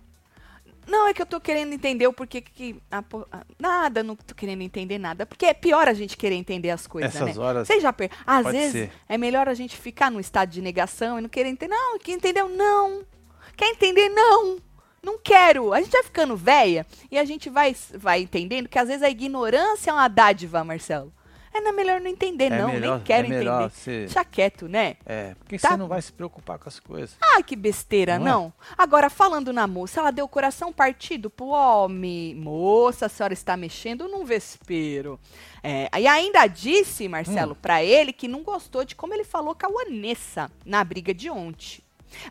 Não, 0.87 1.07
é 1.07 1.13
que 1.13 1.21
eu 1.21 1.25
tô 1.25 1.39
querendo 1.39 1.73
entender 1.73 2.07
o 2.07 2.13
porquê 2.13 2.39
que. 2.41 2.81
a 2.89 2.99
a- 2.99 3.45
nada, 3.59 4.01
não 4.03 4.15
tô 4.15 4.33
querendo 4.33 4.61
entender 4.61 4.97
nada. 4.97 5.25
Porque 5.25 5.45
é 5.45 5.53
pior 5.53 5.87
a 5.87 5.93
gente 5.93 6.15
querer 6.15 6.35
entender 6.35 6.69
as 6.69 6.87
coisas, 6.87 7.13
Essas 7.15 7.35
né? 7.35 7.43
horas 7.43 7.67
Vocês 7.67 7.83
já 7.83 7.91
per... 7.91 8.09
Às 8.25 8.45
vezes 8.47 8.71
ser. 8.71 8.91
é 9.09 9.17
melhor 9.17 9.49
a 9.49 9.53
gente 9.53 9.75
ficar 9.75 10.09
num 10.09 10.19
estado 10.19 10.49
de 10.49 10.61
negação 10.61 11.19
e 11.19 11.21
não 11.21 11.29
querer 11.29 11.49
entender. 11.49 11.75
Não, 11.75 11.99
que 11.99 12.11
entendeu? 12.11 12.47
Não. 12.47 13.03
Quer 13.55 13.69
entender? 13.69 14.09
Não. 14.09 14.57
Não 15.03 15.17
quero. 15.17 15.73
A 15.73 15.81
gente 15.81 15.91
vai 15.91 16.03
ficando 16.03 16.35
velha 16.35 16.85
e 17.11 17.17
a 17.17 17.23
gente 17.25 17.49
vai, 17.49 17.75
vai 17.93 18.21
entendendo 18.21 18.67
que 18.67 18.79
às 18.79 18.87
vezes 18.87 19.03
a 19.03 19.09
ignorância 19.09 19.91
é 19.91 19.93
uma 19.93 20.07
dádiva, 20.07 20.63
Marcelo. 20.63 21.13
É 21.57 21.61
não 21.61 21.69
é 21.69 21.73
melhor 21.73 21.99
não 22.01 22.07
entender, 22.09 22.45
É 22.51 22.57
não. 22.61 22.67
melhor- 22.71 22.97
Nem 22.97 23.03
quero 23.05 23.27
é 23.27 23.29
entender. 23.29 23.69
você- 23.69 23.99
Deixa 23.99 24.23
quieto, 24.25 24.67
né? 24.67 24.95
É, 25.05 25.33
porque 25.39 25.57
Tá. 25.57 25.69
você 25.69 25.77
não 25.77 25.87
vai 25.87 26.01
se 26.01 26.11
preocupar 26.13 26.57
com 26.59 26.69
as 26.69 26.79
coisas. 26.79 27.15
Ai, 27.21 27.41
que 27.43 27.55
besteira, 27.55 28.17
Não 28.19 28.25
é? 28.27 28.29
não. 28.29 28.53
Agora, 28.77 29.09
falando 29.09 29.51
na 29.51 29.65
moça, 29.67 29.99
ela 29.99 30.11
deu 30.11 30.25
o 30.25 30.29
coração 30.29 30.71
partido 30.71 31.29
pro 31.29 31.47
homem. 31.47 32.35
Moça, 32.35 33.07
a 33.07 33.09
senhora 33.09 33.33
está 33.33 33.57
mexendo 33.57 34.07
num 34.07 34.23
vespeiro. 34.25 35.19
É, 35.63 35.89
e 35.99 36.07
ainda 36.07 36.45
disse, 36.47 37.07
Marcelo, 37.07 37.53
Hum. 37.53 37.57
pra 37.61 37.83
ele 37.83 38.13
que 38.13 38.27
não 38.27 38.43
gostou 38.43 38.85
de 38.85 38.95
como 38.95 39.13
ele 39.13 39.23
falou 39.23 39.55
com 39.55 39.65
a 39.65 39.83
Vanessa 39.83 40.49
na 40.65 40.83
briga 40.83 41.13
de 41.13 41.29
ontem. 41.29 41.81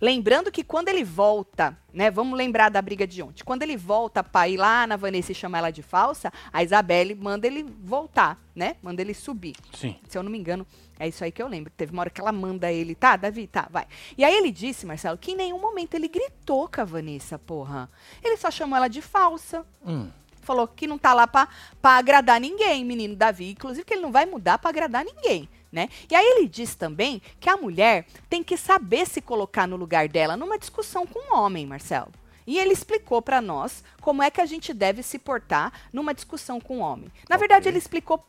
Lembrando 0.00 0.50
que 0.50 0.62
quando 0.62 0.88
ele 0.88 1.04
volta, 1.04 1.76
né? 1.92 2.10
Vamos 2.10 2.36
lembrar 2.36 2.68
da 2.68 2.80
briga 2.80 3.06
de 3.06 3.22
ontem. 3.22 3.44
Quando 3.44 3.62
ele 3.62 3.76
volta 3.76 4.22
pra 4.22 4.48
ir 4.48 4.56
lá 4.56 4.86
na 4.86 4.96
Vanessa 4.96 5.32
e 5.32 5.34
chamar 5.34 5.58
ela 5.58 5.70
de 5.70 5.82
falsa, 5.82 6.32
a 6.52 6.62
Isabelle 6.62 7.14
manda 7.14 7.46
ele 7.46 7.62
voltar, 7.62 8.38
né? 8.54 8.76
Manda 8.82 9.00
ele 9.02 9.14
subir. 9.14 9.56
Sim. 9.74 9.96
Se 10.08 10.16
eu 10.16 10.22
não 10.22 10.30
me 10.30 10.38
engano, 10.38 10.66
é 10.98 11.08
isso 11.08 11.24
aí 11.24 11.32
que 11.32 11.42
eu 11.42 11.48
lembro. 11.48 11.72
Teve 11.76 11.92
uma 11.92 12.02
hora 12.02 12.10
que 12.10 12.20
ela 12.20 12.32
manda 12.32 12.70
ele, 12.72 12.94
tá, 12.94 13.16
Davi, 13.16 13.46
tá, 13.46 13.68
vai. 13.70 13.86
E 14.16 14.24
aí 14.24 14.34
ele 14.34 14.50
disse, 14.50 14.86
Marcelo, 14.86 15.18
que 15.18 15.32
em 15.32 15.36
nenhum 15.36 15.60
momento 15.60 15.94
ele 15.94 16.08
gritou 16.08 16.68
com 16.68 16.80
a 16.80 16.84
Vanessa, 16.84 17.38
porra. 17.38 17.88
Ele 18.22 18.36
só 18.36 18.50
chamou 18.50 18.76
ela 18.76 18.88
de 18.88 19.02
falsa. 19.02 19.64
Hum. 19.84 20.08
Falou 20.42 20.68
que 20.68 20.86
não 20.86 20.96
tá 20.96 21.12
lá 21.12 21.26
pra 21.26 21.48
agradar 21.82 22.40
ninguém, 22.40 22.84
menino 22.84 23.16
Davi. 23.16 23.50
Inclusive 23.50 23.84
que 23.84 23.94
ele 23.94 24.02
não 24.02 24.12
vai 24.12 24.26
mudar 24.26 24.58
pra 24.58 24.70
agradar 24.70 25.04
ninguém, 25.04 25.48
né? 25.72 25.88
E 26.10 26.14
aí 26.14 26.24
ele 26.24 26.48
diz 26.48 26.74
também 26.74 27.20
que 27.40 27.48
a 27.48 27.56
mulher 27.56 28.06
tem 28.28 28.42
que 28.42 28.56
saber 28.56 29.06
se 29.06 29.20
colocar 29.20 29.66
no 29.66 29.76
lugar 29.76 30.08
dela 30.08 30.36
numa 30.36 30.58
discussão 30.58 31.06
com 31.06 31.18
um 31.18 31.38
homem, 31.38 31.66
Marcelo. 31.66 32.12
E 32.46 32.58
ele 32.58 32.72
explicou 32.72 33.20
pra 33.20 33.40
nós 33.40 33.82
como 34.00 34.22
é 34.22 34.30
que 34.30 34.40
a 34.40 34.46
gente 34.46 34.72
deve 34.72 35.02
se 35.02 35.18
portar 35.18 35.72
numa 35.92 36.14
discussão 36.14 36.60
com 36.60 36.78
um 36.78 36.80
homem. 36.80 37.10
Na 37.28 37.36
verdade, 37.36 37.62
Ok. 37.62 37.72
ele 37.72 37.78
explicou 37.78 38.24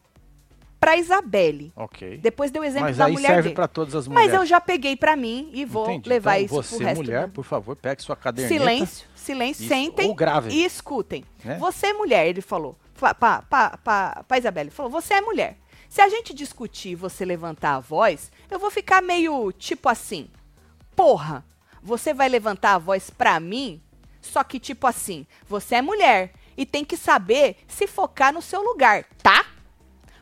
pra 0.80 0.98
Isabelle. 0.98 1.72
Ok. 1.76 2.18
Depois 2.18 2.50
deu 2.52 2.62
o 2.62 2.66
exemplo 2.66 2.88
Mas 2.88 2.98
da 2.98 3.06
aí 3.06 3.14
mulher 3.14 3.28
serve 3.28 3.50
pra 3.52 3.68
todas 3.68 3.94
as 3.96 4.08
Mas 4.08 4.24
mulheres. 4.26 4.40
eu 4.42 4.46
já 4.46 4.60
peguei 4.60 4.96
pra 4.96 5.16
mim 5.16 5.50
e 5.54 5.66
vou 5.66 5.86
Entendi. 5.90 6.10
levar 6.10 6.40
então, 6.40 6.60
isso 6.60 6.70
você, 6.70 6.78
pro 6.78 6.86
resto 6.86 7.04
mulher, 7.04 7.22
da... 7.22 7.28
por 7.28 7.44
favor, 7.44 7.76
pegue 7.76 8.02
sua 8.02 8.16
caderneta. 8.16 8.60
Silêncio, 8.60 9.08
silêncio, 9.16 9.62
Isso, 9.62 9.70
sentem 9.70 10.16
e 10.52 10.66
escutem. 10.66 11.24
Né? 11.44 11.58
Você 11.60 11.88
é 11.88 11.94
mulher, 11.94 12.28
ele 12.28 12.42
falou. 12.42 12.76
Pra 12.98 14.38
Isabelle, 14.38 14.70
ele 14.70 14.76
falou, 14.76 14.92
você 14.92 15.14
é 15.16 15.22
mulher. 15.22 15.58
Se 15.98 16.02
a 16.04 16.10
gente 16.10 16.32
discutir 16.32 16.90
e 16.90 16.96
você 16.96 17.26
levantar 17.26 17.74
a 17.74 17.80
voz, 17.80 18.32
eu 18.52 18.60
vou 18.60 18.70
ficar 18.70 19.02
meio 19.02 19.52
tipo 19.52 19.90
assim, 19.90 20.30
porra, 20.96 21.44
você 21.82 22.14
vai 22.14 22.30
levantar 22.30 22.76
a 22.76 22.78
voz 22.78 23.10
pra 23.10 23.40
mim? 23.40 23.82
Só 24.22 24.44
que 24.44 24.60
tipo 24.60 24.86
assim, 24.86 25.26
você 25.50 25.74
é 25.74 25.82
mulher 25.82 26.36
e 26.56 26.68
tem 26.68 26.86
que 26.86 26.96
saber 26.96 27.58
se 27.68 27.88
focar 27.88 28.32
no 28.32 28.44
seu 28.44 28.62
lugar, 28.62 29.06
tá? 29.24 29.44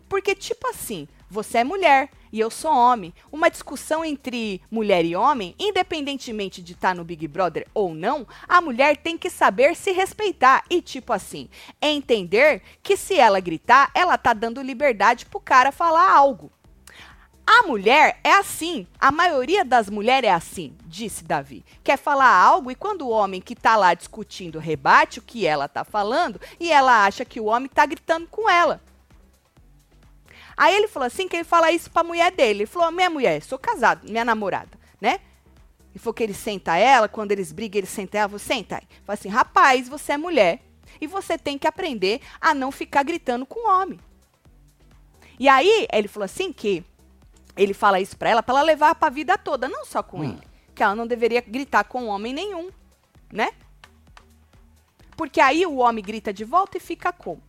Porque, 0.07 0.33
tipo 0.33 0.65
assim, 0.69 1.09
você 1.29 1.59
é 1.59 1.63
mulher 1.63 2.09
e 2.31 2.39
eu 2.39 2.49
sou 2.49 2.71
homem. 2.71 3.13
Uma 3.31 3.49
discussão 3.49 4.03
entre 4.03 4.61
mulher 4.69 5.05
e 5.05 5.15
homem, 5.15 5.55
independentemente 5.57 6.61
de 6.61 6.73
estar 6.73 6.93
no 6.93 7.03
Big 7.03 7.27
Brother 7.27 7.67
ou 7.73 7.93
não, 7.93 8.27
a 8.47 8.59
mulher 8.59 8.97
tem 8.97 9.17
que 9.17 9.29
saber 9.29 9.75
se 9.75 9.91
respeitar. 9.91 10.63
E, 10.69 10.81
tipo 10.81 11.13
assim, 11.13 11.49
entender 11.81 12.61
que 12.83 12.97
se 12.97 13.17
ela 13.19 13.39
gritar, 13.39 13.89
ela 13.93 14.17
tá 14.17 14.33
dando 14.33 14.61
liberdade 14.61 15.25
pro 15.25 15.39
cara 15.39 15.71
falar 15.71 16.11
algo. 16.11 16.51
A 17.47 17.63
mulher 17.63 18.19
é 18.23 18.33
assim. 18.33 18.87
A 18.99 19.11
maioria 19.11 19.63
das 19.63 19.89
mulheres 19.89 20.29
é 20.29 20.33
assim, 20.33 20.75
disse 20.85 21.23
Davi. 21.23 21.63
Quer 21.83 21.97
falar 21.97 22.33
algo 22.33 22.71
e 22.71 22.75
quando 22.75 23.03
o 23.03 23.09
homem 23.09 23.39
que 23.39 23.55
tá 23.55 23.75
lá 23.75 23.93
discutindo 23.93 24.57
rebate 24.57 25.19
o 25.19 25.21
que 25.21 25.45
ela 25.45 25.67
tá 25.67 25.83
falando 25.83 26.41
e 26.59 26.71
ela 26.71 27.05
acha 27.05 27.23
que 27.23 27.39
o 27.39 27.45
homem 27.45 27.69
tá 27.69 27.85
gritando 27.85 28.27
com 28.27 28.49
ela. 28.49 28.81
Aí 30.57 30.75
ele 30.75 30.87
falou 30.87 31.07
assim 31.07 31.27
que 31.27 31.35
ele 31.35 31.43
fala 31.43 31.71
isso 31.71 31.89
pra 31.91 32.03
mulher 32.03 32.31
dele. 32.31 32.59
Ele 32.59 32.65
falou: 32.65 32.91
"Minha 32.91 33.09
mulher, 33.09 33.41
sou 33.41 33.57
casado, 33.59 34.09
minha 34.09 34.25
namorada, 34.25 34.77
né? 35.01 35.19
E 35.95 35.99
falou 35.99 36.13
que 36.13 36.23
ele 36.23 36.33
senta 36.33 36.75
ela, 36.75 37.07
quando 37.07 37.31
eles 37.31 37.53
brigam, 37.53 37.79
ele 37.79 37.87
senta 37.87 38.17
ela, 38.17 38.27
falou, 38.27 38.39
senta 38.39 38.75
aí. 38.75 38.87
Fala 39.05 39.17
assim, 39.17 39.29
rapaz, 39.29 39.87
você 39.87 40.11
é 40.11 40.17
mulher 40.17 40.61
e 40.99 41.07
você 41.07 41.37
tem 41.37 41.57
que 41.57 41.65
aprender 41.65 42.19
a 42.41 42.53
não 42.53 42.69
ficar 42.69 43.03
gritando 43.03 43.45
com 43.45 43.65
o 43.65 43.71
homem. 43.71 43.97
E 45.39 45.47
aí, 45.47 45.87
ele 45.91 46.09
falou 46.09 46.25
assim 46.25 46.51
que 46.51 46.83
ele 47.55 47.73
fala 47.73 48.01
isso 48.01 48.17
pra 48.17 48.29
ela, 48.29 48.43
pra 48.43 48.55
ela 48.55 48.61
levar 48.61 48.93
pra 48.95 49.09
vida 49.09 49.37
toda, 49.37 49.69
não 49.69 49.85
só 49.85 50.03
com 50.03 50.21
ele. 50.21 50.41
Que 50.73 50.83
ela 50.83 50.95
não 50.95 51.07
deveria 51.07 51.39
gritar 51.39 51.85
com 51.85 52.07
homem 52.07 52.33
nenhum, 52.33 52.69
né? 53.31 53.51
Porque 55.15 55.39
aí 55.39 55.65
o 55.65 55.77
homem 55.77 56.03
grita 56.03 56.33
de 56.33 56.43
volta 56.43 56.75
e 56.75 56.81
fica 56.81 57.13
como? 57.13 57.41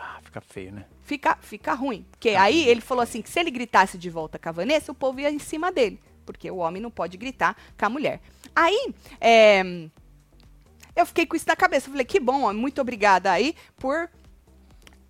Ah, 0.00 0.20
fica 0.22 0.40
feio, 0.40 0.72
né? 0.72 0.84
fica, 1.12 1.36
fica 1.40 1.74
ruim. 1.74 2.06
Porque 2.10 2.30
aí 2.30 2.66
ele 2.68 2.80
falou 2.80 3.02
assim 3.02 3.20
que 3.20 3.28
se 3.28 3.38
ele 3.38 3.50
gritasse 3.50 3.98
de 3.98 4.08
volta 4.08 4.38
com 4.38 4.48
a 4.48 4.52
Vanessa, 4.52 4.92
o 4.92 4.94
povo 4.94 5.20
ia 5.20 5.30
em 5.30 5.38
cima 5.38 5.70
dele. 5.70 6.00
Porque 6.24 6.50
o 6.50 6.56
homem 6.56 6.80
não 6.80 6.90
pode 6.90 7.16
gritar 7.16 7.56
com 7.78 7.86
a 7.86 7.88
mulher. 7.88 8.20
Aí, 8.54 8.94
é, 9.20 9.62
eu 10.94 11.04
fiquei 11.04 11.26
com 11.26 11.36
isso 11.36 11.48
na 11.48 11.56
cabeça. 11.56 11.90
Falei, 11.90 12.06
que 12.06 12.20
bom, 12.20 12.44
ó, 12.44 12.52
muito 12.54 12.80
obrigada 12.80 13.30
aí 13.30 13.54
por 13.76 14.08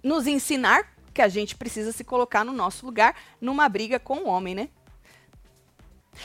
nos 0.02 0.26
ensinar 0.26 0.92
que 1.12 1.22
a 1.22 1.28
gente 1.28 1.54
precisa 1.54 1.92
se 1.92 2.02
colocar 2.02 2.44
no 2.44 2.52
nosso 2.52 2.86
lugar 2.86 3.14
numa 3.40 3.68
briga 3.68 4.00
com 4.00 4.20
o 4.20 4.26
homem, 4.26 4.54
né? 4.54 4.68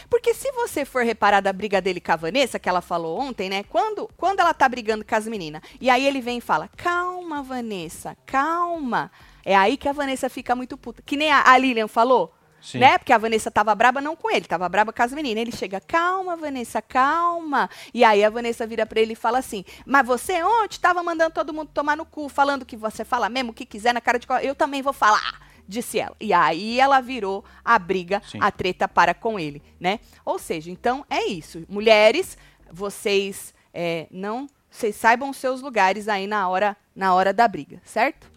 Porque 0.10 0.34
se 0.34 0.52
você 0.52 0.86
for 0.86 1.04
reparar 1.04 1.42
da 1.42 1.54
briga 1.54 1.82
dele 1.82 2.00
com 2.00 2.12
a 2.12 2.16
Vanessa, 2.16 2.60
que 2.60 2.68
ela 2.68 2.82
falou 2.82 3.20
ontem, 3.20 3.50
né? 3.50 3.64
Quando, 3.64 4.10
quando 4.18 4.40
ela 4.40 4.54
tá 4.54 4.68
brigando 4.68 5.06
com 5.06 5.16
as 5.16 5.28
meninas, 5.28 5.62
e 5.80 5.90
aí 5.90 6.06
ele 6.06 6.22
vem 6.22 6.38
e 6.38 6.42
fala: 6.42 6.70
Calma, 6.76 7.42
Vanessa, 7.42 8.18
calma. 8.26 9.12
É 9.46 9.56
aí 9.56 9.78
que 9.78 9.88
a 9.88 9.94
Vanessa 9.94 10.30
fica 10.30 10.56
muito 10.56 10.78
puta. 10.78 11.02
Que 11.06 11.16
nem 11.16 11.32
a, 11.32 11.50
a 11.50 11.58
Lilian 11.58 11.88
falou, 11.88 12.34
Sim. 12.62 12.80
né? 12.80 12.98
Porque 12.98 13.14
a 13.14 13.18
Vanessa 13.18 13.50
tava 13.50 13.74
braba 13.74 14.02
não 14.02 14.16
com 14.16 14.30
ele, 14.30 14.46
tava 14.46 14.68
braba 14.68 14.92
com 14.92 15.02
as 15.02 15.14
meninas. 15.14 15.42
Ele 15.42 15.52
chega: 15.52 15.80
Calma, 15.80 16.36
Vanessa, 16.36 16.82
calma. 16.82 17.70
E 17.94 18.04
aí 18.04 18.24
a 18.24 18.30
Vanessa 18.30 18.68
vira 18.68 18.86
pra 18.86 19.00
ele 19.00 19.14
e 19.14 19.16
fala 19.16 19.40
assim: 19.40 19.64
Mas 19.86 20.06
você 20.06 20.44
ontem 20.44 20.80
tava 20.80 21.02
mandando 21.02 21.34
todo 21.34 21.54
mundo 21.54 21.72
tomar 21.74 21.96
no 21.96 22.06
cu, 22.06 22.28
falando 22.28 22.66
que 22.66 22.76
você 22.76 23.06
fala 23.06 23.30
mesmo 23.30 23.52
o 23.52 23.54
que 23.54 23.66
quiser 23.66 23.94
na 23.94 24.02
cara 24.02 24.20
de. 24.20 24.28
Eu 24.44 24.54
também 24.56 24.82
vou 24.82 24.94
falar 24.94 25.47
disse 25.68 26.00
ela. 26.00 26.16
E 26.20 26.32
aí 26.34 26.80
ela 26.80 27.02
virou 27.02 27.44
a 27.64 27.78
briga, 27.78 28.22
Sim. 28.26 28.40
a 28.42 28.50
treta 28.52 28.88
para 28.88 29.14
com 29.14 29.40
ele, 29.40 29.62
né? 29.80 30.00
Ou 30.24 30.40
seja, 30.40 30.72
então 30.72 31.06
é 31.10 31.26
isso. 31.26 31.66
Mulheres, 31.68 32.38
vocês 32.72 33.54
é, 33.74 34.08
não, 34.10 34.48
vocês 34.70 34.96
saibam 34.96 35.30
os 35.30 35.38
seus 35.38 35.62
lugares 35.62 36.08
aí 36.08 36.28
na 36.28 36.48
hora, 36.50 36.76
na 36.96 37.14
hora 37.14 37.34
da 37.34 37.48
briga, 37.48 37.82
certo? 37.86 38.32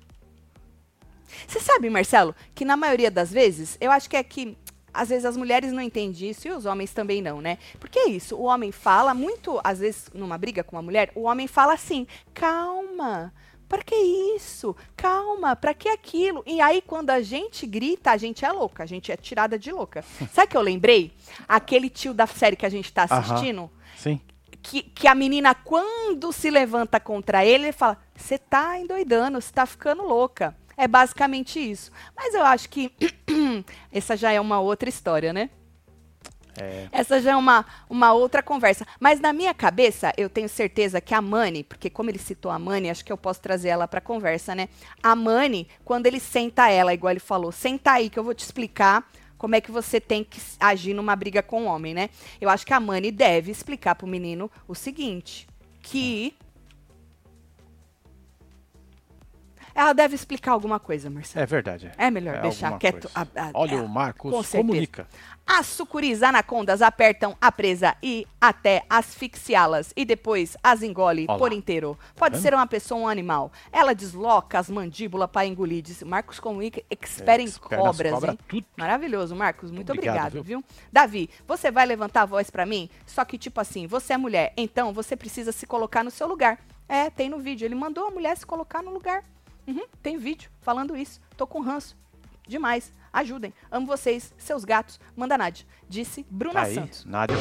Você 1.46 1.60
sabe, 1.60 1.88
Marcelo, 1.88 2.34
que 2.54 2.64
na 2.64 2.76
maioria 2.76 3.10
das 3.10 3.32
vezes, 3.32 3.76
eu 3.80 3.90
acho 3.90 4.10
que 4.10 4.16
é 4.16 4.22
que 4.22 4.56
às 4.92 5.08
vezes 5.08 5.24
as 5.24 5.36
mulheres 5.36 5.72
não 5.72 5.80
entendem 5.80 6.28
isso 6.28 6.48
e 6.48 6.50
os 6.50 6.66
homens 6.66 6.92
também 6.92 7.22
não, 7.22 7.40
né? 7.40 7.58
Porque 7.78 7.98
é 7.98 8.08
isso, 8.08 8.36
o 8.36 8.42
homem 8.42 8.72
fala 8.72 9.14
muito, 9.14 9.60
às 9.62 9.78
vezes 9.78 10.10
numa 10.12 10.36
briga 10.36 10.64
com 10.64 10.76
uma 10.76 10.82
mulher, 10.82 11.10
o 11.14 11.22
homem 11.22 11.46
fala 11.46 11.74
assim: 11.74 12.06
"Calma, 12.34 13.32
para 13.70 13.82
que 13.84 13.94
isso? 13.94 14.76
Calma, 14.96 15.54
para 15.54 15.72
que 15.72 15.88
aquilo?" 15.88 16.42
E 16.44 16.60
aí 16.60 16.82
quando 16.82 17.10
a 17.10 17.22
gente 17.22 17.66
grita, 17.66 18.10
a 18.10 18.16
gente 18.16 18.44
é 18.44 18.50
louca, 18.50 18.82
a 18.82 18.86
gente 18.86 19.10
é 19.12 19.16
tirada 19.16 19.56
de 19.58 19.70
louca. 19.70 20.04
Sabe 20.34 20.48
que 20.48 20.56
eu 20.56 20.60
lembrei? 20.60 21.12
Aquele 21.48 21.88
tio 21.88 22.12
da 22.12 22.26
série 22.26 22.56
que 22.56 22.66
a 22.66 22.70
gente 22.70 22.92
tá 22.92 23.06
Aham. 23.08 23.20
assistindo, 23.20 23.70
Sim. 23.96 24.20
que, 24.60 24.82
que 24.82 25.06
a 25.06 25.14
menina, 25.14 25.54
quando 25.54 26.32
se 26.32 26.50
levanta 26.50 26.98
contra 26.98 27.44
ele, 27.46 27.66
ele 27.66 27.72
fala: 27.72 27.96
Você 28.14 28.36
tá 28.36 28.78
endoidando, 28.78 29.40
você 29.40 29.52
tá 29.52 29.64
ficando 29.64 30.02
louca. 30.02 30.54
É 30.76 30.88
basicamente 30.88 31.60
isso. 31.60 31.92
Mas 32.16 32.34
eu 32.34 32.42
acho 32.42 32.68
que 32.68 32.90
essa 33.92 34.16
já 34.16 34.32
é 34.32 34.40
uma 34.40 34.60
outra 34.60 34.88
história, 34.88 35.32
né? 35.32 35.50
É. 36.60 36.88
Essa 36.92 37.20
já 37.20 37.32
é 37.32 37.36
uma, 37.36 37.64
uma 37.88 38.12
outra 38.12 38.42
conversa. 38.42 38.86
Mas 38.98 39.20
na 39.20 39.32
minha 39.32 39.54
cabeça, 39.54 40.12
eu 40.16 40.28
tenho 40.28 40.48
certeza 40.48 41.00
que 41.00 41.14
a 41.14 41.20
Mani, 41.22 41.64
porque 41.64 41.90
como 41.90 42.10
ele 42.10 42.18
citou 42.18 42.50
a 42.50 42.58
Mani, 42.58 42.90
acho 42.90 43.04
que 43.04 43.12
eu 43.12 43.16
posso 43.16 43.40
trazer 43.40 43.68
ela 43.68 43.88
pra 43.88 44.00
conversa, 44.00 44.54
né? 44.54 44.68
A 45.02 45.14
Mani, 45.14 45.68
quando 45.84 46.06
ele 46.06 46.20
senta 46.20 46.70
ela, 46.70 46.94
igual 46.94 47.12
ele 47.12 47.20
falou, 47.20 47.52
senta 47.52 47.92
aí 47.92 48.10
que 48.10 48.18
eu 48.18 48.24
vou 48.24 48.34
te 48.34 48.44
explicar 48.44 49.08
como 49.38 49.54
é 49.54 49.60
que 49.60 49.70
você 49.70 49.98
tem 49.98 50.22
que 50.22 50.38
agir 50.60 50.92
numa 50.92 51.16
briga 51.16 51.42
com 51.42 51.62
o 51.62 51.66
homem, 51.66 51.94
né? 51.94 52.10
Eu 52.38 52.50
acho 52.50 52.66
que 52.66 52.74
a 52.74 52.80
Mani 52.80 53.10
deve 53.10 53.50
explicar 53.50 53.94
pro 53.94 54.06
menino 54.06 54.50
o 54.68 54.74
seguinte, 54.74 55.48
que 55.80 56.34
Ela 59.80 59.94
deve 59.94 60.14
explicar 60.14 60.52
alguma 60.52 60.78
coisa, 60.78 61.08
Marcelo. 61.08 61.42
É 61.42 61.46
verdade. 61.46 61.90
É 61.96 62.10
melhor 62.10 62.42
deixar 62.42 62.66
alguma 62.66 62.78
quieto. 62.80 63.10
a- 63.14 63.22
a- 63.22 63.50
Olha, 63.54 63.80
a- 63.80 63.82
o 63.82 63.88
Marcos 63.88 64.30
com 64.50 64.58
comunica. 64.58 65.08
As 65.46 65.66
sucuris 65.68 66.22
anacondas 66.22 66.82
apertam 66.82 67.34
a 67.40 67.50
presa 67.50 67.96
e 68.02 68.26
até 68.38 68.82
asfixiá-las 68.90 69.94
e 69.96 70.04
depois 70.04 70.54
as 70.62 70.82
engole 70.82 71.22
Olha 71.26 71.32
lá. 71.32 71.38
por 71.38 71.50
inteiro. 71.54 71.98
Pode 72.14 72.34
vendo? 72.34 72.42
ser 72.42 72.52
uma 72.52 72.66
pessoa 72.66 73.00
ou 73.00 73.06
um 73.06 73.08
animal. 73.08 73.50
Ela 73.72 73.94
desloca 73.94 74.58
as 74.58 74.68
mandíbulas 74.68 75.30
para 75.30 75.46
engolir. 75.46 75.82
Disse 75.82 76.04
Marcos 76.04 76.38
comunica, 76.38 76.82
expert 76.90 77.40
em 77.40 77.48
É, 77.48 77.50
cobras, 77.58 78.12
cobras, 78.12 78.24
hein? 78.24 78.38
tudo. 78.46 78.66
Maravilhoso, 78.76 79.34
Marcos. 79.34 79.70
Muito 79.70 79.90
Obrigado, 79.92 80.16
obrigado, 80.26 80.32
viu? 80.44 80.58
viu? 80.60 80.64
Davi, 80.92 81.30
você 81.48 81.70
vai 81.70 81.86
levantar 81.86 82.22
a 82.22 82.26
voz 82.26 82.50
pra 82.50 82.66
mim? 82.66 82.90
Só 83.06 83.24
que 83.24 83.38
tipo 83.38 83.58
assim, 83.58 83.86
você 83.86 84.12
é 84.12 84.16
mulher, 84.18 84.52
então 84.58 84.92
você 84.92 85.16
precisa 85.16 85.52
se 85.52 85.66
colocar 85.66 86.04
no 86.04 86.10
seu 86.10 86.28
lugar. 86.28 86.58
É, 86.86 87.08
tem 87.08 87.30
no 87.30 87.38
vídeo. 87.38 87.64
Ele 87.64 87.74
mandou 87.74 88.06
a 88.06 88.10
mulher 88.10 88.36
se 88.36 88.44
colocar 88.44 88.82
no 88.82 88.90
lugar. 88.90 89.22
Uhum, 89.66 89.84
tem 90.02 90.16
vídeo 90.16 90.50
falando 90.60 90.96
isso. 90.96 91.20
Tô 91.36 91.46
com 91.46 91.60
ranço. 91.60 91.96
Demais. 92.46 92.92
Ajudem. 93.12 93.52
Amo 93.70 93.86
vocês, 93.86 94.32
seus 94.38 94.64
gatos. 94.64 94.98
Manda 95.16 95.36
Nádia. 95.36 95.66
Disse 95.88 96.24
Bruna 96.30 96.62
Aí, 96.62 96.74
Santos. 96.74 97.04
Nádia, 97.04 97.36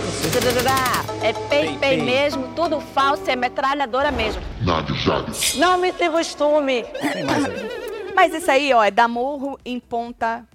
É 1.23 1.33
pei, 1.33 1.47
Pei, 1.49 1.67
pei 1.77 1.97
pei. 1.97 2.01
mesmo, 2.01 2.53
tudo 2.55 2.79
falso, 2.81 3.29
é 3.29 3.35
metralhadora 3.35 4.11
mesmo. 4.11 4.41
Não 5.57 5.77
me 5.77 5.91
se 5.93 6.09
costume. 6.09 6.83
Tem 6.83 7.23
mais 7.23 7.45
aí. 7.45 8.13
Mas 8.15 8.33
isso 8.33 8.49
aí, 8.51 8.73
ó, 8.73 8.83
é 8.83 8.89
dar 8.91 9.07
morro 9.07 9.57
em 9.63 9.79
ponta. 9.79 10.47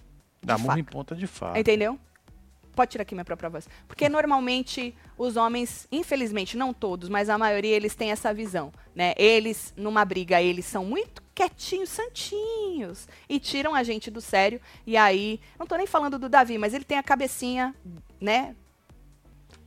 murro 0.58 0.68
faca. 0.68 0.80
em 0.80 0.84
ponta 0.84 1.14
de 1.14 1.26
faca. 1.26 1.58
Entendeu? 1.58 1.98
Pode 2.74 2.90
tirar 2.90 3.02
aqui 3.02 3.14
minha 3.14 3.24
própria 3.24 3.48
voz. 3.48 3.68
Porque 3.86 4.08
normalmente 4.08 4.94
os 5.16 5.36
homens, 5.36 5.86
infelizmente, 5.90 6.56
não 6.56 6.74
todos, 6.74 7.08
mas 7.08 7.28
a 7.28 7.38
maioria, 7.38 7.74
eles 7.74 7.94
têm 7.94 8.10
essa 8.10 8.34
visão, 8.34 8.72
né? 8.94 9.14
Eles, 9.16 9.72
numa 9.76 10.04
briga, 10.04 10.42
eles 10.42 10.64
são 10.64 10.84
muito 10.84 11.22
quietinhos, 11.34 11.88
santinhos, 11.88 13.08
e 13.28 13.40
tiram 13.40 13.74
a 13.74 13.82
gente 13.82 14.10
do 14.10 14.20
sério. 14.20 14.60
E 14.86 14.96
aí, 14.96 15.40
não 15.58 15.66
tô 15.66 15.76
nem 15.76 15.86
falando 15.86 16.18
do 16.18 16.28
Davi, 16.28 16.58
mas 16.58 16.74
ele 16.74 16.84
tem 16.84 16.98
a 16.98 17.02
cabecinha, 17.02 17.74
né, 18.20 18.54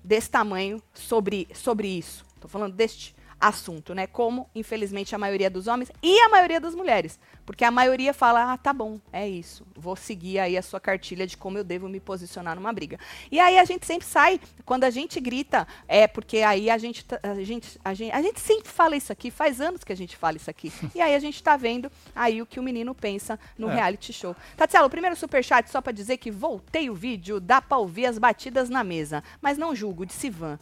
desse 0.03 0.29
tamanho 0.29 0.81
sobre, 0.93 1.47
sobre 1.53 1.87
isso. 1.87 2.25
Tô 2.39 2.47
falando 2.47 2.73
deste 2.73 3.16
assunto, 3.39 3.93
né? 3.93 4.07
Como, 4.07 4.49
infelizmente, 4.55 5.13
a 5.13 5.17
maioria 5.17 5.49
dos 5.49 5.67
homens 5.67 5.91
e 6.01 6.19
a 6.21 6.29
maioria 6.29 6.59
das 6.59 6.73
mulheres. 6.73 7.19
Porque 7.45 7.63
a 7.63 7.71
maioria 7.71 8.13
fala, 8.13 8.51
ah, 8.51 8.57
tá 8.57 8.73
bom, 8.73 8.99
é 9.13 9.27
isso. 9.27 9.65
Vou 9.75 9.95
seguir 9.95 10.39
aí 10.39 10.57
a 10.57 10.61
sua 10.61 10.79
cartilha 10.79 11.25
de 11.27 11.37
como 11.37 11.57
eu 11.57 11.63
devo 11.63 11.87
me 11.87 11.99
posicionar 11.99 12.55
numa 12.55 12.73
briga. 12.73 12.99
E 13.31 13.39
aí 13.39 13.57
a 13.59 13.63
gente 13.63 13.85
sempre 13.85 14.07
sai, 14.07 14.41
quando 14.65 14.83
a 14.83 14.89
gente 14.89 15.19
grita, 15.19 15.67
é 15.87 16.07
porque 16.07 16.39
aí 16.39 16.69
a 16.69 16.77
gente, 16.77 17.05
tá- 17.05 17.19
a 17.23 17.35
gente, 17.43 17.79
a 17.85 17.93
gente, 17.93 18.11
a 18.11 18.21
gente 18.21 18.39
sempre 18.39 18.67
fala 18.69 18.95
isso 18.95 19.11
aqui, 19.13 19.29
faz 19.31 19.61
anos 19.61 19.83
que 19.83 19.93
a 19.93 19.97
gente 19.97 20.17
fala 20.17 20.35
isso 20.37 20.49
aqui. 20.49 20.71
E 20.95 20.99
aí 20.99 21.13
a 21.15 21.19
gente 21.19 21.41
tá 21.41 21.55
vendo 21.55 21.91
aí 22.15 22.41
o 22.41 22.45
que 22.45 22.59
o 22.59 22.63
menino 22.63 22.93
pensa 22.95 23.39
no 23.57 23.69
É. 23.69 23.75
reality 23.75 24.11
show. 24.11 24.35
Tatiana, 24.57 24.85
o 24.85 24.89
primeiro 24.89 25.15
superchat 25.15 25.69
só 25.69 25.79
pra 25.79 25.93
dizer 25.93 26.17
que 26.17 26.31
voltei 26.31 26.89
o 26.89 26.95
vídeo, 26.95 27.39
dá 27.39 27.61
pra 27.61 27.77
ouvir 27.77 28.07
as 28.07 28.17
batidas 28.17 28.67
na 28.69 28.83
mesa. 28.83 29.23
Mas 29.41 29.57
não 29.57 29.75
julgo, 29.75 30.05
disse 30.05 30.29
Van. 30.29 30.59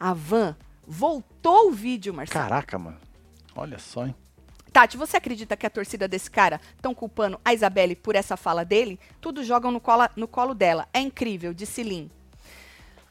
A 0.00 0.12
Van 0.12 0.56
voltou 0.86 1.68
o 1.68 1.72
vídeo, 1.72 2.14
Marcelo. 2.14 2.44
Caraca, 2.44 2.78
mano. 2.78 2.98
Olha 3.54 3.78
só, 3.78 4.06
hein? 4.06 4.14
Tati, 4.72 4.96
você 4.96 5.16
acredita 5.16 5.56
que 5.56 5.66
a 5.66 5.70
torcida 5.70 6.06
desse 6.06 6.30
cara 6.30 6.60
estão 6.74 6.94
culpando 6.94 7.40
a 7.42 7.54
Isabelle 7.54 7.96
por 7.96 8.14
essa 8.14 8.36
fala 8.36 8.62
dele? 8.64 9.00
Tudo 9.20 9.42
jogam 9.42 9.70
no 9.70 9.80
colo, 9.80 10.06
no 10.14 10.28
colo 10.28 10.52
dela. 10.52 10.86
É 10.92 11.00
incrível, 11.00 11.54
disse 11.54 11.82
Lin. 11.82 12.10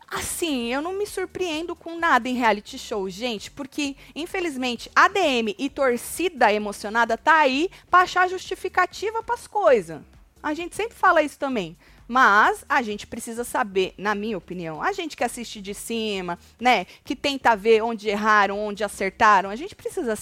Assim, 0.07 0.71
eu 0.71 0.81
não 0.81 0.93
me 0.93 1.07
surpreendo 1.07 1.75
com 1.75 1.97
nada 1.97 2.29
em 2.29 2.35
reality 2.35 2.77
show, 2.77 3.09
gente, 3.09 3.49
porque, 3.49 3.95
infelizmente, 4.15 4.91
ADM 4.95 5.55
e 5.57 5.67
torcida 5.67 6.53
emocionada 6.53 7.17
tá 7.17 7.37
aí 7.37 7.71
pra 7.89 8.01
achar 8.01 8.29
justificativa 8.29 9.23
pras 9.23 9.47
coisas. 9.47 10.01
A 10.43 10.53
gente 10.53 10.75
sempre 10.75 10.95
fala 10.95 11.23
isso 11.23 11.39
também. 11.39 11.75
Mas 12.07 12.63
a 12.69 12.81
gente 12.81 13.07
precisa 13.07 13.43
saber, 13.43 13.93
na 13.97 14.13
minha 14.13 14.37
opinião, 14.37 14.81
a 14.81 14.91
gente 14.91 15.17
que 15.17 15.23
assiste 15.23 15.61
de 15.61 15.73
cima, 15.73 16.37
né, 16.59 16.85
que 17.03 17.15
tenta 17.15 17.55
ver 17.55 17.81
onde 17.81 18.09
erraram, 18.09 18.59
onde 18.59 18.83
acertaram, 18.83 19.49
a 19.49 19.55
gente 19.55 19.75
precisa 19.75 20.17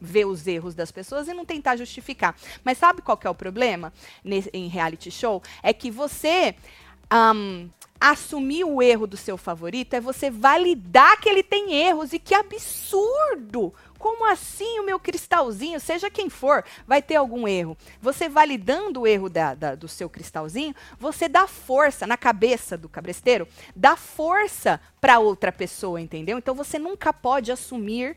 ver 0.00 0.26
os 0.26 0.46
erros 0.46 0.74
das 0.74 0.90
pessoas 0.90 1.28
e 1.28 1.34
não 1.34 1.44
tentar 1.44 1.76
justificar. 1.76 2.36
Mas 2.64 2.78
sabe 2.78 3.02
qual 3.02 3.18
é 3.22 3.30
o 3.30 3.34
problema 3.34 3.92
em 4.52 4.68
reality 4.68 5.10
show? 5.10 5.42
É 5.62 5.72
que 5.72 5.90
você 5.90 6.54
ahn, 7.10 7.68
assumir 8.00 8.64
o 8.64 8.80
erro 8.80 9.06
do 9.06 9.16
seu 9.16 9.36
favorito 9.36 9.94
é 9.94 10.00
você 10.00 10.30
validar 10.30 11.18
que 11.20 11.28
ele 11.28 11.42
tem 11.42 11.72
erros 11.74 12.12
e 12.12 12.18
que 12.18 12.34
absurdo! 12.34 13.74
Como 13.98 14.24
assim 14.24 14.78
o 14.78 14.84
meu 14.84 14.98
cristalzinho, 14.98 15.80
seja 15.80 16.08
quem 16.10 16.30
for, 16.30 16.64
vai 16.86 17.02
ter 17.02 17.16
algum 17.16 17.48
erro? 17.48 17.76
Você 18.00 18.28
validando 18.28 19.00
o 19.00 19.06
erro 19.06 19.28
da- 19.28 19.54
da- 19.54 19.74
do 19.74 19.88
seu 19.88 20.08
cristalzinho, 20.08 20.74
você 20.98 21.28
dá 21.28 21.46
força 21.46 22.06
na 22.06 22.16
cabeça 22.16 22.76
do 22.78 22.88
cabresteiro, 22.88 23.48
dá 23.74 23.96
força 23.96 24.80
para 25.00 25.18
outra 25.18 25.50
pessoa, 25.50 26.00
entendeu? 26.00 26.38
Então 26.38 26.54
você 26.54 26.78
nunca 26.78 27.12
pode 27.12 27.50
assumir 27.50 28.16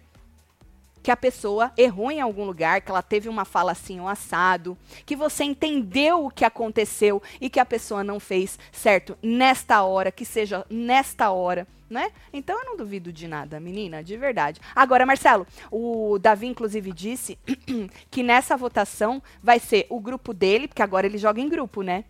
que 1.04 1.10
a 1.10 1.18
pessoa 1.18 1.72
errou 1.76 2.12
em 2.12 2.22
algum 2.22 2.46
lugar, 2.46 2.82
que 2.82 2.92
ela 2.92 3.02
teve 3.02 3.28
uma 3.28 3.44
fala 3.44 3.72
assim, 3.72 4.00
um 4.00 4.08
assado, 4.08 4.78
que 5.04 5.16
você 5.16 5.44
entendeu 5.44 6.26
o 6.26 6.30
que 6.30 6.46
aconteceu 6.46 7.22
e 7.40 7.50
que 7.50 7.60
a 7.60 7.66
pessoa 7.66 8.04
não 8.04 8.20
fez 8.20 8.60
certo 8.72 9.18
nesta 9.20 9.82
hora, 9.82 10.12
que 10.12 10.24
seja 10.24 10.64
nesta 10.70 11.32
hora, 11.32 11.68
né? 11.92 12.12
Então 12.32 12.58
eu 12.58 12.66
não 12.66 12.78
duvido 12.78 13.12
de 13.12 13.28
nada, 13.28 13.60
menina, 13.60 14.04
de 14.04 14.16
verdade. 14.18 14.60
Agora, 14.76 15.06
Marcelo, 15.06 15.46
o 15.70 16.18
Davi 16.18 16.48
inclusive 16.48 16.92
disse 16.92 17.38
que 18.10 18.24
nessa 18.24 18.56
votação 18.56 19.22
vai 19.44 19.60
ser 19.60 19.86
o 19.90 20.00
grupo 20.00 20.34
dele, 20.34 20.68
porque 20.68 20.82
agora 20.82 21.06
ele 21.06 21.18
joga 21.18 21.42
em 21.42 21.50
grupo, 21.50 21.82
né? 21.82 22.06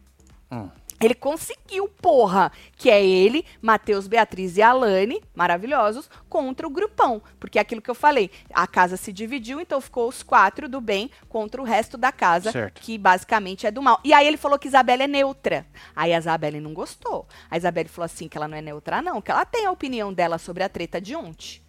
Hum. 0.51 0.69
Ele 1.01 1.15
conseguiu, 1.15 1.87
porra, 1.87 2.51
que 2.75 2.89
é 2.89 3.03
ele, 3.03 3.45
Matheus, 3.61 4.07
Beatriz 4.07 4.57
e 4.57 4.61
Alane, 4.61 5.21
maravilhosos, 5.33 6.09
contra 6.29 6.67
o 6.67 6.69
grupão. 6.69 7.21
Porque 7.39 7.57
é 7.57 7.61
aquilo 7.61 7.81
que 7.81 7.89
eu 7.89 7.95
falei, 7.95 8.29
a 8.53 8.67
casa 8.67 8.97
se 8.97 9.11
dividiu, 9.11 9.59
então 9.59 9.81
ficou 9.81 10.07
os 10.07 10.21
quatro 10.23 10.69
do 10.69 10.79
bem 10.79 11.09
contra 11.27 11.61
o 11.61 11.65
resto 11.65 11.97
da 11.97 12.11
casa, 12.11 12.51
Certo. 12.51 12.81
que 12.81 12.97
basicamente 12.97 13.65
é 13.65 13.71
do 13.71 13.81
mal. 13.81 13.99
E 14.03 14.13
aí 14.13 14.27
ele 14.27 14.37
falou 14.37 14.59
que 14.59 14.67
Isabelle 14.67 15.03
é 15.03 15.07
neutra. 15.07 15.65
Aí 15.95 16.13
a 16.13 16.17
Isabelle 16.17 16.59
não 16.59 16.73
gostou. 16.73 17.27
A 17.49 17.57
Isabelle 17.57 17.89
falou 17.89 18.05
assim 18.05 18.27
que 18.27 18.37
ela 18.37 18.47
não 18.47 18.57
é 18.57 18.61
neutra, 18.61 19.01
não, 19.01 19.21
que 19.21 19.31
ela 19.31 19.45
tem 19.45 19.65
a 19.65 19.71
opinião 19.71 20.13
dela 20.13 20.37
sobre 20.37 20.63
a 20.63 20.69
treta 20.69 21.01
de 21.01 21.15
ontem. 21.15 21.61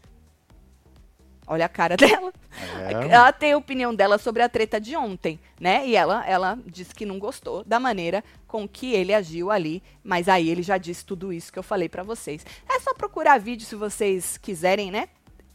Olha 1.47 1.66
a 1.66 1.68
cara 1.68 1.97
dela. 1.99 2.32
É. 2.78 3.09
Ela 3.09 3.32
tem 3.32 3.53
a 3.53 3.57
opinião 3.57 3.95
dela 3.95 4.18
sobre 4.18 4.43
a 4.43 4.49
treta 4.49 4.80
de 4.80 4.97
ontem, 4.97 5.38
né? 5.61 5.86
E 5.86 5.97
ela, 5.97 6.26
ela 6.26 6.59
disse 6.66 6.95
que 6.95 7.05
não 7.05 7.18
gostou 7.18 7.64
da 7.64 7.80
maneira 7.80 8.22
com 8.47 8.68
que 8.68 8.93
ele 8.93 9.12
agiu 9.12 9.51
ali, 9.51 9.82
mas 10.05 10.28
aí 10.28 10.49
ele 10.49 10.62
já 10.62 10.78
disse 10.78 11.05
tudo 11.05 11.32
isso 11.32 11.53
que 11.53 11.59
eu 11.59 11.62
falei 11.62 11.88
pra 11.88 12.03
vocês. 12.03 12.45
É 12.68 12.78
só 12.80 12.95
procurar 12.95 13.38
vídeo 13.38 13.66
se 13.66 13.74
vocês 13.74 14.36
quiserem, 14.36 14.90
né? 14.90 15.09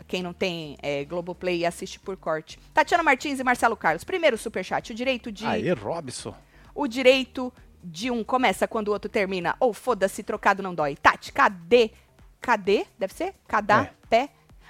Quem 0.08 0.24
não 0.24 0.34
tem 0.34 0.78
é, 0.82 1.04
Globoplay 1.04 1.66
assiste 1.66 2.00
por 2.00 2.16
corte. 2.16 2.58
Tatiana 2.74 3.04
Martins 3.04 3.40
e 3.40 3.44
Marcelo 3.44 3.76
Carlos. 3.76 4.04
Primeiro 4.04 4.38
superchat, 4.38 4.92
o 4.92 4.96
direito 4.96 5.32
de 5.32 5.46
Aí, 5.46 5.70
Robson. 5.74 6.34
o 6.74 6.88
direito 6.88 7.54
de 7.84 8.10
um 8.10 8.24
começa 8.24 8.68
quando 8.68 8.88
o 8.88 8.92
outro 8.92 9.10
termina. 9.10 9.56
Ou 9.60 9.74
foda-se, 9.74 10.24
trocado 10.24 10.64
não 10.64 10.74
dói. 10.74 10.96
Tati, 10.96 11.34
cadê? 11.34 11.92
Cadê? 12.40 12.86
Deve 12.98 13.14
ser? 13.14 13.34
Cada 13.48 13.84
É. 13.84 13.97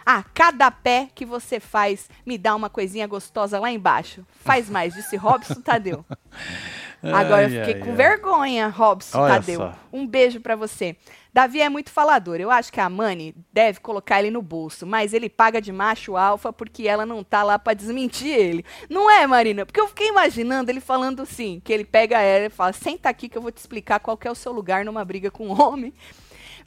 Ah, 0.09 0.23
cada 0.33 0.71
pé 0.71 1.09
que 1.13 1.25
você 1.25 1.59
faz 1.59 2.09
me 2.25 2.37
dá 2.37 2.55
uma 2.55 2.69
coisinha 2.69 3.05
gostosa 3.05 3.59
lá 3.59 3.69
embaixo. 3.69 4.25
Faz 4.39 4.69
mais, 4.69 4.93
disse 4.93 5.17
Robson 5.17 5.55
Tadeu. 5.59 6.05
Agora 7.03 7.43
eu 7.43 7.49
fiquei 7.49 7.73
ai, 7.73 7.79
com 7.81 7.89
ai. 7.89 7.95
vergonha, 7.95 8.67
Robson 8.69 9.19
Olha 9.19 9.33
Tadeu. 9.33 9.59
só. 9.59 9.73
Um 9.91 10.07
beijo 10.07 10.39
pra 10.39 10.55
você. 10.55 10.95
Davi 11.33 11.59
é 11.59 11.67
muito 11.67 11.91
falador. 11.91 12.39
Eu 12.39 12.49
acho 12.49 12.71
que 12.71 12.79
a 12.79 12.89
Mani 12.89 13.35
deve 13.51 13.81
colocar 13.81 14.19
ele 14.19 14.31
no 14.31 14.41
bolso, 14.41 14.87
mas 14.87 15.13
ele 15.13 15.29
paga 15.29 15.61
de 15.61 15.73
macho 15.73 16.15
alfa 16.15 16.53
porque 16.53 16.87
ela 16.87 17.05
não 17.05 17.21
tá 17.21 17.43
lá 17.43 17.59
pra 17.59 17.73
desmentir 17.73 18.33
ele. 18.33 18.63
Não 18.89 19.11
é, 19.11 19.27
Marina? 19.27 19.65
Porque 19.65 19.79
eu 19.79 19.89
fiquei 19.89 20.07
imaginando 20.07 20.71
ele 20.71 20.79
falando 20.79 21.21
assim, 21.21 21.61
que 21.63 21.73
ele 21.73 21.83
pega 21.83 22.21
ela 22.21 22.45
e 22.45 22.49
fala: 22.49 22.71
"Senta 22.71 23.09
aqui 23.09 23.27
que 23.27 23.37
eu 23.37 23.41
vou 23.41 23.51
te 23.51 23.57
explicar 23.57 23.99
qual 23.99 24.17
é 24.23 24.31
o 24.31 24.35
seu 24.35 24.53
lugar 24.53 24.85
numa 24.85 25.03
briga 25.03 25.29
com 25.29 25.47
um 25.49 25.61
homem". 25.61 25.93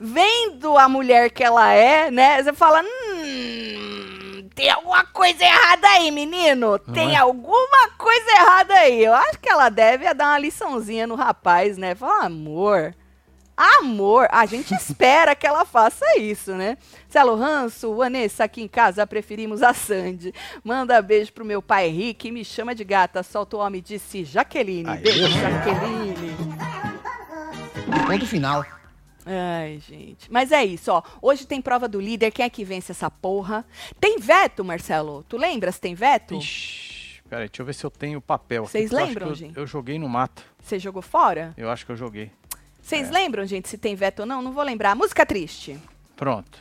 Vendo 0.00 0.78
a 0.78 0.88
mulher 0.88 1.30
que 1.30 1.44
ela 1.44 1.74
é, 1.74 2.10
né? 2.10 2.42
Você 2.42 2.54
fala: 2.54 2.82
"Hum, 2.82 4.48
tem 4.54 4.70
alguma 4.70 5.04
coisa 5.06 5.42
errada 5.44 5.88
aí, 5.88 6.10
menino. 6.10 6.78
Tem 6.78 7.14
é? 7.14 7.18
alguma 7.18 7.88
coisa 7.96 8.30
errada 8.30 8.74
aí. 8.74 9.04
Eu 9.04 9.14
acho 9.14 9.38
que 9.38 9.48
ela 9.48 9.68
deve 9.68 10.12
dar 10.12 10.28
uma 10.32 10.38
liçãozinha 10.38 11.06
no 11.06 11.14
rapaz, 11.14 11.78
né? 11.78 11.94
Fala, 11.94 12.26
amor, 12.26 12.94
amor. 13.56 14.28
A 14.30 14.44
gente 14.46 14.72
espera 14.76 15.34
que 15.34 15.46
ela 15.46 15.64
faça 15.64 16.04
isso, 16.18 16.52
né? 16.54 16.76
Celo 17.08 17.36
Ranço, 17.36 17.94
Vanessa, 17.94 18.44
aqui 18.44 18.62
em 18.62 18.68
casa 18.68 19.06
preferimos 19.06 19.62
a 19.62 19.72
Sandy. 19.72 20.34
Manda 20.64 21.00
beijo 21.00 21.32
pro 21.32 21.44
meu 21.44 21.62
pai 21.62 21.88
Henrique 21.88 22.28
e 22.28 22.32
me 22.32 22.44
chama 22.44 22.74
de 22.74 22.84
gata. 22.84 23.22
Solta 23.22 23.56
o 23.56 23.60
homem, 23.60 23.80
disse 23.80 24.24
Jaqueline. 24.24 24.96
Beijo. 24.98 25.28
Jaqueline. 25.28 26.36
Ponto 28.06 28.26
final. 28.26 28.79
Ai, 29.26 29.80
gente. 29.86 30.30
Mas 30.30 30.50
é 30.50 30.64
isso, 30.64 30.90
ó. 30.92 31.02
Hoje 31.20 31.46
tem 31.46 31.60
prova 31.60 31.86
do 31.86 32.00
líder. 32.00 32.30
Quem 32.30 32.44
é 32.44 32.50
que 32.50 32.64
vence 32.64 32.92
essa 32.92 33.10
porra? 33.10 33.64
Tem 34.00 34.18
veto, 34.18 34.64
Marcelo? 34.64 35.24
Tu 35.28 35.36
lembra 35.36 35.70
se 35.70 35.80
tem 35.80 35.94
veto? 35.94 36.34
Ixi, 36.34 37.20
Peraí, 37.28 37.48
deixa 37.48 37.62
eu 37.62 37.66
ver 37.66 37.74
se 37.74 37.84
eu 37.84 37.90
tenho 37.90 38.20
papel. 38.20 38.64
Vocês 38.66 38.90
lembram, 38.90 39.28
eu- 39.28 39.34
gente? 39.34 39.56
Eu 39.56 39.66
joguei 39.66 39.98
no 39.98 40.08
mato. 40.08 40.42
Você 40.62 40.78
jogou 40.78 41.02
fora? 41.02 41.54
Eu 41.56 41.70
acho 41.70 41.84
que 41.86 41.92
eu 41.92 41.96
joguei. 41.96 42.30
Vocês 42.82 43.08
É. 43.08 43.12
lembram, 43.12 43.46
gente, 43.46 43.68
se 43.68 43.78
tem 43.78 43.94
veto 43.94 44.20
ou 44.20 44.26
não? 44.26 44.42
Não 44.42 44.52
vou 44.52 44.64
lembrar. 44.64 44.96
Música 44.96 45.24
triste. 45.24 45.78
Pronto. 46.16 46.58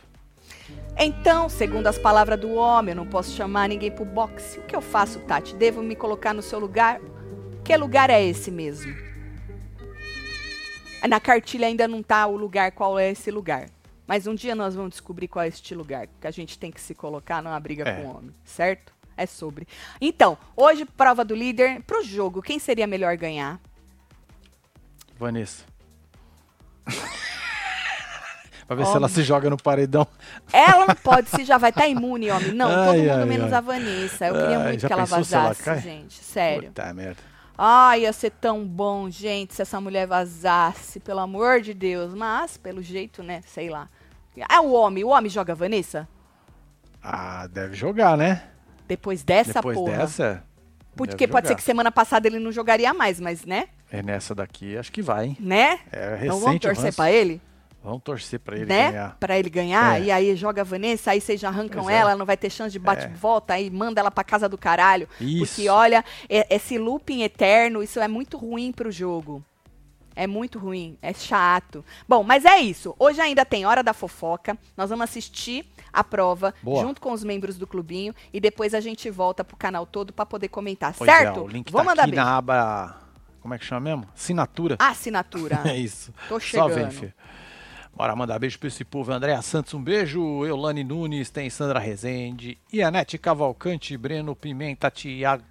Então, 0.97 1.49
segundo 1.49 1.87
as 1.87 1.97
palavras 1.97 2.39
do 2.39 2.53
homem, 2.53 2.91
eu 2.91 2.95
não 2.95 3.07
posso 3.07 3.31
chamar 3.35 3.67
ninguém 3.69 3.89
pro 3.89 4.05
boxe. 4.05 4.59
O 4.59 4.63
que 4.63 4.75
eu 4.75 4.81
faço, 4.81 5.19
Tati? 5.21 5.55
Devo 5.55 5.81
me 5.81 5.95
colocar 5.95 6.33
no 6.33 6.41
seu 6.43 6.59
lugar? 6.59 6.99
Que 7.63 7.75
lugar 7.75 8.09
é 8.11 8.23
esse 8.23 8.51
mesmo? 8.51 8.95
Na 11.07 11.19
cartilha 11.19 11.67
ainda 11.67 11.87
não 11.87 12.03
tá 12.03 12.27
o 12.27 12.35
lugar, 12.35 12.71
qual 12.71 12.99
é 12.99 13.09
esse 13.11 13.31
lugar. 13.31 13.67
Mas 14.05 14.25
um 14.27 14.33
dia 14.35 14.55
nós 14.55 14.75
vamos 14.75 14.91
descobrir 14.91 15.27
qual 15.27 15.43
é 15.45 15.47
este 15.47 15.73
lugar. 15.75 16.07
Que 16.19 16.27
a 16.27 16.31
gente 16.31 16.57
tem 16.57 16.71
que 16.71 16.81
se 16.81 16.93
colocar 16.95 17.41
numa 17.41 17.59
briga 17.59 17.87
É. 17.87 18.01
com 18.01 18.07
o 18.07 18.17
homem, 18.17 18.35
certo? 18.43 18.93
É 19.15 19.25
sobre. 19.25 19.67
Então, 19.99 20.37
hoje, 20.55 20.85
prova 20.85 21.23
do 21.25 21.35
líder. 21.35 21.81
Pro 21.83 22.03
jogo, 22.03 22.41
quem 22.41 22.57
seria 22.57 22.87
melhor 22.87 23.15
ganhar? 23.17 23.59
Vanessa. 25.17 25.63
pra 28.65 28.75
ver 28.75 28.83
se 28.83 28.89
Homem. 28.89 28.97
ela 28.97 29.09
se 29.09 29.23
joga 29.23 29.49
no 29.49 29.57
paredão. 29.57 30.07
Ela 30.53 30.87
não 30.87 30.95
pode, 31.03 31.29
se 31.29 31.43
já 31.43 31.57
vai 31.57 31.69
estar 31.69 31.87
imune, 31.87 32.31
homem. 32.31 32.51
Não, 32.53 32.69
todo 32.69 32.89
Ai, 32.91 32.97
mundo 32.99 33.11
ai, 33.11 33.25
menos 33.25 33.51
ai. 33.51 33.57
a 33.57 33.61
Vanessa. 33.61 34.27
Eu 34.27 34.33
queria 34.35 34.59
muito 34.59 34.87
que 34.87 34.93
ela 34.93 35.05
se 35.05 35.13
ela 35.13 35.21
vazasse, 35.21 35.63
cai? 35.63 35.81
gente. 35.81 36.13
Sério. 36.23 36.69
Puta 36.69 36.93
merda. 36.93 37.21
Ai, 37.61 38.03
ia 38.03 38.13
ser 38.13 38.31
tão 38.31 38.65
bom, 38.65 39.09
gente, 39.09 39.53
se 39.53 39.61
essa 39.61 39.81
mulher 39.81 40.07
vazasse, 40.07 40.97
pelo 40.97 41.19
amor 41.19 41.59
de 41.59 41.73
Deus. 41.73 42.13
Mas, 42.13 42.55
pelo 42.55 42.81
jeito, 42.81 43.21
né? 43.21 43.41
Sei 43.45 43.69
lá. 43.69 43.89
É 44.49 44.61
o 44.61 44.71
homem. 44.71 45.03
O 45.03 45.09
homem 45.09 45.29
joga 45.29 45.53
Vanessa? 45.53 46.07
Ah, 47.03 47.47
deve 47.47 47.75
jogar, 47.75 48.17
né? 48.17 48.43
Depois 48.87 49.23
dessa 49.23 49.55
Depois 49.55 49.77
porra. 49.77 49.97
dessa. 49.97 50.43
Porque 50.95 51.27
pode 51.27 51.49
ser 51.49 51.55
que 51.55 51.61
semana 51.61 51.91
passada 51.91 52.29
ele 52.29 52.39
não 52.39 52.49
jogaria 52.49 52.93
mais, 52.93 53.19
mas, 53.19 53.43
né? 53.43 53.67
É 53.91 54.01
nessa 54.01 54.33
daqui, 54.33 54.77
acho 54.77 54.91
que 54.91 55.01
vai, 55.01 55.25
hein? 55.25 55.37
Né? 55.37 55.81
É 55.91 56.11
recente 56.11 56.25
então 56.27 56.39
vamos 56.39 56.59
torcer 56.61 56.95
pra 56.95 57.11
ele? 57.11 57.41
Vamos 57.83 58.01
torcer 58.03 58.39
pra 58.39 58.55
ele 58.57 58.65
né? 58.65 58.91
ganhar. 58.91 59.17
Pra 59.19 59.39
ele 59.39 59.49
ganhar, 59.49 59.99
É. 60.01 60.03
e 60.05 60.11
aí 60.11 60.35
joga 60.35 60.61
a 60.61 60.65
Vanessa, 60.65 61.11
aí 61.11 61.21
vocês 61.21 61.39
já 61.39 61.47
arrancam 61.47 61.83
Pois 61.83 61.95
é. 61.95 61.99
ela, 61.99 62.15
não 62.15 62.25
vai 62.25 62.35
ter 62.35 62.49
chance 62.49 62.71
de 62.73 62.79
bate-volta, 62.79 63.53
aí 63.53 63.69
manda 63.69 64.01
ela 64.01 64.11
pra 64.11 64.23
casa 64.23 64.49
do 64.49 64.57
caralho. 64.57 65.07
Isso. 65.19 65.55
Porque, 65.55 65.69
olha, 65.69 66.03
é- 66.27 66.53
esse 66.53 66.77
looping 66.77 67.21
eterno, 67.23 67.81
isso 67.81 67.99
é 67.99 68.07
muito 68.07 68.37
ruim 68.37 68.71
pro 68.73 68.91
jogo. 68.91 69.43
É 70.15 70.27
muito 70.27 70.59
ruim, 70.59 70.97
é 71.01 71.13
chato. 71.13 71.85
Bom, 72.05 72.21
mas 72.23 72.43
é 72.43 72.57
isso. 72.59 72.93
Hoje 72.99 73.21
ainda 73.21 73.45
tem 73.45 73.65
Hora 73.65 73.81
da 73.81 73.93
Fofoca. 73.93 74.57
Nós 74.75 74.89
vamos 74.89 75.03
assistir 75.05 75.65
a 75.93 76.03
prova 76.03 76.53
Boa. 76.61 76.81
junto 76.81 76.99
com 76.99 77.13
os 77.13 77.23
membros 77.23 77.57
do 77.57 77.65
clubinho 77.65 78.13
e 78.33 78.41
depois 78.41 78.73
a 78.73 78.81
gente 78.81 79.09
volta 79.09 79.45
pro 79.45 79.55
canal 79.55 79.85
todo 79.85 80.11
pra 80.11 80.25
poder 80.25 80.49
comentar, 80.49 80.93
Pois 80.97 81.09
é, 81.09 81.19
certo? 81.19 81.43
o 81.43 81.47
link 81.47 81.71
Vou 81.71 81.79
tá 81.79 81.85
mandar 81.85 82.01
aqui 82.03 82.11
beijo. 82.11 82.25
na 82.25 82.35
aba... 82.37 82.97
Como 83.41 83.53
é 83.53 83.57
que 83.57 83.63
chama 83.63 83.79
mesmo? 83.79 84.05
Assinatura. 84.13 84.75
Assinatura. 84.79 85.61
É 85.65 85.77
isso. 85.77 86.13
Tô 86.27 86.33
Só 86.37 86.39
chegando. 86.41 86.73
vem, 86.75 86.91
filho. 86.91 87.13
Bora 87.99 88.15
mandar 88.15 88.39
beijo 88.39 88.57
pra 88.57 88.69
esse 88.69 88.85
povo. 88.85 89.11
Andréa 89.11 89.41
Santos, 89.41 89.73
um 89.73 89.83
beijo. 89.83 90.45
Eulane 90.45 90.85
Nunes, 90.85 91.29
tem 91.29 91.49
Sandra 91.49 91.79
Rezende. 91.79 92.57
Ianete 92.71 93.17
Cavalcante, 93.17 93.97
Breno 93.97 94.33
Pimenta, 94.33 94.89
Tiago. 94.89 95.43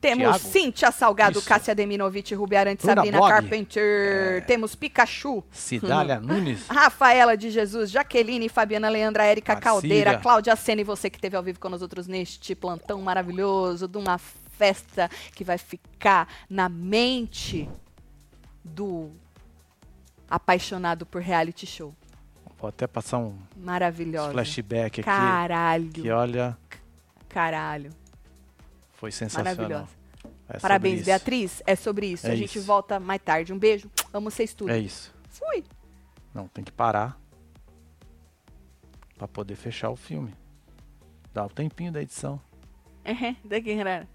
Temos 0.00 0.24
Thiago? 0.24 0.38
Cíntia 0.38 0.92
Salgado, 0.92 1.40
Isso. 1.40 1.48
Cássia 1.48 1.74
Deminovich, 1.74 2.36
Rubi 2.36 2.54
Arantes, 2.54 2.84
Bruna 2.84 3.00
Sabrina 3.00 3.18
Blog. 3.18 3.32
Carpenter. 3.32 4.44
Temos 4.46 4.76
Pikachu. 4.76 5.42
Cidália 5.50 6.20
Nunes. 6.20 6.68
Rafaela 6.68 7.36
de 7.36 7.50
Jesus, 7.50 7.90
Jaqueline, 7.90 8.48
Fabiana 8.48 8.88
Leandra, 8.88 9.24
Érica. 9.24 9.56
Caldeira, 9.56 10.18
Cláudia 10.18 10.54
Sena 10.54 10.82
e 10.82 10.84
você 10.84 11.10
que 11.10 11.16
esteve 11.16 11.36
ao 11.36 11.42
vivo 11.42 11.58
com 11.58 11.68
nós 11.68 11.82
outros 11.82 12.06
neste 12.06 12.54
plantão 12.54 13.02
maravilhoso 13.02 13.88
de 13.88 13.98
uma 13.98 14.18
festa 14.18 15.10
que 15.34 15.42
vai 15.42 15.58
ficar 15.58 16.28
na 16.48 16.68
mente 16.68 17.68
do 18.64 19.10
apaixonado 20.32 21.04
por 21.04 21.20
reality 21.20 21.66
show. 21.66 21.94
Vou 22.58 22.68
até 22.68 22.86
passar 22.86 23.18
um 23.18 23.36
flashback 24.32 25.00
aqui. 25.00 25.02
Caralho. 25.02 25.90
Que 25.90 26.10
olha. 26.10 26.56
Caralho. 27.28 27.90
Foi 28.94 29.12
sensacional. 29.12 29.54
Maravilhosa. 29.54 29.88
É 30.48 30.58
Parabéns, 30.58 31.04
Beatriz. 31.04 31.62
É 31.66 31.76
sobre 31.76 32.06
isso. 32.06 32.26
É 32.26 32.30
a 32.30 32.36
gente 32.36 32.56
isso. 32.56 32.66
volta 32.66 32.98
mais 32.98 33.20
tarde. 33.20 33.52
Um 33.52 33.58
beijo. 33.58 33.90
Amo 34.12 34.30
vocês 34.30 34.54
tudo. 34.54 34.70
É 34.70 34.78
isso. 34.78 35.14
Fui. 35.28 35.64
Não, 36.32 36.48
tem 36.48 36.64
que 36.64 36.72
parar 36.72 37.18
para 39.18 39.28
poder 39.28 39.56
fechar 39.56 39.90
o 39.90 39.96
filme. 39.96 40.32
Dá 41.34 41.44
o 41.44 41.50
tempinho 41.50 41.92
da 41.92 42.00
edição. 42.00 42.40
É, 43.04 43.34
daqui, 43.44 43.74
galera. 43.74 44.08